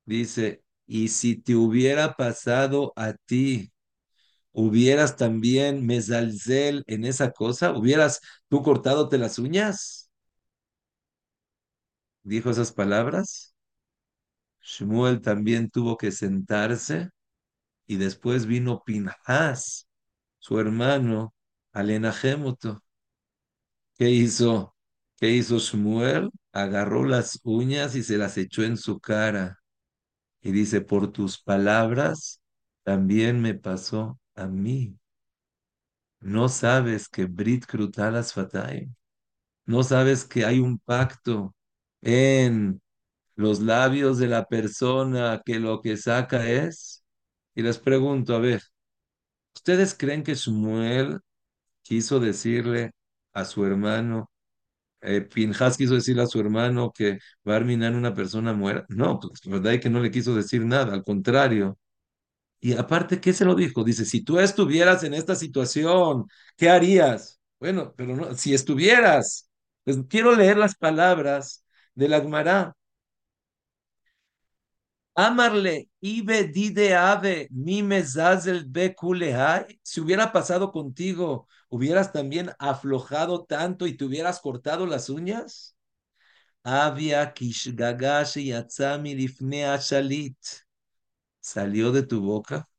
Dice, 0.05 0.63
y 0.85 1.09
si 1.09 1.35
te 1.41 1.55
hubiera 1.55 2.13
pasado 2.15 2.93
a 2.95 3.13
ti, 3.13 3.71
hubieras 4.53 5.17
también 5.17 5.85
mesalzel 5.85 6.83
en 6.87 7.05
esa 7.05 7.31
cosa, 7.31 7.73
hubieras 7.77 8.21
tú 8.49 8.63
cortándote 8.63 9.17
las 9.17 9.39
uñas. 9.39 10.11
Dijo 12.23 12.51
esas 12.51 12.71
palabras. 12.71 13.55
Shmuel 14.61 15.19
también 15.21 15.69
tuvo 15.71 15.97
que 15.97 16.11
sentarse 16.11 17.09
y 17.87 17.97
después 17.97 18.45
vino 18.45 18.83
Pinhas, 18.85 19.87
su 20.39 20.59
hermano, 20.59 21.33
Alenajemoto. 21.73 22.81
¿Qué 23.97 24.09
hizo? 24.11 24.75
¿Qué 25.17 25.31
hizo 25.31 25.57
Shmuel? 25.59 26.29
Agarró 26.51 27.05
las 27.05 27.39
uñas 27.43 27.95
y 27.95 28.03
se 28.03 28.17
las 28.17 28.37
echó 28.37 28.63
en 28.63 28.77
su 28.77 28.99
cara. 28.99 29.59
Y 30.41 30.51
dice, 30.51 30.81
por 30.81 31.11
tus 31.11 31.41
palabras 31.41 32.41
también 32.83 33.41
me 33.41 33.55
pasó 33.55 34.19
a 34.35 34.47
mí. 34.47 34.97
No 36.19 36.49
sabes 36.49 37.07
que 37.09 37.25
Brit 37.25 37.65
Krutalas 37.65 38.33
Fatay. 38.33 38.89
No 39.65 39.83
sabes 39.83 40.25
que 40.25 40.45
hay 40.45 40.59
un 40.59 40.79
pacto 40.79 41.55
en 42.01 42.81
los 43.35 43.61
labios 43.61 44.19
de 44.19 44.27
la 44.27 44.45
persona 44.45 45.41
que 45.45 45.59
lo 45.59 45.81
que 45.81 45.97
saca 45.97 46.49
es. 46.49 47.03
Y 47.57 47.63
les 47.63 47.79
pregunto, 47.79 48.35
a 48.35 48.39
ver, 48.39 48.61
¿ustedes 49.55 49.95
creen 49.95 50.23
que 50.23 50.35
Shmuel 50.35 51.19
quiso 51.83 52.19
decirle 52.19 52.91
a 53.33 53.45
su 53.45 53.65
hermano, 53.65 54.31
eh, 55.01 55.21
Pinhas 55.21 55.77
quiso 55.77 55.95
decirle 55.95 56.23
a 56.23 56.27
su 56.27 56.39
hermano 56.39 56.91
que 56.93 57.19
Barminan 57.43 57.95
una 57.95 58.13
persona 58.13 58.53
muera. 58.53 58.85
No, 58.89 59.19
pues 59.19 59.41
verdad 59.45 59.75
es 59.75 59.81
que 59.81 59.89
no 59.91 60.01
le 60.01 60.11
quiso 60.11 60.35
decir 60.35 60.65
nada, 60.65 60.93
al 60.93 61.03
contrario. 61.03 61.77
Y 62.59 62.73
aparte, 62.75 63.21
¿qué 63.21 63.33
se 63.33 63.45
lo 63.45 63.55
dijo? 63.55 63.83
Dice, 63.83 64.05
si 64.05 64.23
tú 64.23 64.39
estuvieras 64.39 65.03
en 65.03 65.13
esta 65.13 65.35
situación, 65.35 66.25
¿qué 66.57 66.69
harías? 66.69 67.39
Bueno, 67.59 67.93
pero 67.97 68.15
no, 68.15 68.35
si 68.35 68.53
estuvieras, 68.53 69.49
pues 69.83 69.97
quiero 70.09 70.35
leer 70.35 70.57
las 70.57 70.75
palabras 70.75 71.65
de 71.95 72.09
la. 72.09 72.73
Amarle, 75.17 75.89
ibe 76.01 76.43
dide 76.55 76.95
ave, 76.95 77.47
mi 77.51 77.81
mezazel 77.83 78.65
be 78.65 78.93
kulehai. 78.95 79.79
Si 79.83 79.99
hubiera 79.99 80.31
pasado 80.31 80.71
contigo, 80.71 81.47
¿hubieras 81.69 82.11
también 82.13 82.51
aflojado 82.59 83.43
tanto 83.45 83.87
y 83.87 83.97
te 83.97 84.05
hubieras 84.05 84.39
cortado 84.39 84.85
las 84.85 85.09
uñas? 85.09 85.75
Avia 86.63 87.33
kishgagash 87.33 88.37
yatzami 88.45 89.15
lifnea 89.15 89.77
shalit. 89.77 90.37
¿Salió 91.39 91.91
de 91.91 92.03
tu 92.03 92.21
boca? 92.21 92.69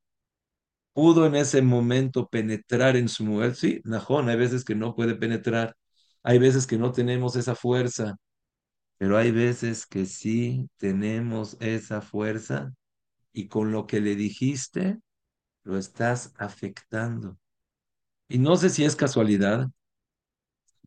¿Pudo 0.93 1.27
en 1.27 1.37
ese 1.37 1.63
momento 1.63 2.29
penetrar 2.29 2.97
en 2.97 3.09
su 3.09 3.25
mujer? 3.25 3.55
Sí, 3.55 3.81
Najón, 3.85 4.29
hay 4.29 4.37
veces 4.37 4.65
que 4.65 4.75
no 4.75 4.95
puede 4.97 5.15
penetrar. 5.15 5.77
Hay 6.25 6.39
veces 6.39 6.67
que 6.67 6.77
no 6.79 6.91
tenemos 6.93 7.37
esa 7.37 7.55
fuerza, 7.55 8.17
pero 8.99 9.17
hay 9.19 9.31
veces 9.33 9.87
que 9.87 10.07
sí 10.07 10.69
tenemos 10.79 11.57
esa 11.61 12.03
fuerza 12.03 12.75
y 13.33 13.49
con 13.49 13.73
lo 13.73 13.87
que 13.87 14.01
le 14.01 14.17
dijiste 14.17 15.01
lo 15.65 15.79
estás 15.79 16.35
afectando. 16.39 17.39
Y 18.29 18.39
no 18.39 18.57
sé 18.57 18.71
si 18.71 18.85
es 18.85 18.97
casualidad, 18.97 19.69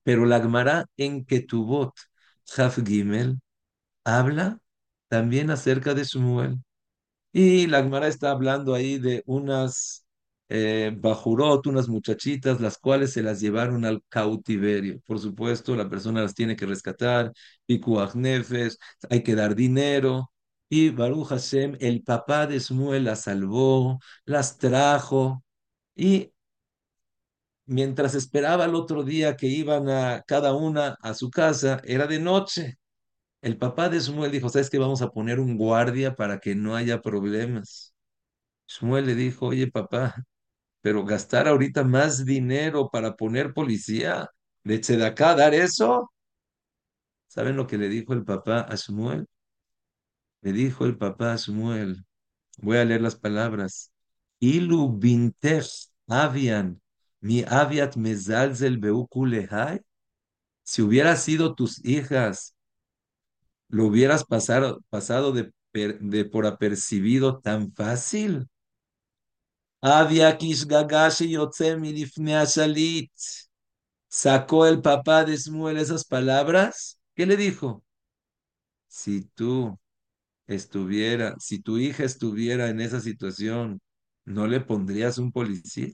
pero 0.04 0.26
la 0.26 0.40
Gemara 0.42 0.86
en 0.98 1.26
Ketubot, 1.26 1.94
Haf 2.58 2.80
Gimel, 2.86 3.40
habla 4.06 4.60
también 5.10 5.52
acerca 5.52 5.94
de 5.94 6.04
Shmuel. 6.06 6.58
Y 7.34 7.68
la 7.68 7.84
Gemara 7.84 8.08
está 8.08 8.32
hablando 8.32 8.76
ahí 8.76 9.00
de 9.00 9.24
unas 9.26 10.01
eh, 10.54 10.92
bajurot, 10.98 11.66
unas 11.68 11.88
muchachitas, 11.88 12.60
las 12.60 12.78
cuales 12.78 13.14
se 13.14 13.24
las 13.24 13.40
llevaron 13.40 13.86
al 13.86 14.04
cautiverio. 14.10 15.00
Por 15.06 15.20
supuesto, 15.20 15.76
la 15.76 15.90
persona 15.90 16.22
las 16.22 16.34
tiene 16.36 16.56
que 16.58 16.66
rescatar, 16.66 17.32
pikuach 17.66 18.16
nefesh, 18.16 18.76
hay 19.10 19.24
que 19.24 19.36
dar 19.36 19.56
dinero. 19.56 20.32
Y 20.70 20.90
Baruch 20.90 21.28
Hashem, 21.30 21.78
el 21.80 22.04
papá 22.04 22.48
de 22.48 22.60
Shmuel 22.60 23.06
las 23.06 23.22
salvó, 23.24 24.00
las 24.26 24.58
trajo. 24.58 25.44
Y 25.96 26.32
mientras 27.66 28.16
esperaba 28.16 28.66
el 28.66 28.76
otro 28.76 29.04
día 29.04 29.36
que 29.38 29.48
iban 29.48 29.90
a 29.90 30.24
cada 30.28 30.54
una 30.54 30.98
a 31.02 31.14
su 31.14 31.30
casa, 31.30 31.82
era 31.86 32.08
de 32.08 32.20
noche. 32.20 32.78
El 33.42 33.58
papá 33.58 33.90
de 33.90 34.00
Shmuel 34.00 34.32
dijo, 34.32 34.50
¿sabes 34.50 34.70
qué? 34.70 34.80
Vamos 34.80 35.02
a 35.02 35.10
poner 35.12 35.40
un 35.40 35.58
guardia 35.58 36.16
para 36.16 36.40
que 36.40 36.56
no 36.56 36.76
haya 36.76 37.02
problemas. 37.02 37.94
Shmuel 38.68 39.06
le 39.08 39.16
dijo, 39.16 39.48
oye 39.48 39.68
papá, 39.72 40.16
pero 40.82 41.06
gastar 41.06 41.48
ahorita 41.48 41.84
más 41.84 42.26
dinero 42.26 42.90
para 42.92 43.16
poner 43.16 43.54
policía, 43.54 44.30
de 44.64 44.80
Tzedaká, 44.80 45.36
dar 45.36 45.54
eso. 45.54 46.12
¿Saben 47.28 47.56
lo 47.56 47.68
que 47.68 47.78
le 47.78 47.90
dijo 47.90 48.14
el 48.14 48.24
papá 48.24 48.62
a 48.62 48.76
Shmuel? 48.76 49.28
Le 50.42 50.54
dijo 50.54 50.86
el 50.86 50.98
papá 50.98 51.34
a 51.34 51.38
Shmuel, 51.38 52.06
voy 52.58 52.78
a 52.78 52.86
leer 52.86 53.02
las 53.02 53.16
palabras. 53.16 53.92
Ilu 54.40 55.00
avian, 56.08 56.82
mi 57.22 57.44
aviat 57.44 57.96
mezalzel 57.96 58.78
beukulehai. 58.80 59.82
Si 60.64 60.82
hubiera 60.82 61.16
sido 61.16 61.56
tus 61.56 61.84
hijas, 61.86 62.56
lo 63.70 63.86
hubieras 63.86 64.26
pasado, 64.26 64.82
pasado 64.90 65.32
de, 65.32 65.52
de 65.74 66.26
por 66.26 66.46
apercibido 66.46 67.40
tan 67.40 67.74
fácil. 67.74 68.48
Shalit. 72.46 73.12
Sacó 74.10 74.68
el 74.68 74.80
papá 74.82 75.26
de 75.26 75.36
Shmuel 75.38 75.78
esas 75.78 76.06
palabras. 76.06 77.00
¿Qué 77.16 77.26
le 77.26 77.36
dijo? 77.38 77.84
Si 78.88 79.24
tú 79.36 79.80
estuviera, 80.48 81.36
si 81.40 81.60
tu 81.62 81.78
hija 81.80 82.04
estuviera 82.06 82.70
en 82.70 82.82
esa 82.82 83.02
situación, 83.02 83.82
¿no 84.26 84.48
le 84.48 84.62
pondrías 84.62 85.18
un 85.20 85.32
policía? 85.34 85.90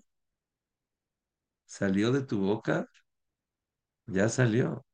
¿Salió 1.66 2.12
de 2.12 2.24
tu 2.24 2.40
boca? 2.40 2.90
Ya 4.08 4.30
salió. 4.30 4.86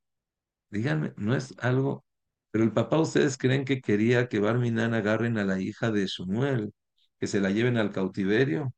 Díganme, 0.72 1.14
no 1.18 1.36
es 1.36 1.56
algo. 1.60 2.06
Pero 2.52 2.64
el 2.66 2.74
papá, 2.74 3.00
¿ustedes 3.00 3.38
creen 3.38 3.66
que 3.66 3.82
quería 3.82 4.30
que 4.30 4.40
Barminan 4.40 4.94
agarren 4.94 5.38
a 5.40 5.46
la 5.46 5.60
hija 5.62 5.92
de 5.92 6.08
Shmuel, 6.08 6.74
que 7.20 7.28
se 7.28 7.42
la 7.42 7.52
lleven 7.52 7.78
al 7.78 7.92
cautiverio? 7.92 8.74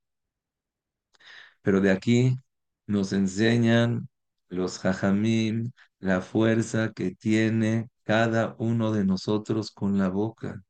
Pero 1.66 1.82
de 1.82 1.92
aquí 1.92 2.38
nos 2.88 3.14
enseñan 3.14 4.10
los 4.50 4.80
jajamim 4.80 5.72
la 6.00 6.22
fuerza 6.22 6.94
que 6.94 7.12
tiene 7.16 7.90
cada 8.06 8.56
uno 8.60 8.94
de 8.94 9.06
nosotros 9.06 9.72
con 9.72 9.98
la 10.00 10.10
boca. 10.10 10.64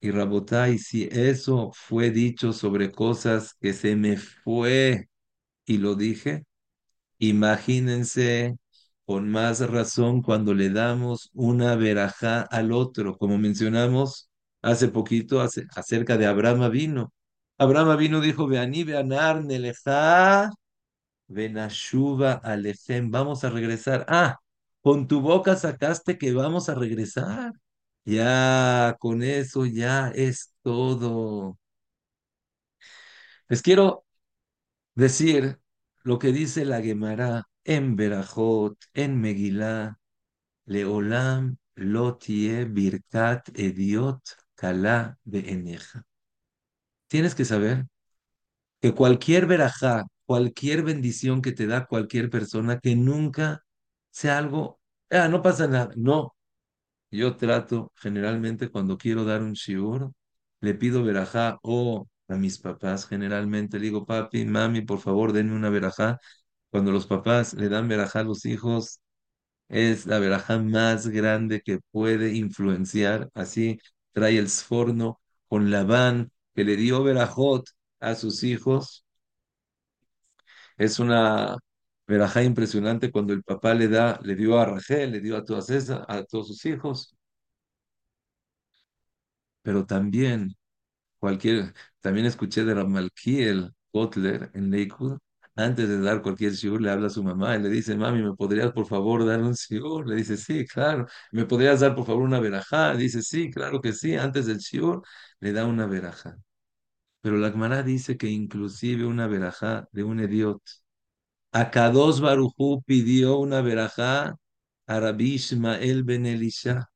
Y 0.00 0.10
Rabotai, 0.10 0.78
si 0.78 1.08
eso 1.10 1.70
fue 1.74 2.10
dicho 2.10 2.52
sobre 2.52 2.92
cosas 2.92 3.54
que 3.60 3.72
se 3.72 3.96
me 3.96 4.16
fue 4.16 5.08
y 5.66 5.78
lo 5.78 5.94
dije, 5.96 6.44
imagínense 7.18 8.56
con 9.06 9.30
más 9.30 9.60
razón 9.70 10.22
cuando 10.22 10.54
le 10.54 10.70
damos 10.70 11.30
una 11.34 11.76
verajá 11.76 12.42
al 12.42 12.72
otro, 12.72 13.18
como 13.18 13.38
mencionamos 13.38 14.30
hace 14.62 14.88
poquito 14.88 15.40
acerca 15.42 16.18
de 16.18 16.26
Abraham 16.26 16.70
vino. 16.72 17.12
Abraham 17.58 17.96
vino 17.98 18.20
dijo, 18.20 18.46
Veaní, 18.46 18.84
Veanar, 18.84 19.44
Nelejá, 19.44 20.50
Benashuva 21.28 22.34
Alechem, 22.44 23.10
vamos 23.10 23.44
a 23.44 23.50
regresar. 23.50 24.04
Ah, 24.08 24.38
con 24.82 25.08
tu 25.08 25.20
boca 25.20 25.56
sacaste 25.56 26.18
que 26.18 26.32
vamos 26.32 26.68
a 26.68 26.74
regresar. 26.74 27.52
Ya, 28.04 28.96
con 29.00 29.22
eso 29.22 29.66
ya 29.66 30.10
es 30.10 30.54
todo. 30.62 31.58
Les 33.48 33.62
quiero 33.62 34.04
decir 34.94 35.60
lo 36.04 36.18
que 36.18 36.32
dice 36.32 36.64
la 36.64 36.82
Gemara 36.82 37.44
en 37.64 37.96
Berajot, 37.96 38.78
en 38.94 39.20
Megilá, 39.20 39.98
Leolam 40.66 41.58
lotie 41.76 42.64
birkat 42.64 43.50
ediot 43.54 44.22
kala 44.56 45.18
eneja. 45.32 46.04
Tienes 47.08 47.34
que 47.34 47.44
saber 47.44 47.86
que 48.80 48.94
cualquier 48.94 49.46
verajá, 49.46 50.04
cualquier 50.26 50.82
bendición 50.82 51.42
que 51.42 51.52
te 51.52 51.66
da 51.66 51.86
cualquier 51.86 52.30
persona, 52.30 52.78
que 52.80 52.96
nunca 52.96 53.62
sea 54.10 54.38
algo, 54.38 54.80
ah, 55.10 55.28
no 55.28 55.42
pasa 55.42 55.66
nada. 55.68 55.90
No, 55.96 56.34
yo 57.10 57.36
trato 57.36 57.92
generalmente 57.96 58.70
cuando 58.70 58.98
quiero 58.98 59.24
dar 59.24 59.42
un 59.42 59.52
shiur, 59.54 60.12
le 60.60 60.74
pido 60.74 61.04
verajá 61.04 61.58
o 61.62 62.08
a 62.28 62.36
mis 62.36 62.58
papás, 62.58 63.06
generalmente 63.06 63.78
le 63.78 63.84
digo, 63.86 64.06
papi, 64.06 64.44
mami, 64.46 64.82
por 64.82 65.00
favor, 65.00 65.32
denme 65.32 65.54
una 65.56 65.70
verajá. 65.70 66.18
Cuando 66.70 66.92
los 66.92 67.06
papás 67.06 67.54
le 67.54 67.68
dan 67.68 67.88
verajá 67.88 68.20
a 68.20 68.24
los 68.24 68.44
hijos, 68.46 69.00
es 69.68 70.06
la 70.06 70.18
verajá 70.18 70.58
más 70.58 71.08
grande 71.08 71.60
que 71.62 71.80
puede 71.90 72.34
influenciar. 72.34 73.30
Así 73.34 73.78
trae 74.12 74.38
el 74.38 74.48
sforno 74.50 75.20
con 75.48 75.70
Labán, 75.70 76.30
que 76.56 76.64
le 76.64 76.76
dio 76.76 77.04
verajot 77.04 77.68
a 78.00 78.14
sus 78.16 78.42
hijos. 78.44 79.04
Es 80.78 80.98
una 80.98 81.58
verajá 82.06 82.42
impresionante 82.42 83.10
cuando 83.10 83.32
el 83.32 83.42
papá 83.42 83.74
le 83.74 83.88
da, 83.88 84.20
le 84.22 84.34
dio 84.36 84.58
a 84.58 84.64
Rachel, 84.66 85.12
le 85.12 85.20
dio 85.20 85.36
a 85.36 85.44
todas 85.44 85.70
esas, 85.70 86.04
a 86.08 86.24
todos 86.24 86.48
sus 86.48 86.64
hijos, 86.66 87.16
pero 89.62 89.84
también 89.86 90.56
cualquier, 91.18 91.74
también 92.00 92.26
escuché 92.26 92.64
de 92.64 92.74
Ramalkiel 92.74 93.72
Kotler 93.92 94.50
en 94.54 94.70
Lakewood, 94.70 95.18
antes 95.56 95.88
de 95.88 96.00
dar 96.00 96.22
cualquier 96.22 96.52
shiur, 96.52 96.80
le 96.82 96.90
habla 96.90 97.08
a 97.08 97.10
su 97.10 97.22
mamá 97.24 97.56
y 97.56 97.62
le 97.62 97.68
dice, 97.70 97.96
mami, 97.96 98.22
¿me 98.22 98.34
podrías 98.34 98.72
por 98.72 98.86
favor 98.86 99.24
dar 99.26 99.40
un 99.42 99.54
shiur? 99.54 100.06
Le 100.08 100.16
dice, 100.16 100.36
sí, 100.36 100.66
claro. 100.66 101.06
¿Me 101.32 101.46
podrías 101.46 101.80
dar 101.80 101.94
por 101.94 102.06
favor 102.06 102.22
una 102.22 102.40
verajá? 102.40 102.94
Dice, 102.96 103.22
sí, 103.22 103.50
claro 103.50 103.80
que 103.80 103.92
sí. 103.92 104.14
Antes 104.16 104.46
del 104.46 104.58
shiur, 104.58 105.02
le 105.40 105.52
da 105.52 105.64
una 105.66 105.86
verajá. 105.86 106.36
Pero 107.20 107.36
la 107.38 107.50
Gemara 107.50 107.82
dice 107.82 108.16
que 108.16 108.28
inclusive 108.30 109.04
una 109.06 109.26
verajá 109.26 109.88
de 109.92 110.04
un 110.04 110.20
idiota 110.20 110.62
Akados 111.52 112.20
Barujú 112.20 112.82
pidió 112.86 113.38
una 113.38 113.60
verajá 113.62 114.36
a 114.86 115.00
Rabbi 115.00 115.34
Ishmael 115.34 116.04
ben 116.04 116.26
Elisha. 116.26 116.90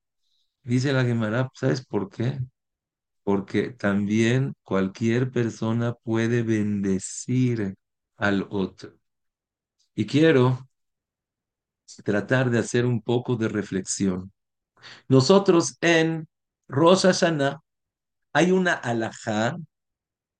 Dice 0.64 0.92
la 0.92 1.04
Gemara, 1.04 1.50
¿sabes 1.54 1.84
por 1.86 2.10
qué? 2.10 2.38
Porque 3.24 3.70
también 3.70 4.54
cualquier 4.64 5.30
persona 5.32 5.94
puede 5.94 6.42
bendecir 6.42 7.74
al 8.20 8.46
otro. 8.50 8.92
Y 9.94 10.06
quiero 10.06 10.68
tratar 12.04 12.50
de 12.50 12.58
hacer 12.58 12.86
un 12.86 13.02
poco 13.02 13.36
de 13.36 13.48
reflexión. 13.48 14.32
Nosotros 15.08 15.76
en 15.80 16.28
Rosh 16.68 17.02
Hashanah 17.02 17.60
hay 18.32 18.52
una 18.52 18.74
alajá 18.74 19.56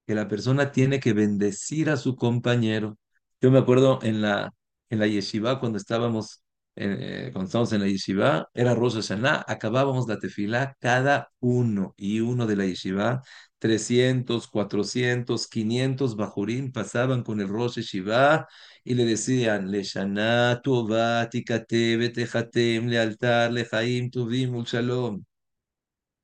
que 0.06 0.14
la 0.14 0.28
persona 0.28 0.72
tiene 0.72 1.00
que 1.00 1.12
bendecir 1.12 1.90
a 1.90 1.96
su 1.96 2.16
compañero. 2.16 2.98
Yo 3.40 3.50
me 3.50 3.58
acuerdo 3.58 4.00
en 4.02 4.22
la, 4.22 4.52
en 4.90 4.98
la 5.00 5.06
yeshiva, 5.06 5.60
cuando 5.60 5.78
estábamos, 5.78 6.42
eh, 6.76 7.30
cuando 7.32 7.46
estábamos 7.46 7.72
en 7.72 7.80
la 7.82 7.88
yeshiva, 7.88 8.48
era 8.54 8.74
Rosh 8.74 8.94
Hashanah, 8.96 9.44
acabábamos 9.48 10.08
la 10.08 10.18
tefilá 10.18 10.76
cada 10.80 11.30
uno 11.40 11.94
y 11.96 12.20
uno 12.20 12.46
de 12.46 12.56
la 12.56 12.66
yeshiva, 12.66 13.22
300, 13.60 14.48
400, 14.48 15.46
500 15.48 16.16
bajurim 16.16 16.72
pasaban 16.72 17.22
con 17.22 17.40
el 17.40 17.48
Rosh 17.48 17.76
Yeshiva 17.76 18.48
y 18.84 18.94
le 18.94 19.04
decían, 19.04 19.70
Le 19.70 19.82
Shana, 19.84 20.60
Tova, 20.62 21.28
Tikate, 21.30 21.96
Betejatem, 21.96 22.88
Lealtar, 22.88 23.52
Lejaim, 23.52 24.10
Tuvim, 24.10 24.64
Shalom. 24.64 25.24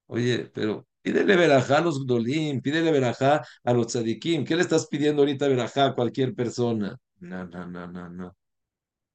Oye, 0.06 0.50
pero 0.54 0.86
pídele 1.02 1.36
verajá 1.36 1.78
a 1.78 1.80
los 1.80 2.04
gdolim, 2.04 2.60
pídele 2.60 2.92
verajá 2.92 3.42
a 3.64 3.72
los 3.72 3.88
tzadikim. 3.88 4.44
¿Qué 4.44 4.56
le 4.56 4.62
estás 4.62 4.86
pidiendo 4.88 5.22
ahorita 5.22 5.48
verajá 5.48 5.86
a 5.86 5.94
cualquier 5.94 6.34
persona? 6.34 6.96
No, 7.20 7.44
no, 7.46 7.66
no, 7.66 7.86
no, 7.86 8.08
no. 8.08 8.36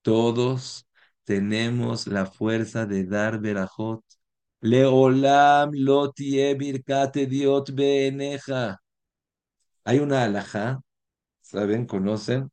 Todos 0.01 0.88
tenemos 1.24 2.07
la 2.07 2.26
fuerza 2.26 2.86
de 2.86 3.05
dar 3.05 3.39
verajot. 3.39 4.03
Leolam 4.62 5.72
lo 5.74 6.12
tie 6.12 6.55
birkate 6.55 7.26
diot 7.28 7.72
beeneja. 7.76 8.78
Hay 9.84 9.99
una 9.99 10.24
alajá, 10.24 10.82
¿saben? 11.41 11.86
¿Conocen? 11.86 12.51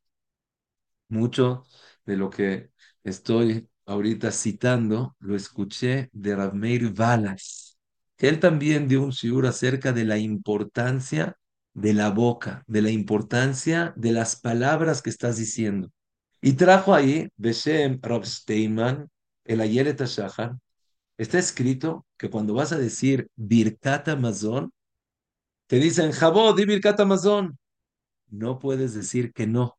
Mucho 1.08 1.64
de 2.06 2.16
lo 2.16 2.30
que 2.30 2.70
estoy 3.04 3.68
ahorita 3.86 4.30
citando 4.32 5.16
lo 5.20 5.36
escuché 5.36 6.10
de 6.12 6.36
Rav 6.36 6.54
Meir 6.54 6.92
Balas, 6.92 7.78
que 8.16 8.28
él 8.28 8.40
también 8.40 8.88
dio 8.88 9.02
un 9.02 9.10
shiur 9.10 9.46
acerca 9.46 9.92
de 9.92 10.04
la 10.04 10.18
importancia 10.18 11.36
de 11.74 11.94
la 11.94 12.10
boca, 12.10 12.64
de 12.66 12.82
la 12.82 12.90
importancia 12.90 13.92
de 13.96 14.12
las 14.12 14.36
palabras 14.36 15.00
que 15.02 15.10
estás 15.10 15.36
diciendo. 15.36 15.90
Y 16.40 16.54
trajo 16.54 16.94
ahí, 16.94 17.28
Beshem 17.36 18.00
Steinman, 18.24 19.08
el 19.44 19.60
Shahar, 19.60 20.56
está 21.18 21.38
escrito 21.38 22.06
que 22.16 22.30
cuando 22.30 22.54
vas 22.54 22.72
a 22.72 22.78
decir 22.78 23.28
Birkat 23.36 24.08
Amazon, 24.08 24.72
te 25.66 25.78
dicen, 25.78 26.12
Jabó, 26.12 26.54
di 26.54 26.64
Birkat 26.64 27.00
Amazon. 27.00 27.58
No 28.30 28.58
puedes 28.58 28.94
decir 28.94 29.32
que 29.32 29.46
no. 29.46 29.78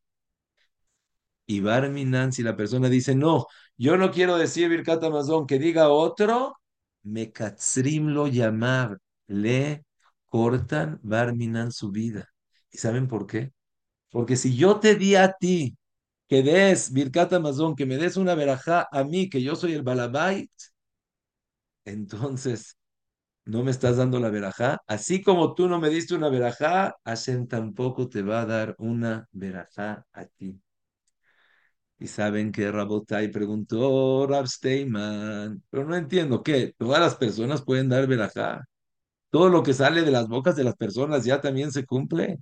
Y 1.45 1.61
Barminan, 1.61 2.31
si 2.31 2.43
la 2.43 2.55
persona 2.55 2.89
dice, 2.89 3.15
no, 3.15 3.47
yo 3.77 3.97
no 3.97 4.11
quiero 4.11 4.37
decir 4.37 4.69
Birkat 4.69 5.03
Amazon, 5.03 5.47
que 5.47 5.57
diga 5.57 5.89
otro, 5.89 6.57
me 7.03 7.33
lo 7.87 8.27
llamar, 8.27 8.99
le 9.27 9.83
cortan 10.25 10.99
Barminan 11.01 11.71
su 11.71 11.91
vida. 11.91 12.29
¿Y 12.71 12.77
saben 12.77 13.07
por 13.07 13.25
qué? 13.25 13.51
Porque 14.11 14.35
si 14.35 14.55
yo 14.55 14.79
te 14.79 14.95
di 14.95 15.15
a 15.15 15.33
ti 15.33 15.77
que 16.27 16.43
des 16.43 16.93
Birkat 16.93 17.33
Amazon, 17.33 17.75
que 17.75 17.85
me 17.85 17.97
des 17.97 18.17
una 18.17 18.35
verajá 18.35 18.87
a 18.91 19.03
mí, 19.03 19.29
que 19.29 19.41
yo 19.41 19.55
soy 19.55 19.73
el 19.73 19.83
Balabait, 19.83 20.51
entonces 21.89 22.77
no 23.45 23.63
me 23.63 23.71
estás 23.71 23.97
dando 23.97 24.19
la 24.19 24.29
verajá. 24.29 24.79
Así 24.87 25.21
como 25.23 25.55
tú 25.55 25.67
no 25.69 25.79
me 25.79 25.89
diste 25.89 26.15
una 26.15 26.29
verajá, 26.29 26.95
Hashem 27.05 27.47
tampoco 27.47 28.09
te 28.09 28.21
va 28.23 28.41
a 28.41 28.45
dar 28.45 28.75
una 28.79 29.27
verajá 29.31 30.05
a 30.13 30.25
ti. 30.25 30.61
Y 31.99 32.07
saben 32.07 32.51
que 32.51 32.71
Rabotai 32.71 33.29
preguntó 33.29 34.25
Rab 34.27 34.47
Steinman, 34.47 35.61
pero 35.69 35.85
no 35.85 35.95
entiendo 35.95 36.41
qué, 36.43 36.73
todas 36.77 37.01
las 37.01 37.15
personas 37.15 37.61
pueden 37.61 37.89
dar 37.89 38.07
verajá. 38.07 38.63
Todo 39.31 39.49
lo 39.49 39.63
que 39.63 39.73
sale 39.73 40.03
de 40.03 40.11
las 40.11 40.27
bocas 40.27 40.55
de 40.55 40.63
las 40.65 40.75
personas 40.75 41.25
ya 41.25 41.41
también 41.41 41.71
se 41.71 41.85
cumple. 41.85 42.39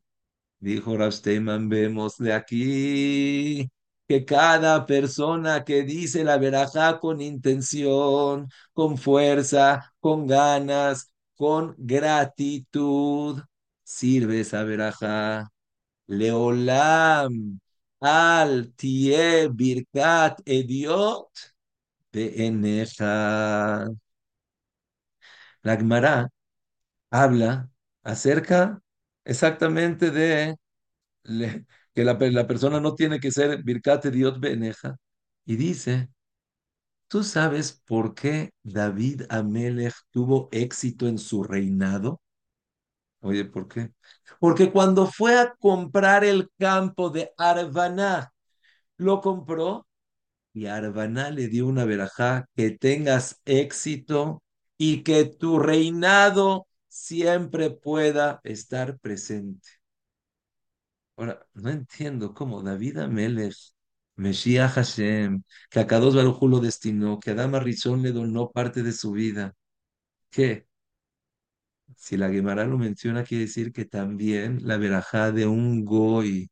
Dijo 0.59 0.97
Rab 0.97 1.11
Steinman, 1.13 1.69
vemos 1.69 2.17
de 2.17 2.33
aquí 2.33 3.69
que 4.07 4.25
cada 4.25 4.85
persona 4.85 5.63
que 5.65 5.83
dice 5.83 6.23
la 6.23 6.37
verajá 6.37 6.99
con 6.99 7.21
intención, 7.21 8.49
con 8.73 8.97
fuerza, 8.97 9.93
con 9.99 10.27
ganas, 10.27 11.11
con 11.35 11.75
gratitud, 11.77 13.41
sirve 13.83 14.41
esa 14.41 14.63
verajá. 14.63 15.49
Leolam 16.07 17.59
al 18.01 18.73
tie 18.75 19.49
birkat 19.49 20.41
ediot 20.45 21.29
eneja. 22.13 23.87
La 25.63 25.75
Gemara 25.77 26.29
habla 27.11 27.69
acerca 28.03 28.81
exactamente 29.25 30.11
de 30.11 30.57
que 31.97 32.03
la, 32.03 32.13
la, 32.13 32.45
persona 32.45 32.79
no 32.79 32.93
tiene 32.93 33.19
que 33.19 33.31
ser 33.31 33.63
birkat 33.63 34.05
ediot 34.05 34.39
beneja. 34.39 34.97
Y 35.45 35.55
dice, 35.55 36.11
¿tú 37.07 37.23
sabes 37.23 37.81
por 37.87 38.13
qué 38.13 38.51
David 38.61 39.23
Amelech 39.29 39.95
tuvo 40.11 40.47
éxito 40.51 41.07
en 41.07 41.17
su 41.17 41.43
reinado? 41.43 42.21
Oye, 43.21 43.45
¿por 43.45 43.67
qué? 43.67 43.89
Porque 44.39 44.71
cuando 44.71 45.07
fue 45.07 45.39
a 45.39 45.55
comprar 45.55 46.23
el 46.23 46.51
campo 46.59 47.09
de 47.09 47.31
Arvaná, 47.35 48.31
lo 48.97 49.19
compró 49.21 49.87
y 50.53 50.67
Arvaná 50.67 51.31
le 51.31 51.47
dio 51.47 51.65
una 51.65 51.85
verajá, 51.85 52.45
que 52.55 52.69
tengas 52.69 53.41
éxito 53.45 54.43
y 54.77 55.03
que 55.03 55.25
tu 55.25 55.57
reinado 55.57 56.67
siempre 56.89 57.71
pueda 57.71 58.39
estar 58.43 58.99
presente. 58.99 59.76
Ahora, 61.17 61.45
no 61.53 61.69
entiendo 61.69 62.33
cómo 62.33 62.61
David 62.63 62.97
Amelech, 62.99 63.55
Mesías 64.15 64.73
Hashem, 64.73 65.43
que 65.69 65.79
a 65.79 65.87
Kadosh 65.87 66.15
Baruj 66.15 66.43
lo 66.43 66.59
destinó, 66.59 67.19
que 67.19 67.31
a 67.31 67.35
Dama 67.35 67.59
Rizón 67.59 68.01
le 68.03 68.11
donó 68.11 68.51
parte 68.51 68.83
de 68.83 68.91
su 68.93 69.11
vida. 69.11 69.53
¿Qué? 70.31 70.67
Si 71.95 72.17
la 72.17 72.29
Gemara 72.29 72.65
lo 72.65 72.77
menciona, 72.77 73.23
quiere 73.23 73.45
decir 73.45 73.71
que 73.73 73.85
también 73.85 74.59
la 74.67 74.77
verajá 74.77 75.31
de 75.31 75.47
un 75.47 75.83
goy, 75.85 76.49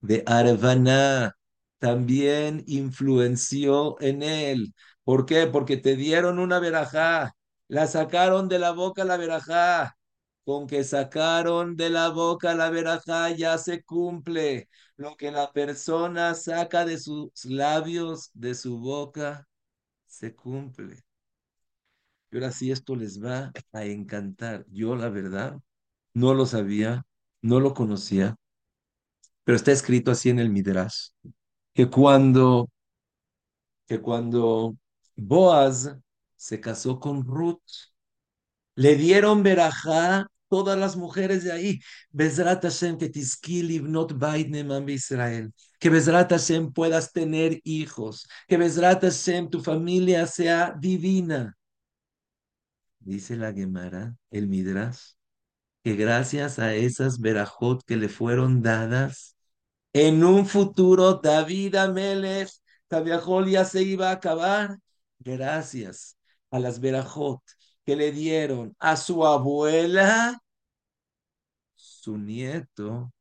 de 0.00 0.22
Arvaná, 0.26 1.34
también 1.78 2.64
influenció 2.68 4.00
en 4.02 4.22
él. 4.22 4.74
¿Por 5.04 5.26
qué? 5.26 5.46
Porque 5.48 5.76
te 5.78 5.96
dieron 5.96 6.38
una 6.38 6.60
verajá, 6.60 7.34
la 7.68 7.86
sacaron 7.88 8.48
de 8.48 8.58
la 8.60 8.72
boca 8.72 9.04
la 9.04 9.16
verajá. 9.18 9.96
Con 10.44 10.66
que 10.66 10.82
sacaron 10.84 11.76
de 11.76 11.90
la 11.90 12.08
boca 12.10 12.54
la 12.54 12.70
verajá 12.70 13.30
ya 13.30 13.58
se 13.58 13.82
cumple. 13.84 14.68
Lo 14.96 15.16
que 15.16 15.30
la 15.30 15.52
persona 15.52 16.34
saca 16.34 16.84
de 16.84 16.98
sus 16.98 17.44
labios, 17.44 18.30
de 18.34 18.54
su 18.54 18.78
boca, 18.78 19.46
se 20.06 20.34
cumple. 20.34 21.04
Y 22.30 22.36
ahora 22.36 22.50
sí 22.50 22.70
esto 22.70 22.96
les 22.96 23.22
va 23.22 23.52
a 23.72 23.84
encantar. 23.84 24.64
Yo, 24.70 24.96
la 24.96 25.08
verdad, 25.10 25.58
no 26.14 26.34
lo 26.34 26.46
sabía, 26.46 27.04
no 27.42 27.60
lo 27.60 27.74
conocía, 27.74 28.36
pero 29.44 29.56
está 29.56 29.72
escrito 29.72 30.10
así 30.10 30.30
en 30.30 30.38
el 30.38 30.50
Midrash, 30.50 31.08
que 31.74 31.90
cuando, 31.90 32.70
que 33.86 34.00
cuando 34.00 34.76
Boaz 35.16 35.96
se 36.36 36.60
casó 36.60 36.98
con 36.98 37.24
Ruth, 37.24 37.60
le 38.74 38.96
dieron 38.96 39.42
verajá 39.42 40.26
todas 40.52 40.78
las 40.78 40.96
mujeres 40.96 41.44
de 41.44 41.52
ahí. 41.52 41.80
Bezrat 42.10 42.62
Hashem, 42.62 42.98
que 42.98 43.10
not 43.82 44.12
Israel. 44.90 45.50
Que 45.80 45.88
Bezrat 45.88 46.30
Hashem 46.30 46.74
puedas 46.74 47.10
tener 47.10 47.58
hijos. 47.64 48.28
Que 48.46 48.58
Bezrat 48.58 49.02
Hashem, 49.02 49.48
tu 49.48 49.62
familia 49.62 50.26
sea 50.26 50.74
divina 50.78 51.56
dice 53.04 53.36
la 53.36 53.52
Gemara, 53.52 54.14
el 54.30 54.48
Midrash, 54.48 55.14
que 55.82 55.96
gracias 55.96 56.58
a 56.58 56.74
esas 56.74 57.20
verajot 57.20 57.82
que 57.84 57.96
le 57.96 58.08
fueron 58.08 58.62
dadas, 58.62 59.36
en 59.92 60.24
un 60.24 60.46
futuro 60.46 61.14
David 61.14 61.74
Amelech, 61.76 62.50
Tabiajol 62.88 63.50
ya 63.50 63.64
se 63.64 63.82
iba 63.82 64.10
a 64.10 64.12
acabar, 64.12 64.78
gracias 65.18 66.16
a 66.50 66.58
las 66.58 66.80
verajot 66.80 67.42
que 67.84 67.96
le 67.96 68.12
dieron 68.12 68.76
a 68.78 68.96
su 68.96 69.26
abuela, 69.26 70.40
su 72.02 72.18
nieto 72.18 73.12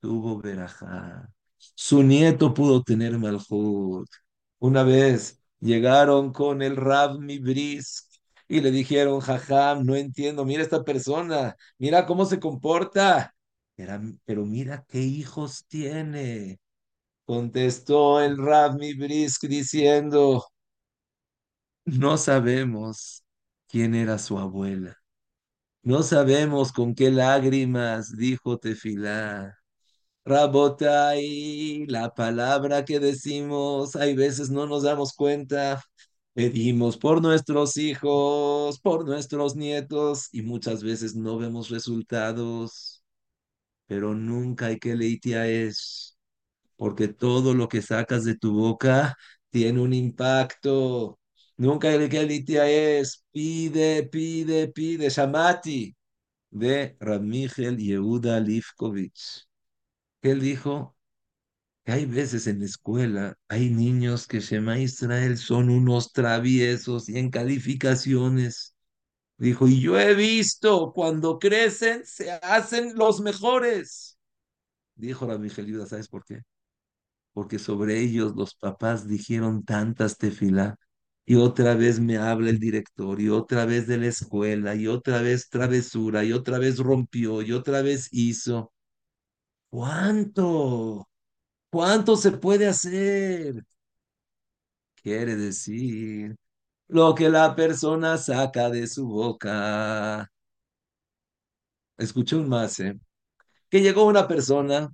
tuvo 0.00 0.40
verajá. 0.40 1.30
Su 1.58 2.02
nieto 2.02 2.54
pudo 2.54 2.82
tener 2.82 3.18
malhut. 3.18 4.08
Una 4.60 4.82
vez 4.84 5.42
llegaron 5.60 6.32
con 6.32 6.62
el 6.62 6.76
Rab 6.76 7.20
Mibris 7.20 8.08
y 8.48 8.60
le 8.60 8.70
dijeron, 8.72 9.20
jajam, 9.20 9.84
no 9.86 9.96
entiendo, 9.96 10.44
mira 10.46 10.62
esta 10.64 10.84
persona, 10.84 11.56
mira 11.78 12.06
cómo 12.06 12.26
se 12.26 12.40
comporta, 12.40 13.34
pero 14.24 14.44
mira 14.46 14.84
qué 14.88 15.00
hijos 15.00 15.66
tiene. 15.68 16.58
Contestó 17.26 18.20
el 18.22 18.38
Rav 18.38 18.76
Brisk 18.78 19.44
diciendo, 19.44 20.44
No 21.86 22.16
sabemos 22.18 23.24
quién 23.68 23.94
era 23.94 24.18
su 24.18 24.38
abuela. 24.38 24.96
No 25.84 26.02
sabemos 26.02 26.72
con 26.72 26.94
qué 26.94 27.10
lágrimas 27.10 28.16
dijo 28.16 28.58
Tefilá. 28.58 29.58
Rabotai, 30.24 31.86
la 31.88 32.14
palabra 32.14 32.84
que 32.84 33.00
decimos, 33.00 33.96
hay 33.96 34.14
veces 34.16 34.50
no 34.50 34.66
nos 34.66 34.84
damos 34.84 35.14
cuenta. 35.14 35.82
Pedimos 36.34 36.96
por 36.98 37.22
nuestros 37.22 37.76
hijos, 37.78 38.80
por 38.80 39.06
nuestros 39.06 39.56
nietos 39.56 40.28
y 40.32 40.42
muchas 40.42 40.82
veces 40.84 41.16
no 41.16 41.38
vemos 41.38 41.70
resultados, 41.70 43.04
pero 43.86 44.14
nunca 44.14 44.66
hay 44.66 44.78
que 44.78 44.96
leitia 44.96 45.48
es, 45.48 46.18
porque 46.76 47.08
todo 47.08 47.54
lo 47.54 47.68
que 47.68 47.82
sacas 47.82 48.24
de 48.24 48.36
tu 48.36 48.52
boca 48.54 49.16
tiene 49.50 49.80
un 49.80 49.94
impacto. 49.94 51.18
Nunca 51.56 51.88
hay 51.88 52.08
que 52.08 52.26
leitia 52.26 52.68
es, 52.68 53.24
pide, 53.30 54.04
pide, 54.04 54.68
pide, 54.68 55.08
shamati 55.08 55.94
de 56.50 56.96
Ramígel 57.00 57.78
Yehuda 57.78 58.40
Lifkovich. 58.40 59.46
Él 60.22 60.40
dijo 60.40 60.96
que 61.84 61.92
hay 61.92 62.06
veces 62.06 62.46
en 62.46 62.60
la 62.60 62.66
escuela 62.66 63.38
hay 63.48 63.70
niños 63.70 64.26
que 64.26 64.40
Shema 64.40 64.78
Israel 64.78 65.38
son 65.38 65.70
unos 65.70 66.12
traviesos 66.12 67.08
y 67.08 67.18
en 67.18 67.30
calificaciones. 67.30 68.74
Dijo, 69.36 69.68
y 69.68 69.80
yo 69.80 69.98
he 69.98 70.14
visto 70.14 70.92
cuando 70.92 71.38
crecen 71.38 72.04
se 72.06 72.32
hacen 72.32 72.96
los 72.96 73.20
mejores. 73.20 74.18
Dijo 74.96 75.26
Rabbi 75.26 75.48
Yehuda, 75.50 75.86
¿sabes 75.86 76.08
por 76.08 76.24
qué? 76.24 76.42
Porque 77.32 77.58
sobre 77.58 78.00
ellos 78.00 78.34
los 78.36 78.54
papás 78.54 79.06
dijeron 79.08 79.64
tantas 79.64 80.18
tefilá. 80.18 80.76
Y 81.26 81.36
otra 81.36 81.74
vez 81.74 82.00
me 82.00 82.16
habla 82.18 82.50
el 82.50 82.58
director, 82.58 83.20
y 83.20 83.28
otra 83.30 83.64
vez 83.66 83.86
de 83.86 83.98
la 83.98 84.06
escuela, 84.08 84.74
y 84.74 84.86
otra 84.88 85.22
vez 85.22 85.48
travesura, 85.48 86.24
y 86.24 86.32
otra 86.32 86.58
vez 86.58 86.78
rompió, 86.78 87.42
y 87.42 87.52
otra 87.52 87.82
vez 87.82 88.08
hizo. 88.12 88.72
¿Cuánto? 89.70 91.08
¿Cuánto 91.70 92.16
se 92.16 92.32
puede 92.32 92.68
hacer? 92.68 93.64
Quiere 95.02 95.36
decir 95.36 96.36
lo 96.88 97.14
que 97.14 97.28
la 97.30 97.54
persona 97.56 98.18
saca 98.18 98.70
de 98.70 98.86
su 98.88 99.06
boca. 99.06 100.30
Escuché 101.98 102.36
un 102.36 102.48
más, 102.48 102.78
¿eh? 102.80 102.98
Que 103.70 103.82
llegó 103.82 104.06
una 104.06 104.28
persona 104.28 104.92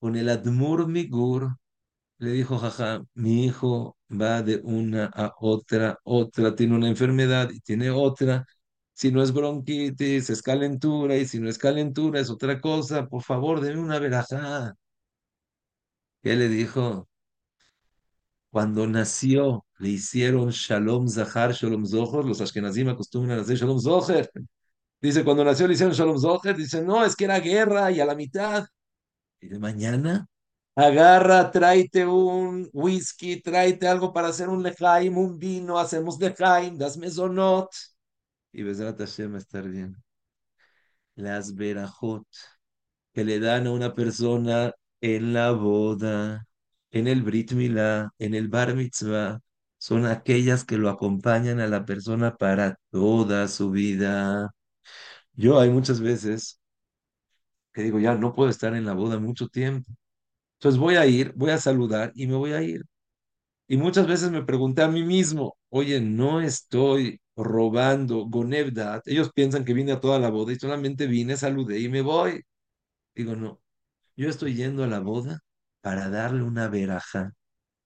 con 0.00 0.16
el 0.16 0.30
Admur 0.30 0.88
Migur, 0.88 1.56
le 2.18 2.32
dijo, 2.32 2.58
jaja, 2.58 3.04
mi 3.14 3.46
hijo 3.46 3.97
va 4.10 4.42
de 4.42 4.60
una 4.64 5.06
a 5.14 5.34
otra, 5.40 5.98
otra, 6.04 6.54
tiene 6.54 6.74
una 6.76 6.88
enfermedad 6.88 7.50
y 7.50 7.60
tiene 7.60 7.90
otra. 7.90 8.46
Si 8.94 9.12
no 9.12 9.22
es 9.22 9.32
bronquitis, 9.32 10.30
es 10.30 10.42
calentura, 10.42 11.16
y 11.16 11.26
si 11.26 11.38
no 11.40 11.48
es 11.48 11.58
calentura, 11.58 12.20
es 12.20 12.30
otra 12.30 12.60
cosa. 12.60 13.06
Por 13.08 13.22
favor, 13.22 13.60
deme 13.60 13.80
una 13.80 13.98
verajá. 13.98 14.74
¿Qué 16.22 16.36
le 16.36 16.48
dijo? 16.48 17.08
Cuando 18.50 18.86
nació, 18.86 19.66
le 19.78 19.90
hicieron 19.90 20.50
Shalom 20.50 21.08
Zahar, 21.08 21.52
Shalom 21.52 21.86
Zohar. 21.86 22.24
Los 22.24 22.40
Ashkenazim 22.40 22.88
acostumbran 22.88 23.38
a 23.38 23.42
hacer 23.42 23.56
Shalom 23.56 23.80
Zohar. 23.80 24.30
Dice, 25.00 25.24
cuando 25.24 25.44
nació 25.44 25.68
le 25.68 25.74
hicieron 25.74 25.94
Shalom 25.94 26.18
Zohar. 26.18 26.56
Dice, 26.56 26.82
no, 26.82 27.04
es 27.04 27.14
que 27.14 27.24
era 27.24 27.38
guerra 27.40 27.90
y 27.92 28.00
a 28.00 28.06
la 28.06 28.14
mitad. 28.14 28.66
Y 29.40 29.48
de 29.48 29.58
mañana, 29.58 30.26
agarra, 30.78 31.50
tráete 31.50 32.06
un 32.06 32.68
whisky, 32.72 33.40
tráete 33.42 33.88
algo 33.88 34.12
para 34.12 34.28
hacer 34.28 34.48
un 34.48 34.62
lejaim, 34.62 35.16
un 35.18 35.38
vino, 35.38 35.78
hacemos 35.78 36.18
lejaim, 36.20 36.78
das 36.78 36.96
mesonot. 36.96 37.70
Y 38.52 38.62
Bezrat 38.62 38.98
Hashem 38.98 39.34
a 39.34 39.38
estar 39.38 39.68
bien. 39.68 39.96
Las 41.16 41.54
verajot 41.54 42.26
que 43.12 43.24
le 43.24 43.40
dan 43.40 43.66
a 43.66 43.72
una 43.72 43.94
persona 43.94 44.72
en 45.00 45.32
la 45.32 45.50
boda, 45.52 46.46
en 46.92 47.08
el 47.08 47.22
Brit 47.22 47.52
Milá, 47.52 48.10
en 48.18 48.34
el 48.34 48.48
Bar 48.48 48.74
Mitzvah, 48.74 49.40
son 49.78 50.06
aquellas 50.06 50.64
que 50.64 50.78
lo 50.78 50.88
acompañan 50.90 51.60
a 51.60 51.66
la 51.68 51.84
persona 51.84 52.36
para 52.36 52.78
toda 52.90 53.48
su 53.48 53.70
vida. 53.70 54.50
Yo 55.34 55.60
hay 55.60 55.70
muchas 55.70 56.00
veces 56.00 56.60
que 57.72 57.82
digo, 57.82 57.98
ya 58.00 58.14
no 58.14 58.34
puedo 58.34 58.50
estar 58.50 58.74
en 58.74 58.84
la 58.86 58.94
boda 58.94 59.18
mucho 59.18 59.48
tiempo. 59.48 59.92
Entonces 60.58 60.80
voy 60.80 60.96
a 60.96 61.06
ir, 61.06 61.32
voy 61.36 61.50
a 61.50 61.58
saludar 61.58 62.12
y 62.14 62.26
me 62.26 62.34
voy 62.36 62.52
a 62.52 62.62
ir. 62.62 62.82
Y 63.68 63.76
muchas 63.76 64.06
veces 64.06 64.30
me 64.30 64.42
pregunté 64.44 64.82
a 64.82 64.88
mí 64.88 65.02
mismo, 65.04 65.56
oye, 65.70 66.00
no 66.00 66.40
estoy 66.40 67.20
robando 67.36 68.26
Gonevdat. 68.28 69.06
Ellos 69.08 69.30
piensan 69.34 69.64
que 69.64 69.74
vine 69.74 69.92
a 69.92 70.00
toda 70.00 70.18
la 70.18 70.30
boda 70.30 70.52
y 70.52 70.56
solamente 70.56 71.06
vine, 71.06 71.36
saludé 71.36 71.80
y 71.80 71.88
me 71.88 72.00
voy. 72.02 72.42
Digo, 73.14 73.36
no, 73.36 73.60
Yo 74.16 74.30
estoy 74.30 74.54
yendo 74.56 74.84
a 74.84 74.88
la 74.88 75.00
boda 75.00 75.40
para 75.82 76.10
darle 76.10 76.42
una 76.44 76.68
veraja 76.68 77.32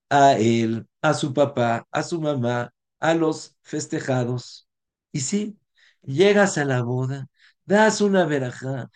a 0.09 0.33
él, 0.37 0.87
a 1.01 1.13
su 1.13 1.33
papá, 1.33 1.87
a 1.91 2.03
su 2.03 2.21
mamá, 2.21 2.71
a 2.99 3.13
los 3.15 3.57
festejados. 3.63 4.67
Y 5.11 5.21
sí, 5.21 5.59
llegas 6.03 6.57
a 6.57 6.65
la 6.65 6.83
boda, 6.83 7.27
das 7.65 8.01
una 8.01 8.25
veraja. 8.25 8.89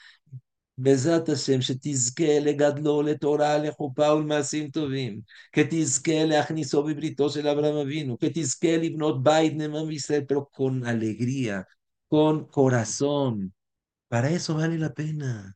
בעזרת 0.79 1.29
השם, 1.29 1.61
שתזכה 1.61 2.39
לגדלו 2.41 3.03
לתורה, 3.03 3.59
לחופה 3.59 4.15
ולמעשים 4.15 4.71
טובים, 4.71 5.21
כתזכה 5.53 6.25
להכניסו 6.25 6.83
בבריתו 6.83 7.31
של 7.31 7.49
אברהם 7.49 7.77
אבינו, 7.77 8.19
כתזכה 8.19 8.77
לבנות 8.77 9.23
בית 9.23 9.53
נאמן 9.55 9.87
בישראל, 9.89 10.25
pero 10.29 10.49
con 10.57 10.87
alegría, 10.87 11.65
con 12.09 12.47
corazón. 12.47 13.53
Para 14.09 14.31
eso 14.31 14.55
vale 14.55 14.79
la 14.79 14.93
pena. 14.93 15.55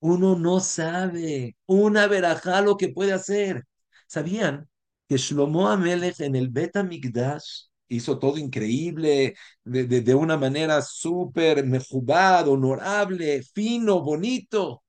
Uno 0.00 0.36
no 0.36 0.60
sabe 0.60 1.56
una 1.66 2.06
verajá 2.08 2.60
lo 2.60 2.76
que 2.76 2.88
puede 2.88 3.12
hacer. 3.12 3.64
¿Sabían 4.08 4.68
que 5.08 5.16
Shlomo 5.18 5.68
Amelech 5.68 6.20
en 6.20 6.36
el 6.36 6.48
Bet 6.48 6.76
HaMikdash 6.76 7.66
hizo 7.95 8.19
todo 8.19 8.37
increíble, 8.37 9.35
de, 9.63 9.85
de, 9.85 10.15
una 10.15 10.37
manera 10.37 10.81
súper 10.81 11.65
mejubad, 11.65 12.47
honorable, 12.47 13.43
fino, 13.43 14.01
bonito? 14.01 14.83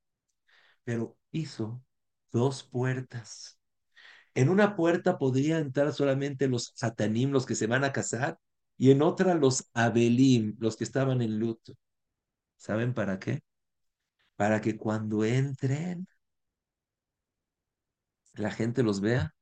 Pero 0.84 1.16
hizo 1.32 1.82
dos 2.32 2.64
puertas. 2.64 3.59
En 4.34 4.48
una 4.50 4.76
puerta 4.76 5.18
podría 5.18 5.59
entrar 5.59 5.92
solamente 5.92 6.48
los 6.48 6.72
satanim, 6.76 7.32
los 7.32 7.46
que 7.46 7.55
se 7.57 7.66
van 7.66 7.84
a 7.84 7.92
casar, 7.92 8.38
y 8.78 8.90
en 8.90 9.03
otra 9.03 9.34
los 9.34 9.68
abelim, 9.74 10.57
los 10.59 10.76
que 10.76 10.84
estaban 10.84 11.22
en 11.22 11.38
luto. 11.38 11.74
¿Saben 12.57 12.94
para 12.94 13.18
qué? 13.18 13.42
Para 14.36 14.61
que 14.61 14.76
cuando 14.76 15.24
entren 15.24 16.07
la 18.34 18.50
gente 18.50 18.82
los 18.82 19.00
vea 19.00 19.34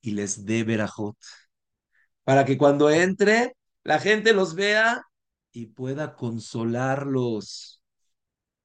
y 0.00 0.12
les 0.12 0.44
dé 0.46 0.64
verajot. 0.64 1.16
Para 2.26 2.44
que 2.44 2.58
cuando 2.58 2.90
entre, 2.90 3.54
la 3.84 4.00
gente 4.00 4.32
los 4.32 4.56
vea 4.56 5.04
y 5.52 5.66
pueda 5.66 6.16
consolarlos. 6.16 7.80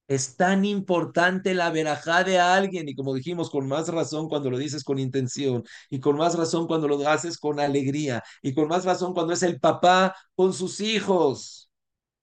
Es 0.07 0.35
tan 0.37 0.65
importante 0.65 1.53
la 1.53 1.69
verajá 1.69 2.23
de 2.23 2.39
alguien 2.39 2.89
y 2.89 2.95
como 2.95 3.13
dijimos, 3.13 3.51
con 3.51 3.67
más 3.67 3.89
razón 3.89 4.29
cuando 4.29 4.49
lo 4.49 4.57
dices 4.57 4.83
con 4.83 4.99
intención 4.99 5.63
y 5.91 5.99
con 5.99 6.17
más 6.17 6.35
razón 6.35 6.67
cuando 6.67 6.87
lo 6.87 7.07
haces 7.07 7.37
con 7.37 7.59
alegría 7.59 8.23
y 8.41 8.53
con 8.55 8.67
más 8.67 8.85
razón 8.85 9.13
cuando 9.13 9.33
es 9.33 9.43
el 9.43 9.59
papá 9.59 10.15
con 10.35 10.53
sus 10.53 10.79
hijos. 10.81 11.69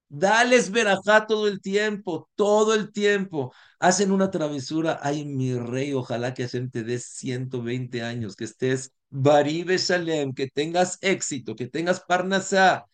Dales 0.08 0.70
verajá 0.70 1.26
todo 1.26 1.48
el 1.48 1.60
tiempo, 1.60 2.28
todo 2.34 2.74
el 2.74 2.92
tiempo. 2.92 3.52
Hacen 3.78 4.12
una 4.12 4.30
travesura. 4.30 4.98
Ay, 5.02 5.24
mi 5.26 5.54
rey, 5.58 5.92
ojalá 5.94 6.34
que 6.34 6.44
Hashem 6.44 6.70
te 6.70 6.84
dé 6.84 6.98
120 6.98 8.02
años, 8.02 8.36
que 8.36 8.44
estés 8.44 8.92
Baribe 9.10 9.78
Shalem, 9.78 10.32
que 10.34 10.48
tengas 10.48 10.98
éxito, 11.02 11.56
que 11.56 11.66
tengas 11.66 12.00
Parnasá. 12.00 12.86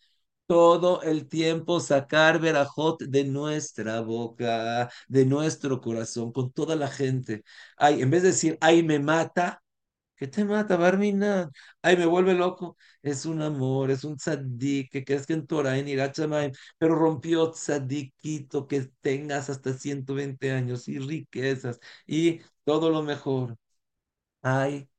Todo 0.47 1.01
el 1.03 1.27
tiempo 1.27 1.79
sacar 1.79 2.39
verajot 2.39 3.01
de 3.03 3.23
nuestra 3.25 4.01
boca, 4.01 4.89
de 5.07 5.25
nuestro 5.25 5.81
corazón, 5.81 6.31
con 6.31 6.51
toda 6.53 6.75
la 6.75 6.87
gente. 6.87 7.43
Ay, 7.77 8.01
en 8.01 8.11
vez 8.11 8.21
de 8.23 8.29
decir, 8.29 8.57
ay, 8.61 8.83
me 8.83 8.99
mata, 8.99 9.61
¿Qué 10.17 10.27
te 10.27 10.45
mata, 10.45 10.77
Barmina? 10.77 11.49
Ay, 11.81 11.97
me 11.97 12.05
vuelve 12.05 12.33
loco. 12.33 12.77
Es 13.01 13.25
un 13.25 13.41
amor, 13.41 13.91
es 13.91 14.03
un 14.05 14.15
tzadik 14.17 14.89
que 14.91 15.03
crees 15.03 15.25
que 15.27 15.33
en 15.33 15.45
Torah, 15.45 15.77
en 15.77 15.87
Irachamayim, 15.89 16.53
pero 16.77 16.95
rompió 16.95 17.51
tzadikito 17.51 18.65
que 18.67 18.89
tengas 19.01 19.49
hasta 19.49 19.73
120 19.73 20.51
años 20.51 20.87
y 20.87 20.99
riquezas 20.99 21.79
y 22.07 22.39
todo 22.63 22.89
lo 22.91 23.03
mejor. 23.03 23.57
Hay 24.41 24.89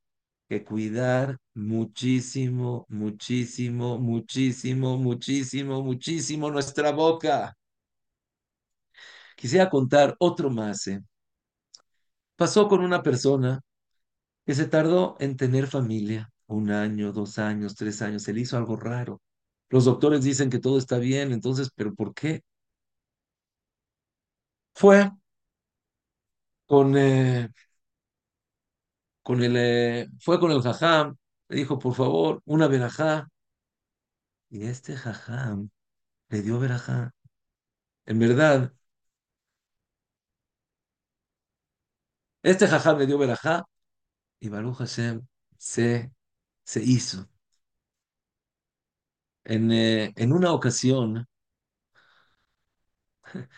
que 0.49 0.65
cuidar 0.65 1.39
muchísimo, 1.55 2.87
muchísimo, 2.89 3.99
muchísimo, 3.99 4.97
muchísimo, 4.99 5.83
muchísimo 5.83 6.51
nuestra 6.51 6.93
boca. 6.93 7.55
Quisiera 9.37 9.71
contar 9.71 10.15
otro 10.19 10.51
más. 10.51 10.87
¿eh? 10.89 11.01
Pasó 12.37 12.69
con 12.69 12.81
una 12.81 13.03
persona 13.03 13.61
que 14.47 14.55
se 14.55 14.67
tardó 14.67 15.17
en 15.21 15.37
tener 15.37 15.67
familia, 15.69 16.31
un 16.49 16.71
año, 16.71 17.13
dos 17.13 17.39
años, 17.39 17.75
tres 17.77 18.03
años, 18.03 18.23
se 18.25 18.33
le 18.35 18.43
hizo 18.43 18.57
algo 18.59 18.77
raro. 18.77 19.21
Los 19.71 19.85
doctores 19.87 20.25
dicen 20.25 20.51
que 20.51 20.59
todo 20.61 20.79
está 20.79 20.99
bien, 20.99 21.33
entonces, 21.33 21.71
¿pero 21.77 21.95
por 21.95 22.15
qué? 22.15 22.43
Fue 24.75 25.11
con, 26.67 26.97
eh, 26.97 27.49
con 29.27 29.43
el, 29.43 29.57
eh, 29.57 30.09
fue 30.21 30.39
con 30.41 30.53
el 30.53 30.63
jajam, 30.63 31.17
le 31.49 31.57
dijo, 31.57 31.79
por 31.81 31.95
favor, 31.95 32.41
una 32.47 32.69
verajá. 32.69 33.29
Y 34.51 34.65
este 34.67 34.97
jajam 34.97 35.71
le 36.31 36.43
dio 36.43 36.59
verajá. 36.61 37.13
En 38.07 38.19
verdad, 38.21 38.73
este 42.43 42.67
jajam 42.69 42.99
le 42.99 43.07
dio 43.07 43.19
verajá 43.19 43.65
y 44.41 44.49
Baruch 44.51 44.79
Hashem 44.79 45.27
se, 45.59 46.13
se 46.65 46.83
hizo. 46.85 47.29
En, 49.45 49.73
eh, 49.73 50.13
en 50.17 50.33
una 50.35 50.53
ocasión, 50.53 51.27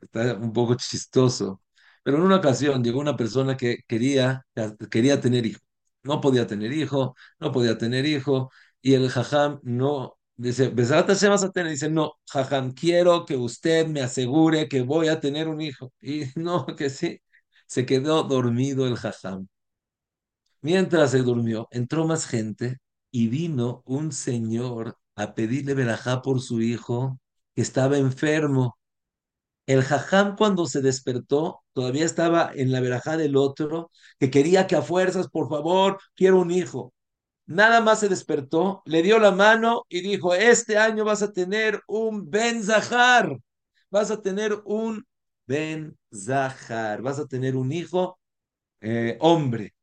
está 0.00 0.34
un 0.36 0.52
poco 0.52 0.74
chistoso, 0.76 1.62
pero 2.02 2.16
en 2.18 2.22
una 2.24 2.36
ocasión 2.36 2.82
llegó 2.84 3.00
una 3.00 3.16
persona 3.16 3.56
que 3.56 3.78
quería, 3.86 4.46
quería 4.90 5.20
tener 5.20 5.46
hijo. 5.46 5.60
No 6.02 6.20
podía 6.20 6.46
tener 6.46 6.72
hijo, 6.72 7.14
no 7.38 7.52
podía 7.52 7.76
tener 7.78 8.06
hijo, 8.06 8.50
y 8.80 8.94
el 8.94 9.10
jajam 9.10 9.60
no, 9.62 10.16
dice, 10.36 10.68
Besat 10.68 11.06
Hashem 11.08 11.30
vas 11.30 11.44
a 11.44 11.50
tener, 11.52 11.70
dice, 11.72 11.90
no, 11.90 12.14
jajam, 12.30 12.72
quiero 12.72 13.26
que 13.26 13.36
usted 13.36 13.86
me 13.86 14.00
asegure 14.02 14.68
que 14.68 14.82
voy 14.82 15.08
a 15.08 15.20
tener 15.20 15.48
un 15.48 15.60
hijo. 15.60 15.92
Y 16.00 16.24
no, 16.36 16.66
que 16.76 16.90
sí, 16.90 17.20
se 17.66 17.84
quedó 17.86 18.22
dormido 18.24 18.86
el 18.86 18.96
jajam. 18.96 19.46
Mientras 20.62 21.10
se 21.12 21.18
durmió, 21.22 21.68
entró 21.70 22.06
más 22.06 22.26
gente 22.26 22.78
y 23.10 23.28
vino 23.28 23.82
un 23.86 24.12
señor 24.12 24.96
a 25.16 25.34
pedirle 25.34 25.74
verajá 25.74 26.22
por 26.22 26.40
su 26.40 26.60
hijo 26.62 27.18
que 27.54 27.62
estaba 27.62 27.98
enfermo. 27.98 28.78
El 29.70 29.84
jajam 29.84 30.34
cuando 30.36 30.66
se 30.66 30.80
despertó 30.82 31.62
todavía 31.74 32.04
estaba 32.04 32.50
en 32.52 32.72
la 32.72 32.80
verajá 32.80 33.16
del 33.16 33.36
otro, 33.36 33.92
que 34.18 34.28
quería 34.28 34.66
que 34.66 34.74
a 34.74 34.82
fuerzas, 34.82 35.28
por 35.28 35.48
favor, 35.48 36.00
quiero 36.16 36.40
un 36.40 36.50
hijo. 36.50 36.92
Nada 37.46 37.80
más 37.80 38.00
se 38.00 38.08
despertó, 38.08 38.82
le 38.84 39.02
dio 39.02 39.20
la 39.20 39.30
mano 39.32 39.84
y 39.88 40.00
dijo, 40.00 40.34
este 40.34 40.76
año 40.78 41.04
vas 41.04 41.22
a 41.22 41.32
tener 41.32 41.82
un 41.86 42.28
Ben 42.30 42.64
Zahar, 42.64 43.38
vas 43.90 44.10
a 44.10 44.20
tener 44.22 44.60
un 44.64 45.06
Ben 45.46 45.96
Zahar, 46.12 47.02
vas 47.02 47.20
a 47.20 47.26
tener 47.26 47.54
un 47.56 47.70
hijo 47.72 48.18
eh, 48.80 49.18
hombre. 49.20 49.74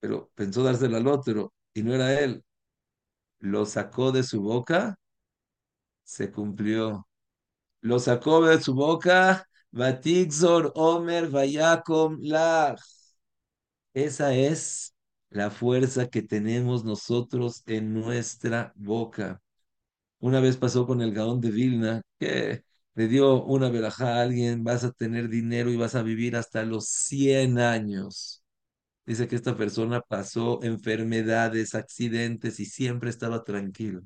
Pero 0.00 0.30
pensó 0.34 0.62
dárselo 0.64 0.96
al 0.96 1.06
otro 1.06 1.52
y 1.72 1.82
no 1.84 1.94
era 1.94 2.18
él. 2.20 2.44
Lo 3.40 3.66
sacó 3.66 4.12
de 4.12 4.22
su 4.24 4.42
boca, 4.42 4.96
se 6.04 6.32
cumplió. 6.32 7.07
Lo 7.80 7.98
sacó 7.98 8.44
de 8.46 8.60
su 8.60 8.74
boca, 8.74 9.44
Batixor 9.72 10.72
Omer 10.76 11.28
Vayakom 11.28 12.18
Lach. 12.22 12.80
Esa 13.94 14.34
es 14.34 14.94
la 15.30 15.50
fuerza 15.50 16.08
que 16.08 16.22
tenemos 16.22 16.84
nosotros 16.84 17.62
en 17.66 17.92
nuestra 17.94 18.72
boca. 18.76 19.40
Una 20.20 20.40
vez 20.40 20.56
pasó 20.56 20.86
con 20.86 21.02
el 21.02 21.12
Gaón 21.14 21.40
de 21.40 21.50
Vilna, 21.50 22.02
que 22.18 22.62
le 22.94 23.08
dio 23.08 23.44
una 23.44 23.70
verajá 23.70 24.16
a 24.18 24.22
alguien, 24.22 24.64
vas 24.64 24.84
a 24.84 24.92
tener 24.92 25.28
dinero 25.28 25.70
y 25.70 25.76
vas 25.76 25.94
a 25.94 26.02
vivir 26.02 26.36
hasta 26.36 26.64
los 26.64 26.88
100 26.88 27.58
años. 27.58 28.42
Dice 29.06 29.28
que 29.28 29.36
esta 29.36 29.56
persona 29.56 30.00
pasó 30.02 30.62
enfermedades, 30.64 31.74
accidentes 31.74 32.60
y 32.60 32.66
siempre 32.66 33.10
estaba 33.10 33.44
tranquilo, 33.44 34.02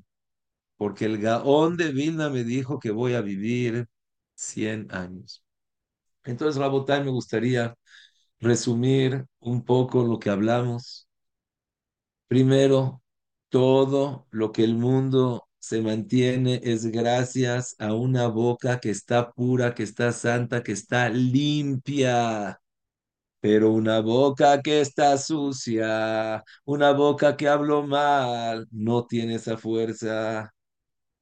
porque 0.83 1.05
el 1.05 1.17
Gaón 1.19 1.77
de 1.77 1.91
Vilna 1.93 2.29
me 2.29 2.43
dijo 2.43 2.79
que 2.79 2.91
voy 2.91 3.13
a 3.15 3.21
vivir 3.21 3.87
100 4.35 4.87
años. 4.91 5.43
Entonces, 6.25 6.61
Rabotai, 6.61 7.03
me 7.03 7.11
gustaría 7.11 7.75
resumir 8.41 9.25
un 9.39 9.65
poco 9.65 10.03
lo 10.05 10.19
que 10.19 10.29
hablamos. 10.31 11.07
Primero, 12.27 13.01
todo 13.49 14.27
lo 14.31 14.51
que 14.51 14.63
el 14.63 14.75
mundo 14.75 15.47
se 15.59 15.81
mantiene 15.81 16.59
es 16.63 16.85
gracias 16.87 17.75
a 17.79 17.93
una 17.93 18.27
boca 18.27 18.79
que 18.79 18.89
está 18.89 19.31
pura, 19.31 19.73
que 19.75 19.83
está 19.83 20.11
santa, 20.11 20.63
que 20.63 20.71
está 20.73 21.09
limpia. 21.09 22.59
Pero 23.41 23.73
una 23.73 24.01
boca 24.01 24.61
que 24.63 24.81
está 24.81 25.17
sucia, 25.19 26.43
una 26.65 26.91
boca 26.93 27.37
que 27.37 27.49
habló 27.49 27.83
mal, 27.87 28.67
no 28.71 29.07
tiene 29.07 29.35
esa 29.37 29.57
fuerza. 29.57 30.52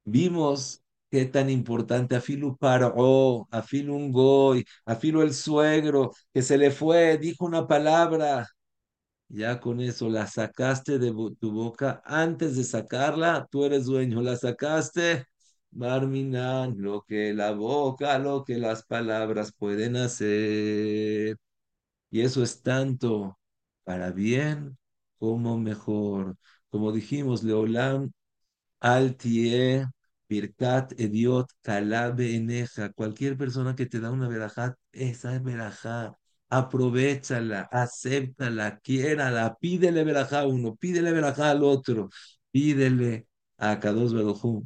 Vimos 0.04 0.82
qué 1.10 1.26
tan 1.26 1.50
importante 1.50 2.16
Afilu 2.16 2.56
paró, 2.56 3.46
Afilu 3.50 3.94
un 3.96 4.12
goy, 4.12 4.64
Afilu 4.84 5.22
el 5.22 5.34
suegro, 5.34 6.12
que 6.32 6.42
se 6.42 6.58
le 6.58 6.70
fue, 6.70 7.18
dijo 7.18 7.44
una 7.44 7.66
palabra. 7.66 8.46
Ya 9.28 9.60
con 9.60 9.80
eso 9.80 10.08
la 10.10 10.26
sacaste 10.26 10.98
de 10.98 11.10
tu 11.40 11.52
boca. 11.52 12.02
Antes 12.04 12.56
de 12.56 12.64
sacarla, 12.64 13.46
tú 13.50 13.64
eres 13.64 13.86
dueño. 13.86 14.20
La 14.22 14.36
sacaste, 14.36 15.24
Barminan, 15.70 16.74
lo 16.78 17.02
que 17.02 17.32
la 17.32 17.52
boca, 17.52 18.18
lo 18.18 18.44
que 18.44 18.58
las 18.58 18.84
palabras 18.84 19.52
pueden 19.56 19.96
hacer. 19.96 21.36
Y 22.10 22.20
eso 22.22 22.42
es 22.42 22.62
tanto 22.62 23.38
para 23.84 24.10
bien 24.12 24.78
como 25.18 25.58
mejor. 25.58 26.36
Como 26.70 26.92
dijimos, 26.92 27.42
Leolam 27.42 28.12
Altie, 28.82 29.86
Birkat, 30.28 30.92
Ediot, 30.98 31.48
Kalabe, 31.62 32.34
Eneja. 32.34 32.92
Cualquier 32.92 33.36
persona 33.36 33.76
que 33.76 33.86
te 33.86 34.00
da 34.00 34.10
una 34.10 34.28
verajá, 34.28 34.76
esa 34.92 35.34
es 35.36 35.42
verajá. 35.42 36.18
Aprovechala, 36.48 37.62
acéptala, 37.70 38.78
quiérala, 38.80 39.56
pídele 39.60 40.04
verajá 40.04 40.40
a 40.40 40.46
uno, 40.46 40.74
pídele 40.76 41.12
verajá 41.12 41.50
al 41.50 41.62
otro, 41.62 42.10
pídele 42.50 43.26
a 43.56 43.78
Kadosh 43.80 44.12
Baruj 44.12 44.64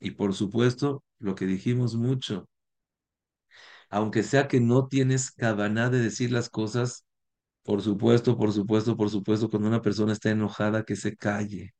Y 0.00 0.10
por 0.12 0.34
supuesto, 0.34 1.04
lo 1.18 1.34
que 1.34 1.46
dijimos 1.46 1.94
mucho, 1.94 2.48
aunque 3.90 4.22
sea 4.22 4.48
que 4.48 4.60
no 4.60 4.88
tienes 4.88 5.30
cabana 5.30 5.90
de 5.90 6.00
decir 6.00 6.32
las 6.32 6.48
cosas, 6.50 7.04
por 7.64 7.82
supuesto, 7.82 8.36
por 8.38 8.52
supuesto, 8.52 8.96
por 8.96 9.10
supuesto, 9.10 9.50
cuando 9.50 9.68
una 9.68 9.82
persona 9.82 10.12
está 10.12 10.30
enojada, 10.30 10.84
que 10.84 10.96
se 10.96 11.16
calle 11.16 11.74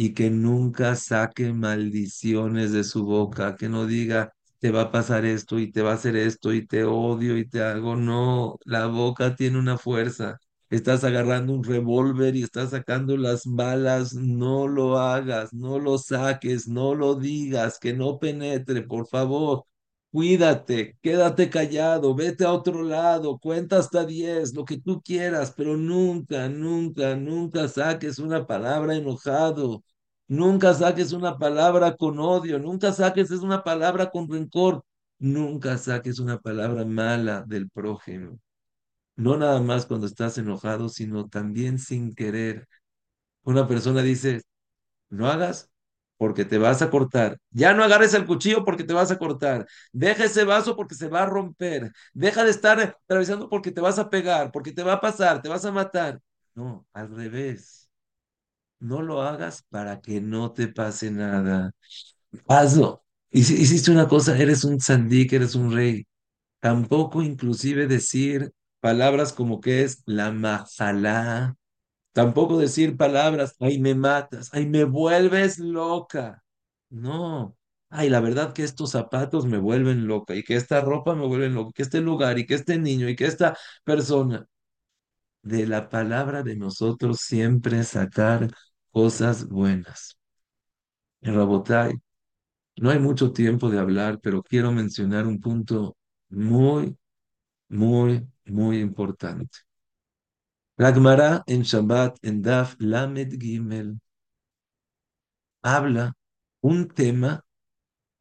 y 0.00 0.14
que 0.14 0.30
nunca 0.30 0.94
saque 0.96 1.52
maldiciones 1.52 2.72
de 2.72 2.84
su 2.84 3.04
boca, 3.04 3.56
que 3.56 3.68
no 3.68 3.84
diga, 3.86 4.32
te 4.60 4.70
va 4.70 4.82
a 4.82 4.90
pasar 4.92 5.24
esto 5.24 5.58
y 5.58 5.72
te 5.72 5.82
va 5.82 5.90
a 5.92 5.94
hacer 5.94 6.14
esto 6.16 6.52
y 6.52 6.66
te 6.66 6.84
odio 6.84 7.36
y 7.38 7.48
te 7.48 7.62
hago. 7.62 7.96
No, 7.96 8.58
la 8.64 8.86
boca 8.86 9.34
tiene 9.36 9.58
una 9.58 9.76
fuerza. 9.78 10.38
Estás 10.70 11.02
agarrando 11.04 11.52
un 11.54 11.64
revólver 11.64 12.36
y 12.36 12.42
estás 12.44 12.70
sacando 12.70 13.16
las 13.16 13.42
balas. 13.46 14.14
No 14.14 14.68
lo 14.68 14.98
hagas, 14.98 15.52
no 15.52 15.78
lo 15.78 15.98
saques, 15.98 16.68
no 16.68 16.94
lo 16.94 17.14
digas, 17.16 17.78
que 17.78 17.92
no 17.94 18.18
penetre, 18.18 18.82
por 18.82 19.06
favor. 19.08 19.64
Cuídate, 20.10 20.96
quédate 21.02 21.50
callado, 21.50 22.14
vete 22.14 22.44
a 22.44 22.52
otro 22.52 22.82
lado, 22.82 23.38
cuenta 23.38 23.76
hasta 23.78 24.06
10, 24.06 24.54
lo 24.54 24.64
que 24.64 24.80
tú 24.80 25.02
quieras, 25.02 25.52
pero 25.54 25.76
nunca, 25.76 26.48
nunca, 26.48 27.14
nunca 27.14 27.68
saques 27.68 28.18
una 28.18 28.46
palabra 28.46 28.96
enojado, 28.96 29.84
nunca 30.26 30.72
saques 30.72 31.12
una 31.12 31.38
palabra 31.38 31.94
con 31.96 32.18
odio, 32.20 32.58
nunca 32.58 32.92
saques 32.92 33.30
una 33.32 33.62
palabra 33.62 34.10
con 34.10 34.30
rencor, 34.30 34.82
nunca 35.18 35.76
saques 35.76 36.18
una 36.20 36.38
palabra 36.40 36.86
mala 36.86 37.42
del 37.46 37.68
prójimo. 37.68 38.40
No 39.16 39.36
nada 39.36 39.60
más 39.60 39.86
cuando 39.86 40.06
estás 40.06 40.38
enojado, 40.38 40.88
sino 40.88 41.28
también 41.28 41.78
sin 41.78 42.14
querer. 42.14 42.68
Una 43.44 43.68
persona 43.68 44.02
dice, 44.02 44.42
no 45.10 45.28
hagas 45.28 45.70
porque 46.18 46.44
te 46.44 46.58
vas 46.58 46.82
a 46.82 46.90
cortar. 46.90 47.38
Ya 47.50 47.74
no 47.74 47.84
agarres 47.84 48.14
el 48.14 48.26
cuchillo 48.26 48.64
porque 48.64 48.84
te 48.84 48.94
vas 48.94 49.10
a 49.10 49.18
cortar. 49.18 49.66
Deja 49.92 50.24
ese 50.26 50.44
vaso 50.44 50.76
porque 50.76 50.94
se 50.96 51.08
va 51.08 51.22
a 51.22 51.26
romper. 51.26 51.92
Deja 52.14 52.44
de 52.44 52.50
estar 52.50 52.80
atravesando 52.80 53.48
porque 53.48 53.72
te 53.72 53.80
vas 53.80 53.98
a 53.98 54.10
pegar, 54.10 54.52
porque 54.52 54.72
te 54.72 54.82
va 54.82 54.94
a 54.94 55.00
pasar, 55.00 55.42
te 55.42 55.48
vas 55.48 55.64
a 55.64 55.72
matar. 55.72 56.20
No, 56.54 56.86
al 56.92 57.14
revés. 57.16 57.88
No 58.80 59.02
lo 59.02 59.22
hagas 59.22 59.62
para 59.70 60.00
que 60.00 60.20
no 60.20 60.52
te 60.52 60.68
pase 60.68 61.10
nada. 61.10 61.72
Hazlo. 62.48 63.04
Hiciste 63.30 63.90
una 63.90 64.08
cosa, 64.08 64.36
eres 64.38 64.64
un 64.64 64.80
sandik, 64.80 65.32
eres 65.32 65.54
un 65.54 65.72
rey. 65.74 66.06
Tampoco 66.60 67.22
inclusive 67.22 67.86
decir 67.88 68.52
palabras 68.80 69.32
como 69.34 69.60
que 69.60 69.84
es 69.84 70.02
la 70.06 70.32
majalá, 70.32 71.56
Tampoco 72.18 72.58
decir 72.58 72.96
palabras, 72.96 73.54
ay, 73.60 73.78
me 73.78 73.94
matas, 73.94 74.48
ay, 74.52 74.66
me 74.66 74.82
vuelves 74.84 75.58
loca. 75.60 76.42
No, 76.90 77.56
ay, 77.90 78.08
la 78.10 78.20
verdad 78.20 78.52
que 78.52 78.64
estos 78.64 78.90
zapatos 78.92 79.46
me 79.46 79.58
vuelven 79.58 80.06
loca 80.08 80.34
y 80.34 80.42
que 80.42 80.56
esta 80.56 80.80
ropa 80.80 81.14
me 81.14 81.26
vuelve 81.26 81.48
loca, 81.48 81.70
que 81.74 81.82
este 81.82 82.00
lugar 82.00 82.38
y 82.38 82.46
que 82.46 82.54
este 82.54 82.76
niño 82.78 83.08
y 83.08 83.14
que 83.16 83.26
esta 83.26 83.56
persona. 83.84 84.46
De 85.42 85.66
la 85.66 85.88
palabra 85.88 86.42
de 86.44 86.56
nosotros 86.56 87.20
siempre 87.22 87.82
sacar 87.84 88.50
cosas 88.92 89.48
buenas. 89.48 90.16
Rabotai, 91.22 91.92
no 92.78 92.90
hay 92.90 92.98
mucho 93.00 93.32
tiempo 93.32 93.70
de 93.70 93.78
hablar, 93.80 94.20
pero 94.22 94.42
quiero 94.42 94.72
mencionar 94.72 95.26
un 95.26 95.40
punto 95.40 95.96
muy, 96.30 96.96
muy, 97.68 98.26
muy 98.46 98.80
importante. 98.80 99.58
La 100.78 100.92
Gemara 100.92 101.42
en 101.46 101.62
Shabbat, 101.62 102.18
en 102.22 102.40
Daf 102.40 102.76
Lamed 102.78 103.36
Gimel, 103.40 103.98
habla 105.60 106.14
un 106.60 106.86
tema 106.88 107.44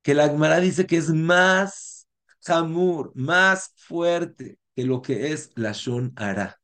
que 0.01 0.15
la 0.15 0.27
Gemara 0.29 0.59
dice 0.59 0.87
que 0.87 0.97
es 0.97 1.09
más 1.09 2.07
jamur, 2.43 3.11
más 3.15 3.73
fuerte 3.75 4.57
que 4.75 4.85
lo 4.85 5.03
que 5.03 5.31
es 5.31 5.51
la 5.55 5.71
Shon 5.71 6.13
Ara. 6.15 6.59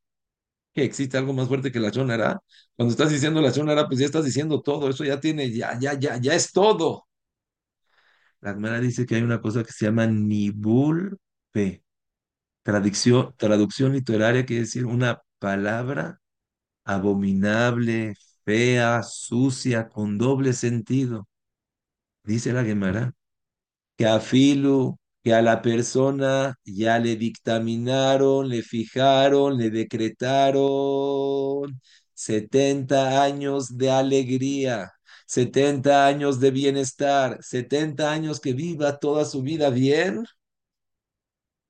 ¿Que 0.73 0.83
existe 0.83 1.15
algo 1.17 1.33
más 1.33 1.47
fuerte 1.47 1.71
que 1.71 1.79
la 1.79 1.89
Shon 1.91 2.09
Ara? 2.09 2.41
Cuando 2.75 2.91
estás 2.91 3.11
diciendo 3.11 3.39
la 3.39 3.51
Shon 3.51 3.69
Ara, 3.69 3.87
pues 3.87 3.99
ya 3.99 4.07
estás 4.07 4.25
diciendo 4.25 4.63
todo, 4.63 4.89
eso 4.89 5.03
ya 5.03 5.19
tiene, 5.19 5.51
ya, 5.51 5.77
ya, 5.79 5.93
ya, 5.93 6.17
ya 6.17 6.33
es 6.33 6.51
todo. 6.51 7.07
La 8.41 8.53
Gemara 8.53 8.79
dice 8.79 9.05
que 9.05 9.15
hay 9.15 9.21
una 9.21 9.41
cosa 9.41 9.63
que 9.63 9.71
se 9.71 9.85
llama 9.85 10.07
Nibul 10.07 11.19
Pe. 11.51 11.83
Traducción, 12.63 13.35
traducción 13.37 13.93
literaria 13.93 14.45
quiere 14.45 14.63
decir 14.63 14.85
una 14.85 15.21
palabra 15.43 16.19
abominable, 16.85 18.15
fea, 18.45 19.03
sucia, 19.03 19.89
con 19.89 20.17
doble 20.17 20.53
sentido. 20.53 21.27
Dice 22.23 22.53
la 22.53 22.63
Gemara 22.63 23.13
que 23.97 24.05
a 24.07 24.19
Filu, 24.19 24.97
que 25.23 25.33
a 25.33 25.41
la 25.41 25.61
persona 25.61 26.55
ya 26.65 26.99
le 26.99 27.15
dictaminaron, 27.17 28.49
le 28.49 28.61
fijaron, 28.63 29.57
le 29.57 29.69
decretaron 29.71 31.81
70 32.13 33.23
años 33.23 33.77
de 33.77 33.91
alegría, 33.91 34.91
70 35.27 36.07
años 36.07 36.39
de 36.39 36.51
bienestar, 36.51 37.37
70 37.41 38.11
años 38.11 38.39
que 38.39 38.53
viva 38.53 38.99
toda 38.99 39.25
su 39.25 39.41
vida 39.43 39.69
bien. 39.69 40.23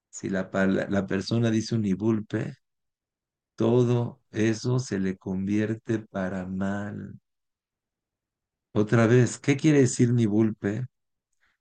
Si 0.10 0.30
la, 0.30 0.50
la 0.90 1.06
persona 1.08 1.50
dice 1.52 1.76
un 1.76 1.86
ibulpe, 1.86 2.56
todo 3.56 4.22
eso 4.32 4.80
se 4.80 5.00
le 5.00 5.18
convierte 5.18 6.00
para 6.00 6.46
mal. 6.46 7.20
Otra 8.74 9.08
vez, 9.08 9.38
¿qué 9.40 9.56
quiere 9.58 9.80
decir 9.82 10.14
mi 10.14 10.26
vulpe? 10.26 10.86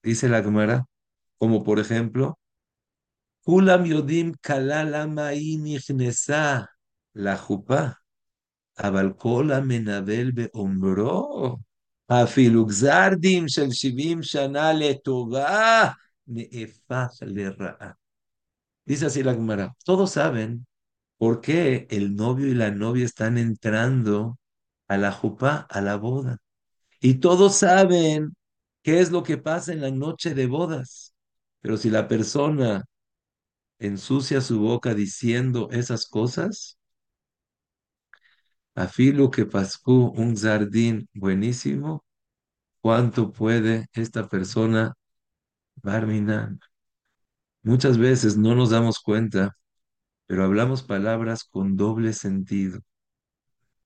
Dice 0.03 0.29
la 0.29 0.43
Gemara, 0.43 0.87
como 1.39 1.63
por 1.65 1.79
ejemplo, 1.81 2.39
Kulam 3.45 3.85
yodim 3.85 4.35
la 7.15 7.37
jupá, 7.37 7.99
abalcola 8.77 9.61
menabel 9.61 10.33
beombro, 10.33 11.61
afiluxardim 12.09 13.47
shel 13.47 13.71
shivim 13.71 14.21
shana 14.23 14.73
letová, 14.73 15.95
neefaj 16.27 17.21
le 17.27 17.55
Dice 18.87 19.07
así 19.07 19.23
la 19.23 19.35
Gemara, 19.35 19.75
todos 19.85 20.13
saben 20.13 20.67
por 21.23 21.41
qué 21.41 21.87
el 21.91 22.17
novio 22.17 22.49
y 22.49 22.55
la 22.55 22.73
novia 22.73 23.05
están 23.05 23.39
entrando 23.39 24.41
a 24.89 24.99
la 24.99 25.13
jupá, 25.13 25.69
a 25.71 25.81
la 25.81 25.95
boda. 25.95 26.39
Y 27.01 27.21
todos 27.21 27.57
saben 27.57 28.35
qué 28.83 28.99
es 28.99 29.13
lo 29.13 29.23
que 29.23 29.39
pasa 29.39 29.73
en 29.73 29.83
la 29.83 29.93
noche 29.93 30.35
de 30.35 30.47
bodas. 30.49 31.15
Pero 31.61 31.77
si 31.77 31.91
la 31.91 32.09
persona 32.09 32.85
ensucia 33.79 34.41
su 34.41 34.59
boca 34.61 34.95
diciendo 34.95 35.69
esas 35.71 36.09
cosas, 36.09 36.77
afilo 38.75 39.31
que 39.31 39.47
un 40.11 40.37
jardín 40.37 41.09
buenísimo, 41.15 42.05
¿cuánto 42.81 43.33
puede 43.33 43.87
esta 43.93 44.29
persona 44.29 44.95
barminar? 45.77 46.57
Muchas 47.63 47.99
veces 47.99 48.37
no 48.37 48.55
nos 48.55 48.71
damos 48.71 49.01
cuenta, 49.01 49.57
pero 50.33 50.45
hablamos 50.45 50.83
palabras 50.83 51.45
con 51.45 51.77
doble 51.77 52.15
sentido. 52.15 52.81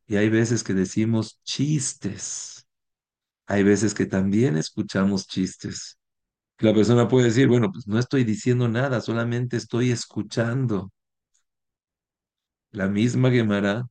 Y 0.07 0.17
hay 0.17 0.29
veces 0.29 0.63
que 0.63 0.75
decimos 0.75 1.41
chistes. 1.45 2.67
Hay 3.47 3.65
veces 3.65 3.95
que 3.95 4.07
también 4.07 4.57
escuchamos 4.57 5.27
chistes. 5.27 5.99
La 6.59 6.75
persona 6.75 7.09
puede 7.09 7.27
decir, 7.27 7.49
bueno, 7.49 7.73
pues 7.73 7.89
no 7.89 7.99
estoy 7.99 8.25
diciendo 8.25 8.69
nada, 8.69 9.01
solamente 9.03 9.57
estoy 9.59 9.91
escuchando. 9.93 10.93
La 12.71 12.89
misma 12.89 13.31
Gemara 13.31 13.87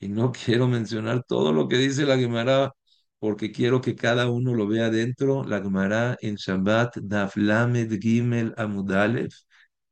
Y 0.00 0.08
no 0.08 0.32
quiero 0.46 0.68
mencionar 0.68 1.24
todo 1.24 1.52
lo 1.52 1.68
que 1.68 1.78
dice 1.78 2.06
la 2.06 2.18
Gemara, 2.18 2.72
porque 3.20 3.52
quiero 3.52 3.80
que 3.82 3.96
cada 3.96 4.30
uno 4.30 4.54
lo 4.54 4.68
vea 4.68 4.90
dentro. 4.90 5.44
La 5.44 5.60
Gemara 5.62 6.16
en 6.22 6.36
Shabbat, 6.36 6.98
Daf 6.98 7.36
Lamed 7.36 8.00
Gimel 8.00 8.54
Amud 8.58 8.92
Aleph, 8.92 9.34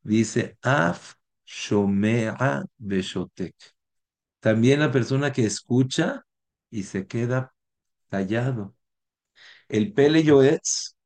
dice 0.02 0.58
Af 0.62 1.14
Shomea 1.46 2.64
Beshotek. 2.78 3.54
También 4.40 4.80
la 4.80 4.92
persona 4.92 5.32
que 5.32 5.44
escucha 5.46 6.24
y 6.70 6.84
se 6.84 7.06
queda 7.06 7.54
callado. 8.10 8.76
El 9.68 9.92
Pele 9.94 10.22
Yoetz 10.24 10.96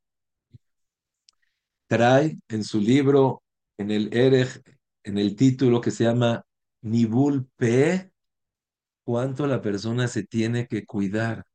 trae 1.87 2.37
en 2.49 2.63
su 2.63 2.79
libro, 2.79 3.43
en 3.77 3.91
el 3.91 4.13
Erech, 4.15 4.61
en 5.03 5.17
el 5.17 5.35
título 5.35 5.81
que 5.81 5.91
se 5.91 6.03
llama 6.05 6.43
Nibul 6.81 7.47
Pe, 7.55 8.11
cuánto 9.03 9.47
la 9.47 9.61
persona 9.61 10.07
se 10.07 10.23
tiene 10.25 10.67
que 10.67 10.85
cuidar. 10.85 11.45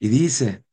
Y 0.00 0.08
dice, 0.08 0.64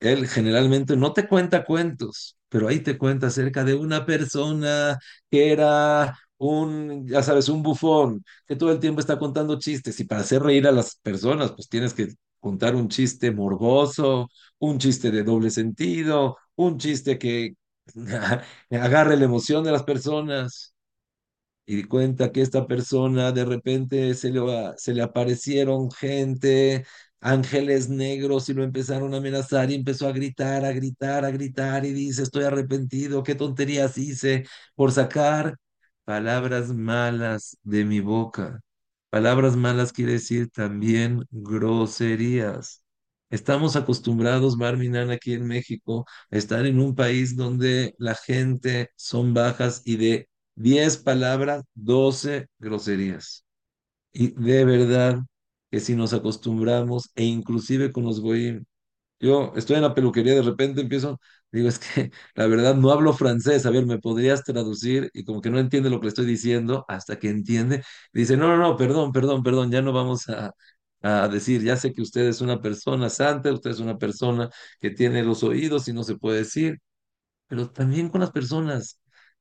él 0.00 0.28
generalmente 0.28 0.96
no 0.96 1.12
te 1.12 1.28
cuenta 1.28 1.64
cuentos, 1.64 2.38
pero 2.48 2.68
ahí 2.68 2.80
te 2.80 2.98
cuenta 2.98 3.28
acerca 3.28 3.64
de 3.64 3.74
una 3.74 4.06
persona 4.06 4.98
que 5.30 5.52
era 5.52 6.18
un, 6.50 7.06
ya 7.08 7.22
sabes, 7.22 7.48
un 7.48 7.62
bufón, 7.62 8.24
que 8.46 8.56
todo 8.56 8.72
el 8.72 8.80
tiempo 8.80 9.00
está 9.00 9.18
contando 9.18 9.58
chistes 9.58 9.98
y 10.00 10.04
para 10.04 10.22
hacer 10.22 10.42
reír 10.42 10.66
a 10.66 10.72
las 10.72 10.96
personas, 10.96 11.52
pues 11.52 11.68
tienes 11.68 11.94
que 11.94 12.08
contar 12.40 12.74
un 12.74 12.88
chiste 12.88 13.30
morboso, 13.30 14.28
un 14.58 14.78
chiste 14.78 15.10
de 15.10 15.22
doble 15.24 15.50
sentido, 15.50 16.36
un 16.56 16.78
chiste 16.78 17.18
que 17.18 17.54
agarre 18.70 19.16
la 19.16 19.24
emoción 19.24 19.64
de 19.64 19.72
las 19.72 19.84
personas 19.84 20.74
y 21.66 21.84
cuenta 21.84 22.32
que 22.32 22.42
esta 22.42 22.66
persona 22.66 23.32
de 23.32 23.44
repente 23.44 24.14
se 24.14 24.30
le, 24.30 24.40
se 24.76 24.94
le 24.94 25.02
aparecieron 25.02 25.90
gente, 25.92 26.84
ángeles 27.20 27.88
negros 27.88 28.48
y 28.48 28.54
lo 28.54 28.64
empezaron 28.64 29.14
a 29.14 29.18
amenazar 29.18 29.70
y 29.70 29.74
empezó 29.76 30.08
a 30.08 30.12
gritar, 30.12 30.64
a 30.64 30.72
gritar, 30.72 31.24
a 31.24 31.30
gritar 31.30 31.84
y 31.86 31.92
dice, 31.92 32.22
estoy 32.22 32.44
arrepentido, 32.44 33.22
qué 33.22 33.34
tonterías 33.36 33.96
hice 33.98 34.44
por 34.74 34.90
sacar 34.92 35.56
palabras 36.04 36.72
malas 36.74 37.56
de 37.62 37.84
mi 37.84 38.00
boca. 38.00 38.60
Palabras 39.10 39.56
malas 39.56 39.92
quiere 39.92 40.12
decir 40.12 40.50
también 40.50 41.24
groserías. 41.30 42.82
Estamos 43.30 43.76
acostumbrados, 43.76 44.58
Barminan, 44.58 45.10
aquí 45.10 45.32
en 45.34 45.46
México, 45.46 46.06
a 46.30 46.36
estar 46.36 46.66
en 46.66 46.80
un 46.80 46.94
país 46.94 47.36
donde 47.36 47.94
la 47.98 48.14
gente 48.14 48.90
son 48.96 49.34
bajas 49.34 49.82
y 49.84 49.96
de 49.96 50.28
10 50.56 50.98
palabras, 50.98 51.64
12 51.74 52.48
groserías. 52.58 53.44
Y 54.12 54.32
de 54.32 54.64
verdad 54.64 55.20
que 55.70 55.80
si 55.80 55.96
nos 55.96 56.12
acostumbramos, 56.14 57.10
e 57.14 57.24
inclusive 57.24 57.92
con 57.92 58.04
los 58.04 58.20
goyim, 58.20 58.64
yo 59.22 59.52
estoy 59.56 59.76
en 59.76 59.82
la 59.82 59.94
peluquería, 59.94 60.34
de 60.34 60.42
repente 60.42 60.82
empiezo, 60.82 61.20
digo, 61.52 61.68
es 61.68 61.78
que 61.80 62.10
la 62.34 62.46
verdad 62.48 62.74
no 62.76 62.90
hablo 62.92 63.14
francés, 63.14 63.66
a 63.66 63.70
ver, 63.70 63.86
¿me 63.86 63.98
podrías 64.00 64.44
traducir? 64.44 65.10
Y 65.14 65.24
como 65.24 65.40
que 65.40 65.50
no 65.50 65.58
entiende 65.60 65.90
lo 65.90 66.00
que 66.00 66.04
le 66.06 66.08
estoy 66.10 66.26
diciendo, 66.26 66.84
hasta 66.88 67.18
que 67.18 67.30
entiende, 67.30 67.84
dice, 68.12 68.36
no, 68.36 68.48
no, 68.48 68.58
no, 68.58 68.76
perdón, 68.76 69.12
perdón, 69.12 69.42
perdón, 69.44 69.70
ya 69.72 69.82
no 69.82 69.92
vamos 69.94 70.28
a, 70.28 70.52
a 71.02 71.28
decir, 71.28 71.62
ya 71.62 71.76
sé 71.76 71.92
que 71.92 72.02
usted 72.02 72.22
es 72.28 72.40
una 72.42 72.60
persona 72.62 73.08
santa, 73.10 73.52
usted 73.52 73.70
es 73.70 73.80
una 73.80 73.98
persona 73.98 74.50
que 74.80 74.90
tiene 74.90 75.22
los 75.22 75.42
oídos 75.44 75.88
y 75.88 75.92
no 75.94 76.04
se 76.04 76.16
puede 76.16 76.38
decir, 76.40 76.78
pero 77.48 77.70
también 77.70 78.08
con 78.08 78.20
las 78.20 78.30
personas. 78.32 78.98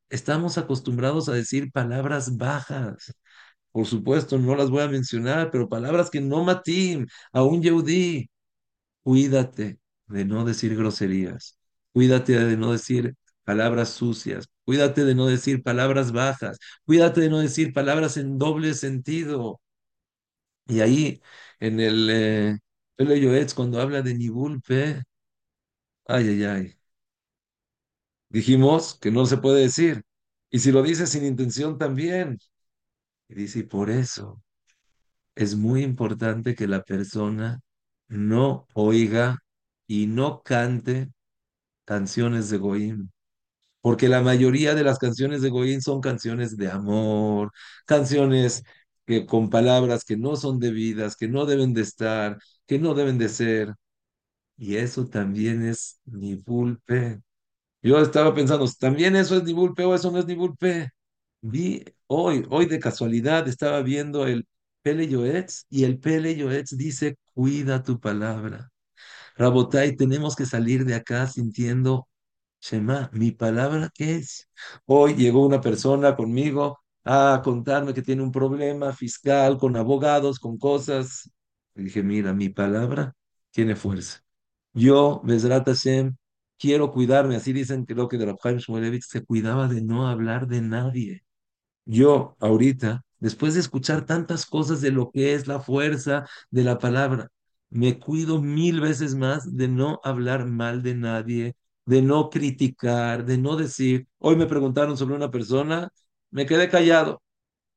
Estamos 0.09 0.57
acostumbrados 0.57 1.29
a 1.29 1.33
decir 1.33 1.71
palabras 1.71 2.37
bajas. 2.37 3.13
Por 3.71 3.85
supuesto, 3.87 4.37
no 4.39 4.55
las 4.55 4.69
voy 4.69 4.83
a 4.83 4.87
mencionar, 4.89 5.51
pero 5.51 5.69
palabras 5.69 6.09
que 6.11 6.21
no 6.21 6.43
matim 6.43 7.07
a 7.33 7.43
un 7.43 7.61
yehudí. 7.63 8.29
Cuídate 9.03 9.79
de 10.07 10.25
no 10.25 10.45
decir 10.45 10.75
groserías. 10.75 11.57
Cuídate 11.93 12.37
de 12.39 12.57
no 12.57 12.71
decir 12.71 13.15
palabras 13.43 13.89
sucias. 13.89 14.47
Cuídate 14.65 15.05
de 15.05 15.15
no 15.15 15.27
decir 15.27 15.63
palabras 15.63 16.11
bajas. 16.11 16.59
Cuídate 16.85 17.21
de 17.21 17.29
no 17.29 17.39
decir 17.39 17.73
palabras 17.73 18.17
en 18.17 18.37
doble 18.37 18.73
sentido. 18.73 19.59
Y 20.67 20.79
ahí, 20.81 21.21
en 21.59 21.79
el 21.79 22.09
eh, 22.09 22.59
Yoetz, 22.97 23.53
cuando 23.53 23.81
habla 23.81 24.01
de 24.01 24.13
Nibulpe, 24.15 25.03
ay, 26.07 26.27
ay, 26.29 26.43
ay. 26.45 26.77
Dijimos 28.29 28.95
que 28.99 29.11
no 29.11 29.25
se 29.25 29.37
puede 29.37 29.61
decir. 29.61 30.03
Y 30.49 30.59
si 30.59 30.71
lo 30.71 30.81
dice 30.83 31.07
sin 31.07 31.25
intención 31.25 31.77
también. 31.77 32.39
Y 33.29 33.35
dice, 33.35 33.59
y 33.59 33.63
por 33.63 33.89
eso 33.89 34.41
es 35.35 35.55
muy 35.55 35.83
importante 35.83 36.55
que 36.55 36.67
la 36.67 36.83
persona 36.83 37.61
no 38.11 38.67
oiga 38.75 39.39
y 39.87 40.07
no 40.07 40.43
cante 40.43 41.11
canciones 41.85 42.49
de 42.49 42.57
Goim. 42.57 43.09
Porque 43.81 44.09
la 44.09 44.21
mayoría 44.21 44.75
de 44.75 44.83
las 44.83 44.99
canciones 44.99 45.41
de 45.41 45.49
Goim 45.49 45.81
son 45.81 46.01
canciones 46.01 46.57
de 46.57 46.69
amor, 46.71 47.51
canciones 47.85 48.63
que 49.05 49.25
con 49.25 49.49
palabras 49.49 50.05
que 50.05 50.17
no 50.17 50.35
son 50.35 50.59
debidas, 50.59 51.15
que 51.17 51.27
no 51.27 51.45
deben 51.45 51.73
de 51.73 51.81
estar, 51.81 52.39
que 52.67 52.79
no 52.79 52.93
deben 52.95 53.17
de 53.17 53.29
ser. 53.29 53.73
Y 54.57 54.75
eso 54.77 55.07
también 55.07 55.63
es 55.65 55.99
nibulpe. 56.05 57.21
Yo 57.83 57.99
estaba 58.01 58.35
pensando, 58.35 58.67
¿también 58.79 59.15
eso 59.15 59.37
es 59.37 59.43
nibulpe 59.43 59.83
o 59.85 59.95
eso 59.95 60.11
no 60.11 60.19
es 60.19 60.27
nibulpe? 60.27 60.89
Vi 61.41 61.85
hoy, 62.07 62.45
hoy 62.49 62.65
de 62.67 62.79
casualidad 62.79 63.47
estaba 63.47 63.81
viendo 63.83 64.27
el 64.27 64.47
Pele 64.81 65.07
Yoetz 65.07 65.65
y 65.69 65.83
el 65.83 65.99
Pele 65.99 66.35
Yoetz 66.35 66.75
dice, 66.77 67.17
cuida 67.33 67.83
tu 67.83 67.99
palabra. 67.99 68.71
Rabotai, 69.37 69.95
tenemos 69.95 70.35
que 70.35 70.45
salir 70.45 70.85
de 70.85 70.95
acá 70.95 71.27
sintiendo, 71.27 72.07
Shema, 72.61 73.09
mi 73.13 73.31
palabra, 73.31 73.89
¿qué 73.93 74.17
es? 74.17 74.49
Hoy 74.85 75.15
llegó 75.15 75.45
una 75.45 75.61
persona 75.61 76.15
conmigo 76.15 76.79
a 77.03 77.41
contarme 77.43 77.93
que 77.93 78.01
tiene 78.01 78.21
un 78.23 78.31
problema 78.31 78.93
fiscal 78.93 79.57
con 79.57 79.75
abogados, 79.75 80.39
con 80.39 80.57
cosas. 80.57 81.31
Le 81.75 81.85
dije, 81.85 82.03
mira, 82.03 82.33
mi 82.33 82.49
palabra 82.49 83.13
tiene 83.51 83.75
fuerza. 83.75 84.21
Yo, 84.73 85.21
Bezrat 85.23 85.65
Hashem, 85.67 86.15
quiero 86.57 86.91
cuidarme. 86.91 87.35
Así 87.35 87.53
dicen, 87.53 87.85
creo 87.85 88.07
que 88.07 88.17
de 88.17 88.25
Rabhaim 88.25 88.57
Shmulevich 88.57 89.03
se 89.05 89.23
cuidaba 89.25 89.67
de 89.67 89.81
no 89.81 90.07
hablar 90.07 90.47
de 90.47 90.61
nadie. 90.61 91.23
Yo, 91.85 92.37
ahorita, 92.39 93.03
después 93.21 93.55
de 93.55 93.61
escuchar 93.61 94.05
tantas 94.05 94.45
cosas 94.47 94.81
de 94.81 94.91
lo 94.91 95.11
que 95.11 95.35
es 95.35 95.47
la 95.47 95.61
fuerza 95.61 96.27
de 96.51 96.63
la 96.65 96.79
palabra, 96.79 97.29
me 97.71 97.99
cuido 97.99 98.41
mil 98.41 98.81
veces 98.81 99.15
más 99.15 99.55
de 99.57 99.69
no 99.69 100.01
hablar 100.03 100.45
mal 100.47 100.83
de 100.83 100.95
nadie, 100.95 101.55
de 101.85 102.01
no 102.03 102.29
criticar, 102.29 103.25
de 103.25 103.37
no 103.39 103.55
decir, 103.57 104.07
hoy 104.19 104.35
me 104.37 104.47
preguntaron 104.47 104.97
sobre 104.97 105.15
una 105.15 105.31
persona, 105.31 105.89
me 106.31 106.45
quedé 106.45 106.69
callado. 106.69 107.23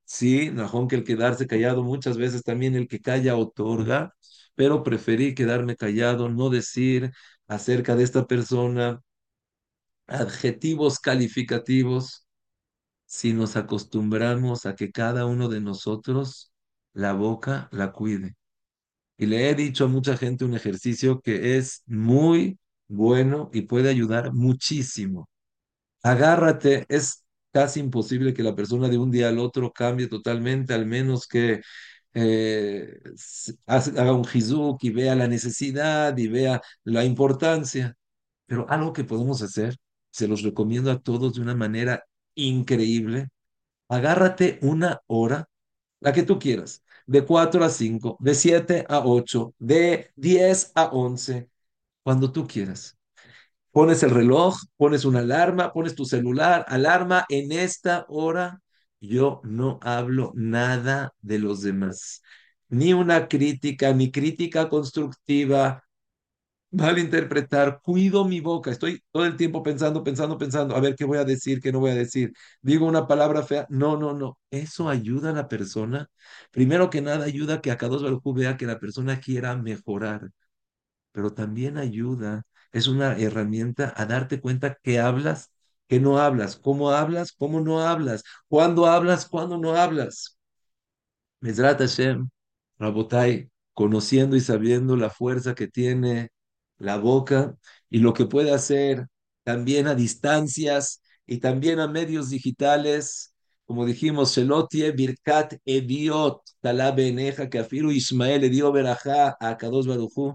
Sí, 0.06 0.50
Najón, 0.50 0.88
que 0.88 0.96
el 0.96 1.04
quedarse 1.04 1.46
callado 1.46 1.82
muchas 1.82 2.16
veces 2.18 2.42
también 2.42 2.74
el 2.76 2.88
que 2.88 3.00
calla 3.00 3.36
otorga, 3.36 4.14
pero 4.54 4.82
preferí 4.82 5.34
quedarme 5.34 5.76
callado, 5.76 6.28
no 6.28 6.50
decir 6.50 7.12
acerca 7.48 7.96
de 7.96 8.04
esta 8.04 8.26
persona 8.26 9.00
adjetivos 10.06 10.98
calificativos 10.98 12.23
si 13.14 13.32
nos 13.32 13.56
acostumbramos 13.56 14.66
a 14.66 14.74
que 14.74 14.90
cada 14.90 15.24
uno 15.26 15.48
de 15.48 15.60
nosotros 15.60 16.52
la 16.94 17.12
boca 17.12 17.68
la 17.70 17.92
cuide. 17.92 18.34
Y 19.18 19.26
le 19.26 19.50
he 19.50 19.54
dicho 19.54 19.84
a 19.84 19.88
mucha 19.88 20.16
gente 20.16 20.44
un 20.44 20.54
ejercicio 20.54 21.20
que 21.20 21.58
es 21.58 21.84
muy 21.86 22.58
bueno 22.88 23.50
y 23.52 23.62
puede 23.62 23.90
ayudar 23.90 24.32
muchísimo. 24.34 25.28
Agárrate, 26.02 26.86
es 26.88 27.24
casi 27.52 27.80
imposible 27.80 28.34
que 28.34 28.42
la 28.42 28.56
persona 28.56 28.88
de 28.88 28.98
un 28.98 29.10
día 29.12 29.28
al 29.28 29.38
otro 29.38 29.72
cambie 29.72 30.08
totalmente, 30.08 30.74
al 30.74 30.86
menos 30.86 31.28
que 31.28 31.62
eh, 32.14 33.00
haga 33.66 34.12
un 34.12 34.26
hizuk 34.32 34.82
y 34.84 34.90
vea 34.90 35.14
la 35.14 35.28
necesidad 35.28 36.16
y 36.18 36.28
vea 36.28 36.60
la 36.84 37.04
importancia. 37.04 37.96
Pero 38.46 38.68
algo 38.70 38.92
que 38.92 39.04
podemos 39.04 39.42
hacer, 39.42 39.76
se 40.10 40.28
los 40.28 40.42
recomiendo 40.42 40.90
a 40.90 41.00
todos 41.00 41.34
de 41.34 41.42
una 41.42 41.54
manera 41.54 42.04
increíble, 42.34 43.28
Agárrate 43.88 44.58
una 44.62 45.00
hora, 45.06 45.48
la 46.00 46.12
que 46.12 46.22
tú 46.24 46.38
quieras, 46.38 46.82
de 47.06 47.24
4 47.24 47.64
a 47.64 47.70
5, 47.70 48.16
de 48.20 48.34
7 48.34 48.86
a 48.88 49.00
8, 49.00 49.54
de 49.58 50.10
10 50.16 50.72
a 50.74 50.86
11, 50.86 51.48
cuando 52.02 52.32
tú 52.32 52.46
quieras. 52.46 52.96
Pones 53.72 54.02
el 54.02 54.10
reloj, 54.10 54.56
pones 54.76 55.04
una 55.04 55.20
alarma, 55.20 55.72
pones 55.72 55.94
tu 55.94 56.04
celular, 56.04 56.64
alarma, 56.68 57.26
en 57.28 57.52
esta 57.52 58.06
hora 58.08 58.60
yo 59.00 59.40
no 59.44 59.78
hablo 59.82 60.32
nada 60.34 61.12
de 61.20 61.38
los 61.38 61.62
demás. 61.62 62.22
Ni 62.68 62.92
una 62.94 63.28
crítica, 63.28 63.92
ni 63.92 64.10
crítica 64.10 64.68
constructiva, 64.68 65.84
malinterpretar, 66.74 67.80
cuido 67.82 68.24
mi 68.24 68.40
boca, 68.40 68.70
estoy 68.70 69.02
todo 69.12 69.24
el 69.24 69.36
tiempo 69.36 69.62
pensando, 69.62 70.02
pensando, 70.04 70.38
pensando, 70.38 70.76
a 70.76 70.80
ver 70.80 70.96
qué 70.96 71.04
voy 71.04 71.18
a 71.18 71.24
decir, 71.24 71.60
qué 71.60 71.72
no 71.72 71.80
voy 71.80 71.92
a 71.92 71.94
decir. 71.94 72.32
Digo 72.62 72.86
una 72.86 73.06
palabra 73.06 73.42
fea, 73.42 73.66
no, 73.70 73.96
no, 73.96 74.12
no. 74.14 74.38
Eso 74.50 74.88
ayuda 74.88 75.30
a 75.30 75.32
la 75.32 75.48
persona. 75.48 76.08
Primero 76.50 76.90
que 76.90 77.00
nada, 77.02 77.24
ayuda 77.24 77.54
a 77.56 77.60
que 77.60 77.70
a 77.70 77.76
Kadosh 77.78 78.02
Baruj 78.02 78.20
Hu 78.24 78.34
vea 78.34 78.56
que 78.56 78.66
la 78.66 78.78
persona 78.80 79.20
quiera 79.20 79.56
mejorar, 79.56 80.30
pero 81.12 81.32
también 81.34 81.78
ayuda, 81.78 82.44
es 82.72 82.88
una 82.88 83.16
herramienta 83.18 83.92
a 83.96 84.06
darte 84.06 84.40
cuenta 84.40 84.76
que 84.82 85.00
hablas, 85.00 85.52
que 85.88 86.00
no 86.00 86.18
hablas, 86.18 86.56
cómo 86.56 86.90
hablas, 86.90 87.32
cómo 87.32 87.60
no 87.60 87.80
hablas, 87.82 88.24
cuándo 88.48 88.86
hablas, 88.86 89.26
cuándo 89.26 89.58
no 89.58 89.76
hablas. 89.76 90.38
Mesrat 91.40 91.78
Hashem, 91.80 92.28
Rabotai, 92.78 93.50
conociendo 93.74 94.36
y 94.36 94.40
sabiendo 94.40 94.96
la 94.96 95.10
fuerza 95.10 95.54
que 95.54 95.68
tiene 95.68 96.30
la 96.78 96.96
boca 96.98 97.56
y 97.90 97.98
lo 97.98 98.12
que 98.14 98.26
puede 98.26 98.52
hacer 98.52 99.06
también 99.44 99.86
a 99.86 99.94
distancias 99.94 101.02
y 101.26 101.38
también 101.38 101.80
a 101.80 101.88
medios 101.88 102.30
digitales, 102.30 103.34
como 103.66 103.86
dijimos, 103.86 104.34
Shelotie 104.36 104.92
Birkat 104.92 105.54
Ediot, 105.64 106.42
Talabe 106.60 107.08
Eneja, 107.08 107.48
que 107.48 107.58
Afiru 107.58 107.90
Ismael 107.92 108.42
le 108.42 108.50
dio 108.50 108.72
verajá 108.72 109.36
a 109.40 109.56
Kadosh 109.56 109.86
Barujú. 109.86 110.34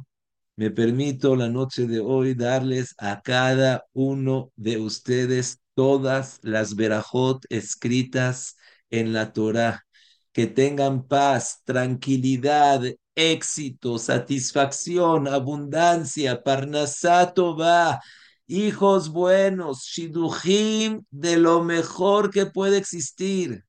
Me 0.55 0.71
permito 0.71 1.35
la 1.35 1.49
noche 1.49 1.87
de 1.87 1.99
hoy 1.99 2.33
darles 2.35 2.93
a 2.97 3.21
cada 3.21 3.85
uno 3.93 4.51
de 4.55 4.77
ustedes 4.77 5.59
todas 5.73 6.39
las 6.43 6.75
verajot 6.75 7.45
escritas 7.49 8.57
en 8.89 9.13
la 9.13 9.31
Torah 9.33 9.85
que 10.31 10.47
tengan 10.47 11.07
paz, 11.07 11.61
tranquilidad, 11.65 12.81
éxito, 13.19 13.97
satisfacción, 13.99 15.27
abundancia, 15.27 16.41
parnasato 16.43 17.57
va, 17.57 17.99
hijos 18.47 19.09
buenos, 19.09 19.83
shidujim 19.83 21.03
de 21.11 21.37
lo 21.37 21.63
mejor 21.63 22.31
que 22.31 22.45
puede 22.45 22.77
existir, 22.77 23.65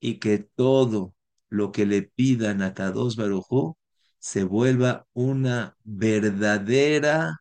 y 0.00 0.18
que 0.18 0.38
todo 0.38 1.14
lo 1.48 1.72
que 1.72 1.86
le 1.86 2.02
pidan 2.02 2.62
a 2.62 2.74
Kadosh 2.74 3.16
Barujú 3.16 3.76
se 4.18 4.44
vuelva 4.44 5.06
una 5.12 5.76
verdadera 5.84 7.40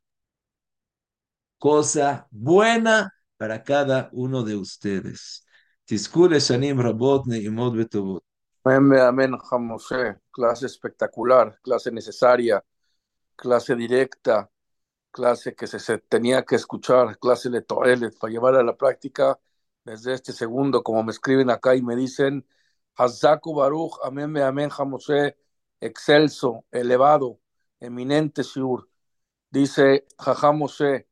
cosa 1.58 2.28
buena 2.32 3.14
para 3.38 3.64
cada 3.64 4.10
uno 4.14 4.44
de 4.44 4.56
ustedes. 4.56 5.46
Shanim 5.88 6.78
Betovot. 6.78 8.29
Amén, 8.72 9.00
amén, 9.00 9.38
Jamosé. 9.38 10.20
Clase 10.32 10.68
espectacular, 10.68 11.60
clase 11.64 11.92
necesaria, 11.92 12.64
clase 13.36 13.76
directa, 13.76 14.52
clase 15.12 15.56
que 15.56 15.68
se, 15.68 15.98
tenía 16.00 16.46
que 16.46 16.56
escuchar, 16.56 17.18
clase 17.20 17.50
de 17.50 17.64
Toelet 17.64 18.18
para 18.20 18.32
llevar 18.32 18.56
a 18.56 18.64
la 18.64 18.78
práctica 18.78 19.40
desde 19.84 20.14
este 20.14 20.34
segundo, 20.34 20.84
como 20.84 21.04
me 21.04 21.12
escriben 21.12 21.50
acá 21.50 21.76
y 21.76 21.82
me 21.82 21.96
dicen, 21.96 22.48
Hazaku 22.96 23.56
Baruch, 23.56 24.00
amén, 24.04 24.38
amén, 24.38 24.70
Jamosé, 24.70 25.38
excelso, 25.80 26.66
elevado, 26.72 27.40
eminente 27.80 28.44
Shur. 28.44 28.88
Dice 29.50 30.06
Jajamosé, 30.20 31.08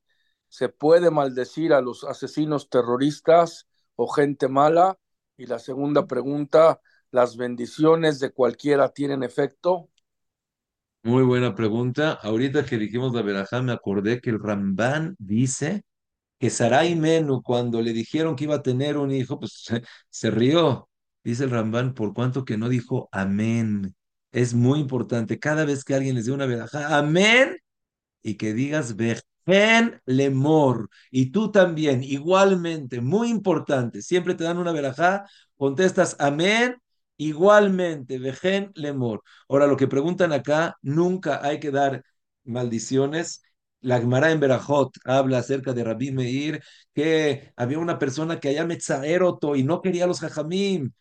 ¿se 0.49 0.69
puede 0.69 1.11
maldecir 1.11 1.73
a 1.73 1.81
los 1.81 2.03
asesinos 2.03 2.69
terroristas 2.69 3.67
o 3.95 4.07
gente 4.07 4.47
mala? 4.47 4.99
Y 5.37 5.47
la 5.47 5.59
segunda 5.59 6.07
pregunta, 6.07 6.81
¿las 7.11 7.37
bendiciones 7.37 8.19
de 8.19 8.31
cualquiera 8.31 8.89
tienen 8.89 9.23
efecto? 9.23 9.89
Muy 11.03 11.23
buena 11.23 11.55
pregunta. 11.55 12.13
Ahorita 12.13 12.65
que 12.65 12.77
dijimos 12.77 13.13
la 13.13 13.21
verajá, 13.21 13.61
me 13.61 13.71
acordé 13.71 14.19
que 14.19 14.29
el 14.29 14.39
Ramban 14.41 15.15
dice 15.19 15.83
que 16.39 16.49
Sarai 16.49 16.95
Menu, 16.95 17.41
cuando 17.41 17.81
le 17.81 17.93
dijeron 17.93 18.35
que 18.35 18.45
iba 18.45 18.55
a 18.55 18.61
tener 18.63 18.97
un 18.97 19.11
hijo, 19.11 19.39
pues 19.39 19.65
se, 20.09 20.31
rió. 20.31 20.89
Dice 21.23 21.45
el 21.45 21.51
Ramban, 21.51 21.93
por 21.93 22.13
cuanto 22.13 22.45
que 22.45 22.57
no 22.57 22.69
dijo 22.69 23.09
amén. 23.11 23.95
Es 24.31 24.53
muy 24.53 24.79
importante. 24.79 25.39
Cada 25.39 25.65
vez 25.65 25.83
que 25.83 25.95
alguien 25.95 26.15
les 26.15 26.25
dé 26.25 26.31
una 26.33 26.45
verajá, 26.45 26.97
amén, 26.97 27.57
y 28.21 28.35
que 28.35 28.53
digas 28.53 28.95
vejen 28.97 30.01
lemor. 30.05 30.89
Y 31.11 31.31
tú 31.31 31.51
también, 31.51 32.03
igualmente, 32.03 33.01
muy 33.01 33.29
importante. 33.29 34.01
Siempre 34.01 34.35
te 34.35 34.43
dan 34.43 34.57
una 34.57 34.71
verajá, 34.73 35.25
contestas 35.57 36.15
amén, 36.19 36.77
igualmente, 37.17 38.19
vejen 38.19 38.71
lemor. 38.75 39.23
Ahora, 39.49 39.67
lo 39.67 39.77
que 39.77 39.87
preguntan 39.87 40.33
acá, 40.33 40.77
nunca 40.81 41.43
hay 41.45 41.59
que 41.59 41.71
dar 41.71 42.03
maldiciones. 42.43 43.41
La 43.81 43.99
Gemara 43.99 44.31
en 44.31 44.39
Berajot 44.39 44.97
habla 45.05 45.39
acerca 45.39 45.73
de 45.73 45.83
Rabbi 45.83 46.11
Meir, 46.11 46.61
que 46.93 47.53
había 47.55 47.79
una 47.79 47.99
persona 47.99 48.39
que 48.39 48.49
allá 48.49 48.65
Metzaeroto 48.65 49.55
y 49.55 49.63
no 49.63 49.81
quería 49.81 50.07
los 50.07 50.19
jajamim. 50.19 50.91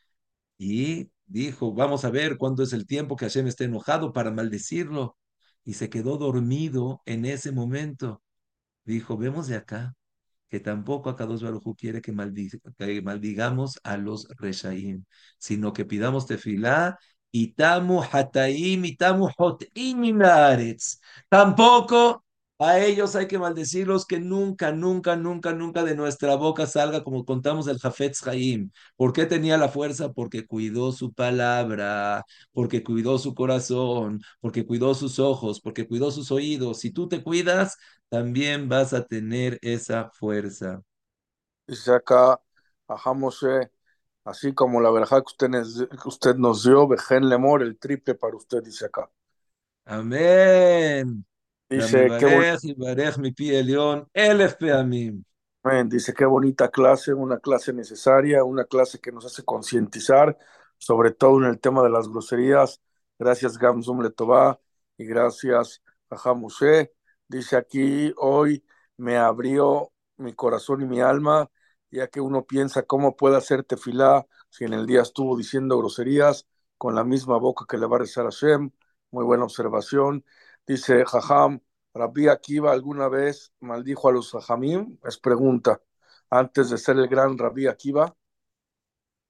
Y 0.59 1.11
dijo, 1.27 1.73
vamos 1.75 2.05
a 2.05 2.11
ver 2.11 2.37
cuándo 2.39 2.63
es 2.63 2.73
el 2.73 2.87
tiempo 2.87 3.17
que 3.17 3.27
Hashem 3.27 3.47
esté 3.47 3.65
enojado 3.65 4.13
para 4.13 4.31
maldecirlo. 4.31 5.17
y 5.65 5.75
se 5.75 5.91
quedó 5.91 6.17
dormido 6.19 7.03
en 7.07 7.25
ese 7.27 7.53
momento. 7.53 8.23
Dijo, 8.85 9.17
vemos 9.19 9.49
de 9.49 9.57
acá 9.57 9.95
que 10.49 10.61
tampoco 10.61 11.11
Akadosh 11.11 11.43
Baruj 11.43 11.63
Hu 11.67 11.75
quiere 11.75 12.01
que, 12.01 12.13
que 12.79 13.03
maldigamos 13.03 13.81
a 13.83 13.97
los 13.97 14.29
reshaim, 14.39 15.05
sino 15.39 15.73
que 15.73 15.85
pidamos 15.85 16.27
tefilá, 16.27 16.99
itamu 17.33 18.03
hataim, 18.03 18.85
itamu 18.85 19.29
hotim. 19.37 20.19
Tampoco 21.29 22.26
a 22.59 22.79
ellos 22.81 23.15
hay 23.17 23.27
que 23.29 23.39
maldecirlos, 23.39 24.07
que 24.07 24.19
nunca, 24.19 24.73
nunca, 24.73 25.15
nunca, 25.17 25.53
nunca 25.53 25.85
de 25.85 25.95
nuestra 25.95 26.37
boca 26.37 26.67
salga 26.67 27.05
como 27.05 27.25
contamos 27.25 27.67
el 27.69 27.79
Jafetz 27.79 28.27
Haim. 28.27 28.71
¿Por 28.97 29.13
qué 29.13 29.27
tenía 29.27 29.59
la 29.59 29.69
fuerza? 29.69 30.13
Porque 30.13 30.47
cuidó 30.47 30.93
su 30.93 31.13
palabra, 31.13 32.25
porque 32.53 32.83
cuidó 32.83 33.19
su 33.19 33.35
corazón, 33.35 34.21
porque 34.41 34.65
cuidó 34.67 34.95
sus 34.95 35.19
ojos, 35.19 35.61
porque 35.61 35.87
cuidó 35.87 36.11
sus 36.11 36.31
oídos. 36.33 36.81
Si 36.81 36.91
tú 36.93 37.09
te 37.09 37.23
cuidas, 37.23 37.77
también 38.09 38.69
vas 38.69 38.93
a 38.95 39.05
tener 39.07 39.59
esa 39.63 40.11
fuerza. 40.13 40.81
Dice 41.67 41.93
acá, 41.95 42.41
Moshe, 43.15 43.71
así 44.25 44.55
como 44.55 44.81
la 44.81 44.91
verja 44.91 45.21
que 45.23 45.27
usted, 45.27 45.49
nos- 45.51 45.77
que 45.89 46.09
usted 46.09 46.37
nos 46.37 46.65
dio, 46.65 46.89
Vejen 46.89 47.29
Lemor, 47.29 47.63
el 47.63 47.79
triple 47.79 48.15
para 48.17 48.37
usted, 48.37 48.63
dice 48.65 48.87
acá. 48.87 49.11
Amén. 49.85 51.25
Dice, 51.69 52.15
qué 52.19 52.27
bonito, 52.27 52.59
dice, 55.87 56.15
qué 56.15 56.25
bonita 56.25 56.71
clase, 56.71 57.13
una 57.13 57.39
clase 57.41 57.73
necesaria, 57.73 58.45
una 58.45 58.65
clase 58.65 59.01
que 59.01 59.11
nos 59.13 59.25
hace 59.27 59.45
concientizar, 59.45 60.39
sobre 60.79 61.11
todo 61.11 61.39
en 61.39 61.47
el 61.51 61.59
tema 61.61 61.83
de 61.83 61.91
las 61.91 62.09
groserías. 62.09 62.81
Gracias, 63.19 63.59
Gamsum 63.59 64.01
Letová, 64.03 64.61
y 64.97 65.05
gracias, 65.07 65.83
ajá 66.09 66.35
Moshe. 66.35 66.93
Dice 67.29 67.57
aquí, 67.57 68.13
hoy 68.19 68.65
me 68.97 69.17
abrió 69.17 69.93
mi 70.19 70.35
corazón 70.35 70.83
y 70.83 70.87
mi 70.87 71.01
alma, 71.01 71.51
ya 71.91 72.07
que 72.09 72.21
uno 72.21 72.45
piensa 72.47 72.83
cómo 72.85 73.17
puede 73.17 73.37
hacer 73.37 73.65
tefilá 73.65 74.27
si 74.51 74.65
en 74.65 74.73
el 74.73 74.87
día 74.87 75.03
estuvo 75.03 75.37
diciendo 75.37 75.79
groserías 75.79 76.47
con 76.79 76.95
la 76.95 77.05
misma 77.05 77.39
boca 77.39 77.65
que 77.69 77.79
le 77.79 77.87
va 77.87 77.97
a 77.97 78.01
rezar 78.01 78.27
a 78.27 78.31
Hashem. 78.31 78.71
Muy 79.11 79.25
buena 79.25 79.45
observación. 79.45 80.25
Dice 80.67 81.05
Jajam, 81.07 81.61
Rabbi 81.95 82.29
Akiva 82.29 82.73
alguna 82.73 83.09
vez 83.09 83.53
maldijo 83.61 84.09
a 84.09 84.13
los 84.13 84.31
Jajamim. 84.33 84.99
Es 85.05 85.19
pregunta. 85.19 85.81
Antes 86.31 86.71
de 86.71 86.79
ser 86.79 86.97
el 86.99 87.09
gran 87.09 87.39
Rabbi 87.39 87.67
Akiva, 87.67 88.15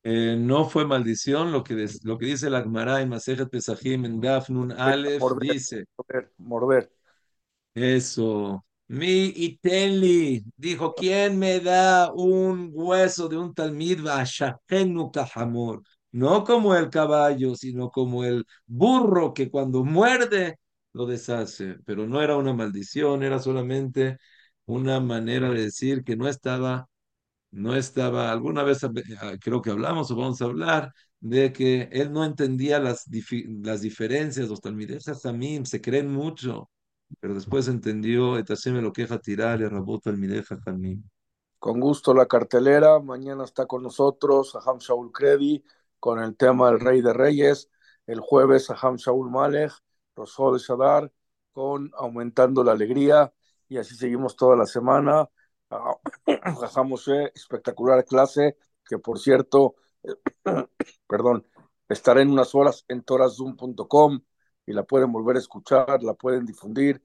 Eh, 0.04 0.36
no 0.38 0.68
fue 0.68 0.86
maldición 0.86 1.50
lo 1.52 1.64
que, 1.64 1.74
des- 1.74 2.04
lo 2.04 2.16
que 2.18 2.26
dice 2.26 2.48
la 2.48 2.62
Gemara 2.62 3.00
en 3.02 3.08
Masejet 3.08 3.50
Pesachim 3.50 4.04
en 4.04 4.20
Daf 4.20 4.48
Nun 4.50 4.70
Aleph, 4.72 5.20
morder, 5.20 5.46
dice, 5.54 5.84
morder, 5.96 6.32
morder. 6.38 6.90
eso, 7.74 8.64
mi 8.88 9.26
itenli, 9.36 10.44
dijo, 10.56 10.94
¿quién 10.94 11.38
me 11.38 11.60
da 11.60 12.12
un 12.12 12.70
hueso 12.72 13.28
de 13.28 13.36
un 13.38 13.54
talmid? 13.54 14.00
No 16.12 16.44
como 16.44 16.74
el 16.74 16.90
caballo, 16.90 17.54
sino 17.54 17.90
como 17.90 18.24
el 18.24 18.44
burro 18.66 19.34
que 19.34 19.50
cuando 19.50 19.84
muerde 19.84 20.58
lo 20.96 21.06
deshace. 21.06 21.76
Pero 21.84 22.06
no 22.06 22.22
era 22.22 22.36
una 22.36 22.52
maldición, 22.54 23.22
era 23.22 23.38
solamente 23.38 24.18
una 24.66 25.00
manera 25.00 25.50
de 25.50 25.62
decir 25.64 26.04
que 26.04 26.16
no 26.16 26.28
estaba 26.28 26.88
no 27.50 27.74
estaba, 27.74 28.32
alguna 28.32 28.62
vez 28.64 28.82
eh, 28.84 29.38
creo 29.40 29.62
que 29.62 29.70
hablamos 29.70 30.10
o 30.10 30.16
vamos 30.16 30.42
a 30.42 30.44
hablar 30.46 30.92
de 31.20 31.52
que 31.52 31.88
él 31.92 32.12
no 32.12 32.24
entendía 32.24 32.78
las, 32.78 33.06
las 33.62 33.80
diferencias, 33.80 34.48
los 34.48 34.60
talmides 34.60 35.04
Jajamim 35.06 35.64
se 35.64 35.80
creen 35.80 36.10
mucho, 36.12 36.70
pero 37.20 37.34
después 37.34 37.68
entendió, 37.68 38.34
Hashem 38.44 38.76
lo 38.82 38.92
queja 38.92 39.18
tirar, 39.18 39.60
y 39.60 39.68
rabot 39.68 40.02
talmidei 40.02 40.42
Jajamim. 40.42 41.02
Con 41.58 41.80
gusto 41.80 42.12
la 42.14 42.26
cartelera. 42.26 43.00
Mañana 43.00 43.44
está 43.44 43.66
con 43.66 43.82
nosotros 43.82 44.54
Aham 44.54 44.78
Shaul 44.78 45.10
Kredi 45.10 45.64
con 45.98 46.20
el 46.22 46.36
tema 46.36 46.70
del 46.70 46.80
Rey 46.80 47.00
de 47.00 47.12
Reyes. 47.12 47.70
El 48.06 48.20
jueves 48.20 48.70
Aham 48.70 48.96
Shaul 48.96 49.30
Malech, 49.30 49.72
Rosó 50.16 50.52
de 50.52 50.58
Shadar 50.58 51.12
con 51.52 51.90
Aumentando 51.96 52.64
la 52.64 52.72
Alegría. 52.72 53.32
Y 53.68 53.78
así 53.78 53.94
seguimos 53.96 54.36
toda 54.36 54.56
la 54.56 54.66
semana. 54.66 55.28
Aham 55.70 56.88
Moshe, 56.88 57.32
espectacular 57.34 58.04
clase, 58.04 58.56
que 58.84 58.98
por 58.98 59.18
cierto, 59.18 59.76
perdón, 61.08 61.46
estaré 61.88 62.22
en 62.22 62.30
unas 62.30 62.54
horas 62.54 62.84
en 62.88 63.02
toraszoom.com 63.02 64.20
y 64.66 64.72
la 64.72 64.84
pueden 64.84 65.12
volver 65.12 65.36
a 65.36 65.40
escuchar, 65.40 66.02
la 66.02 66.14
pueden 66.14 66.46
difundir. 66.46 67.02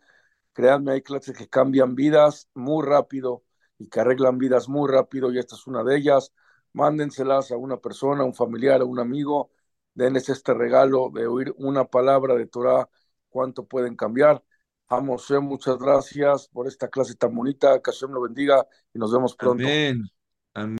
Créanme, 0.53 0.93
hay 0.93 1.01
clases 1.01 1.37
que 1.37 1.47
cambian 1.49 1.95
vidas 1.95 2.49
muy 2.53 2.85
rápido 2.85 3.43
y 3.77 3.87
que 3.89 3.99
arreglan 4.01 4.37
vidas 4.37 4.69
muy 4.69 4.89
rápido 4.89 5.31
y 5.31 5.39
esta 5.39 5.55
es 5.55 5.67
una 5.67 5.83
de 5.83 5.97
ellas. 5.97 6.33
Mándenselas 6.73 7.51
a 7.51 7.57
una 7.57 7.77
persona, 7.77 8.23
a 8.23 8.25
un 8.25 8.33
familiar, 8.33 8.81
a 8.81 8.85
un 8.85 8.99
amigo. 8.99 9.51
Denles 9.93 10.29
este 10.29 10.53
regalo 10.53 11.09
de 11.13 11.27
oír 11.27 11.53
una 11.57 11.85
palabra 11.85 12.35
de 12.35 12.47
Torah, 12.47 12.89
cuánto 13.31 13.65
pueden 13.65 13.95
cambiar. 13.95 14.43
Vamos, 14.87 15.31
muchas 15.41 15.77
gracias 15.77 16.49
por 16.49 16.67
esta 16.67 16.89
clase 16.89 17.15
tan 17.15 17.33
bonita. 17.33 17.81
Que 17.81 17.91
Hashem 17.91 18.11
lo 18.11 18.21
bendiga 18.21 18.67
y 18.93 18.99
nos 18.99 19.11
vemos 19.11 19.35
pronto. 19.35 19.63
Amén. 19.63 20.77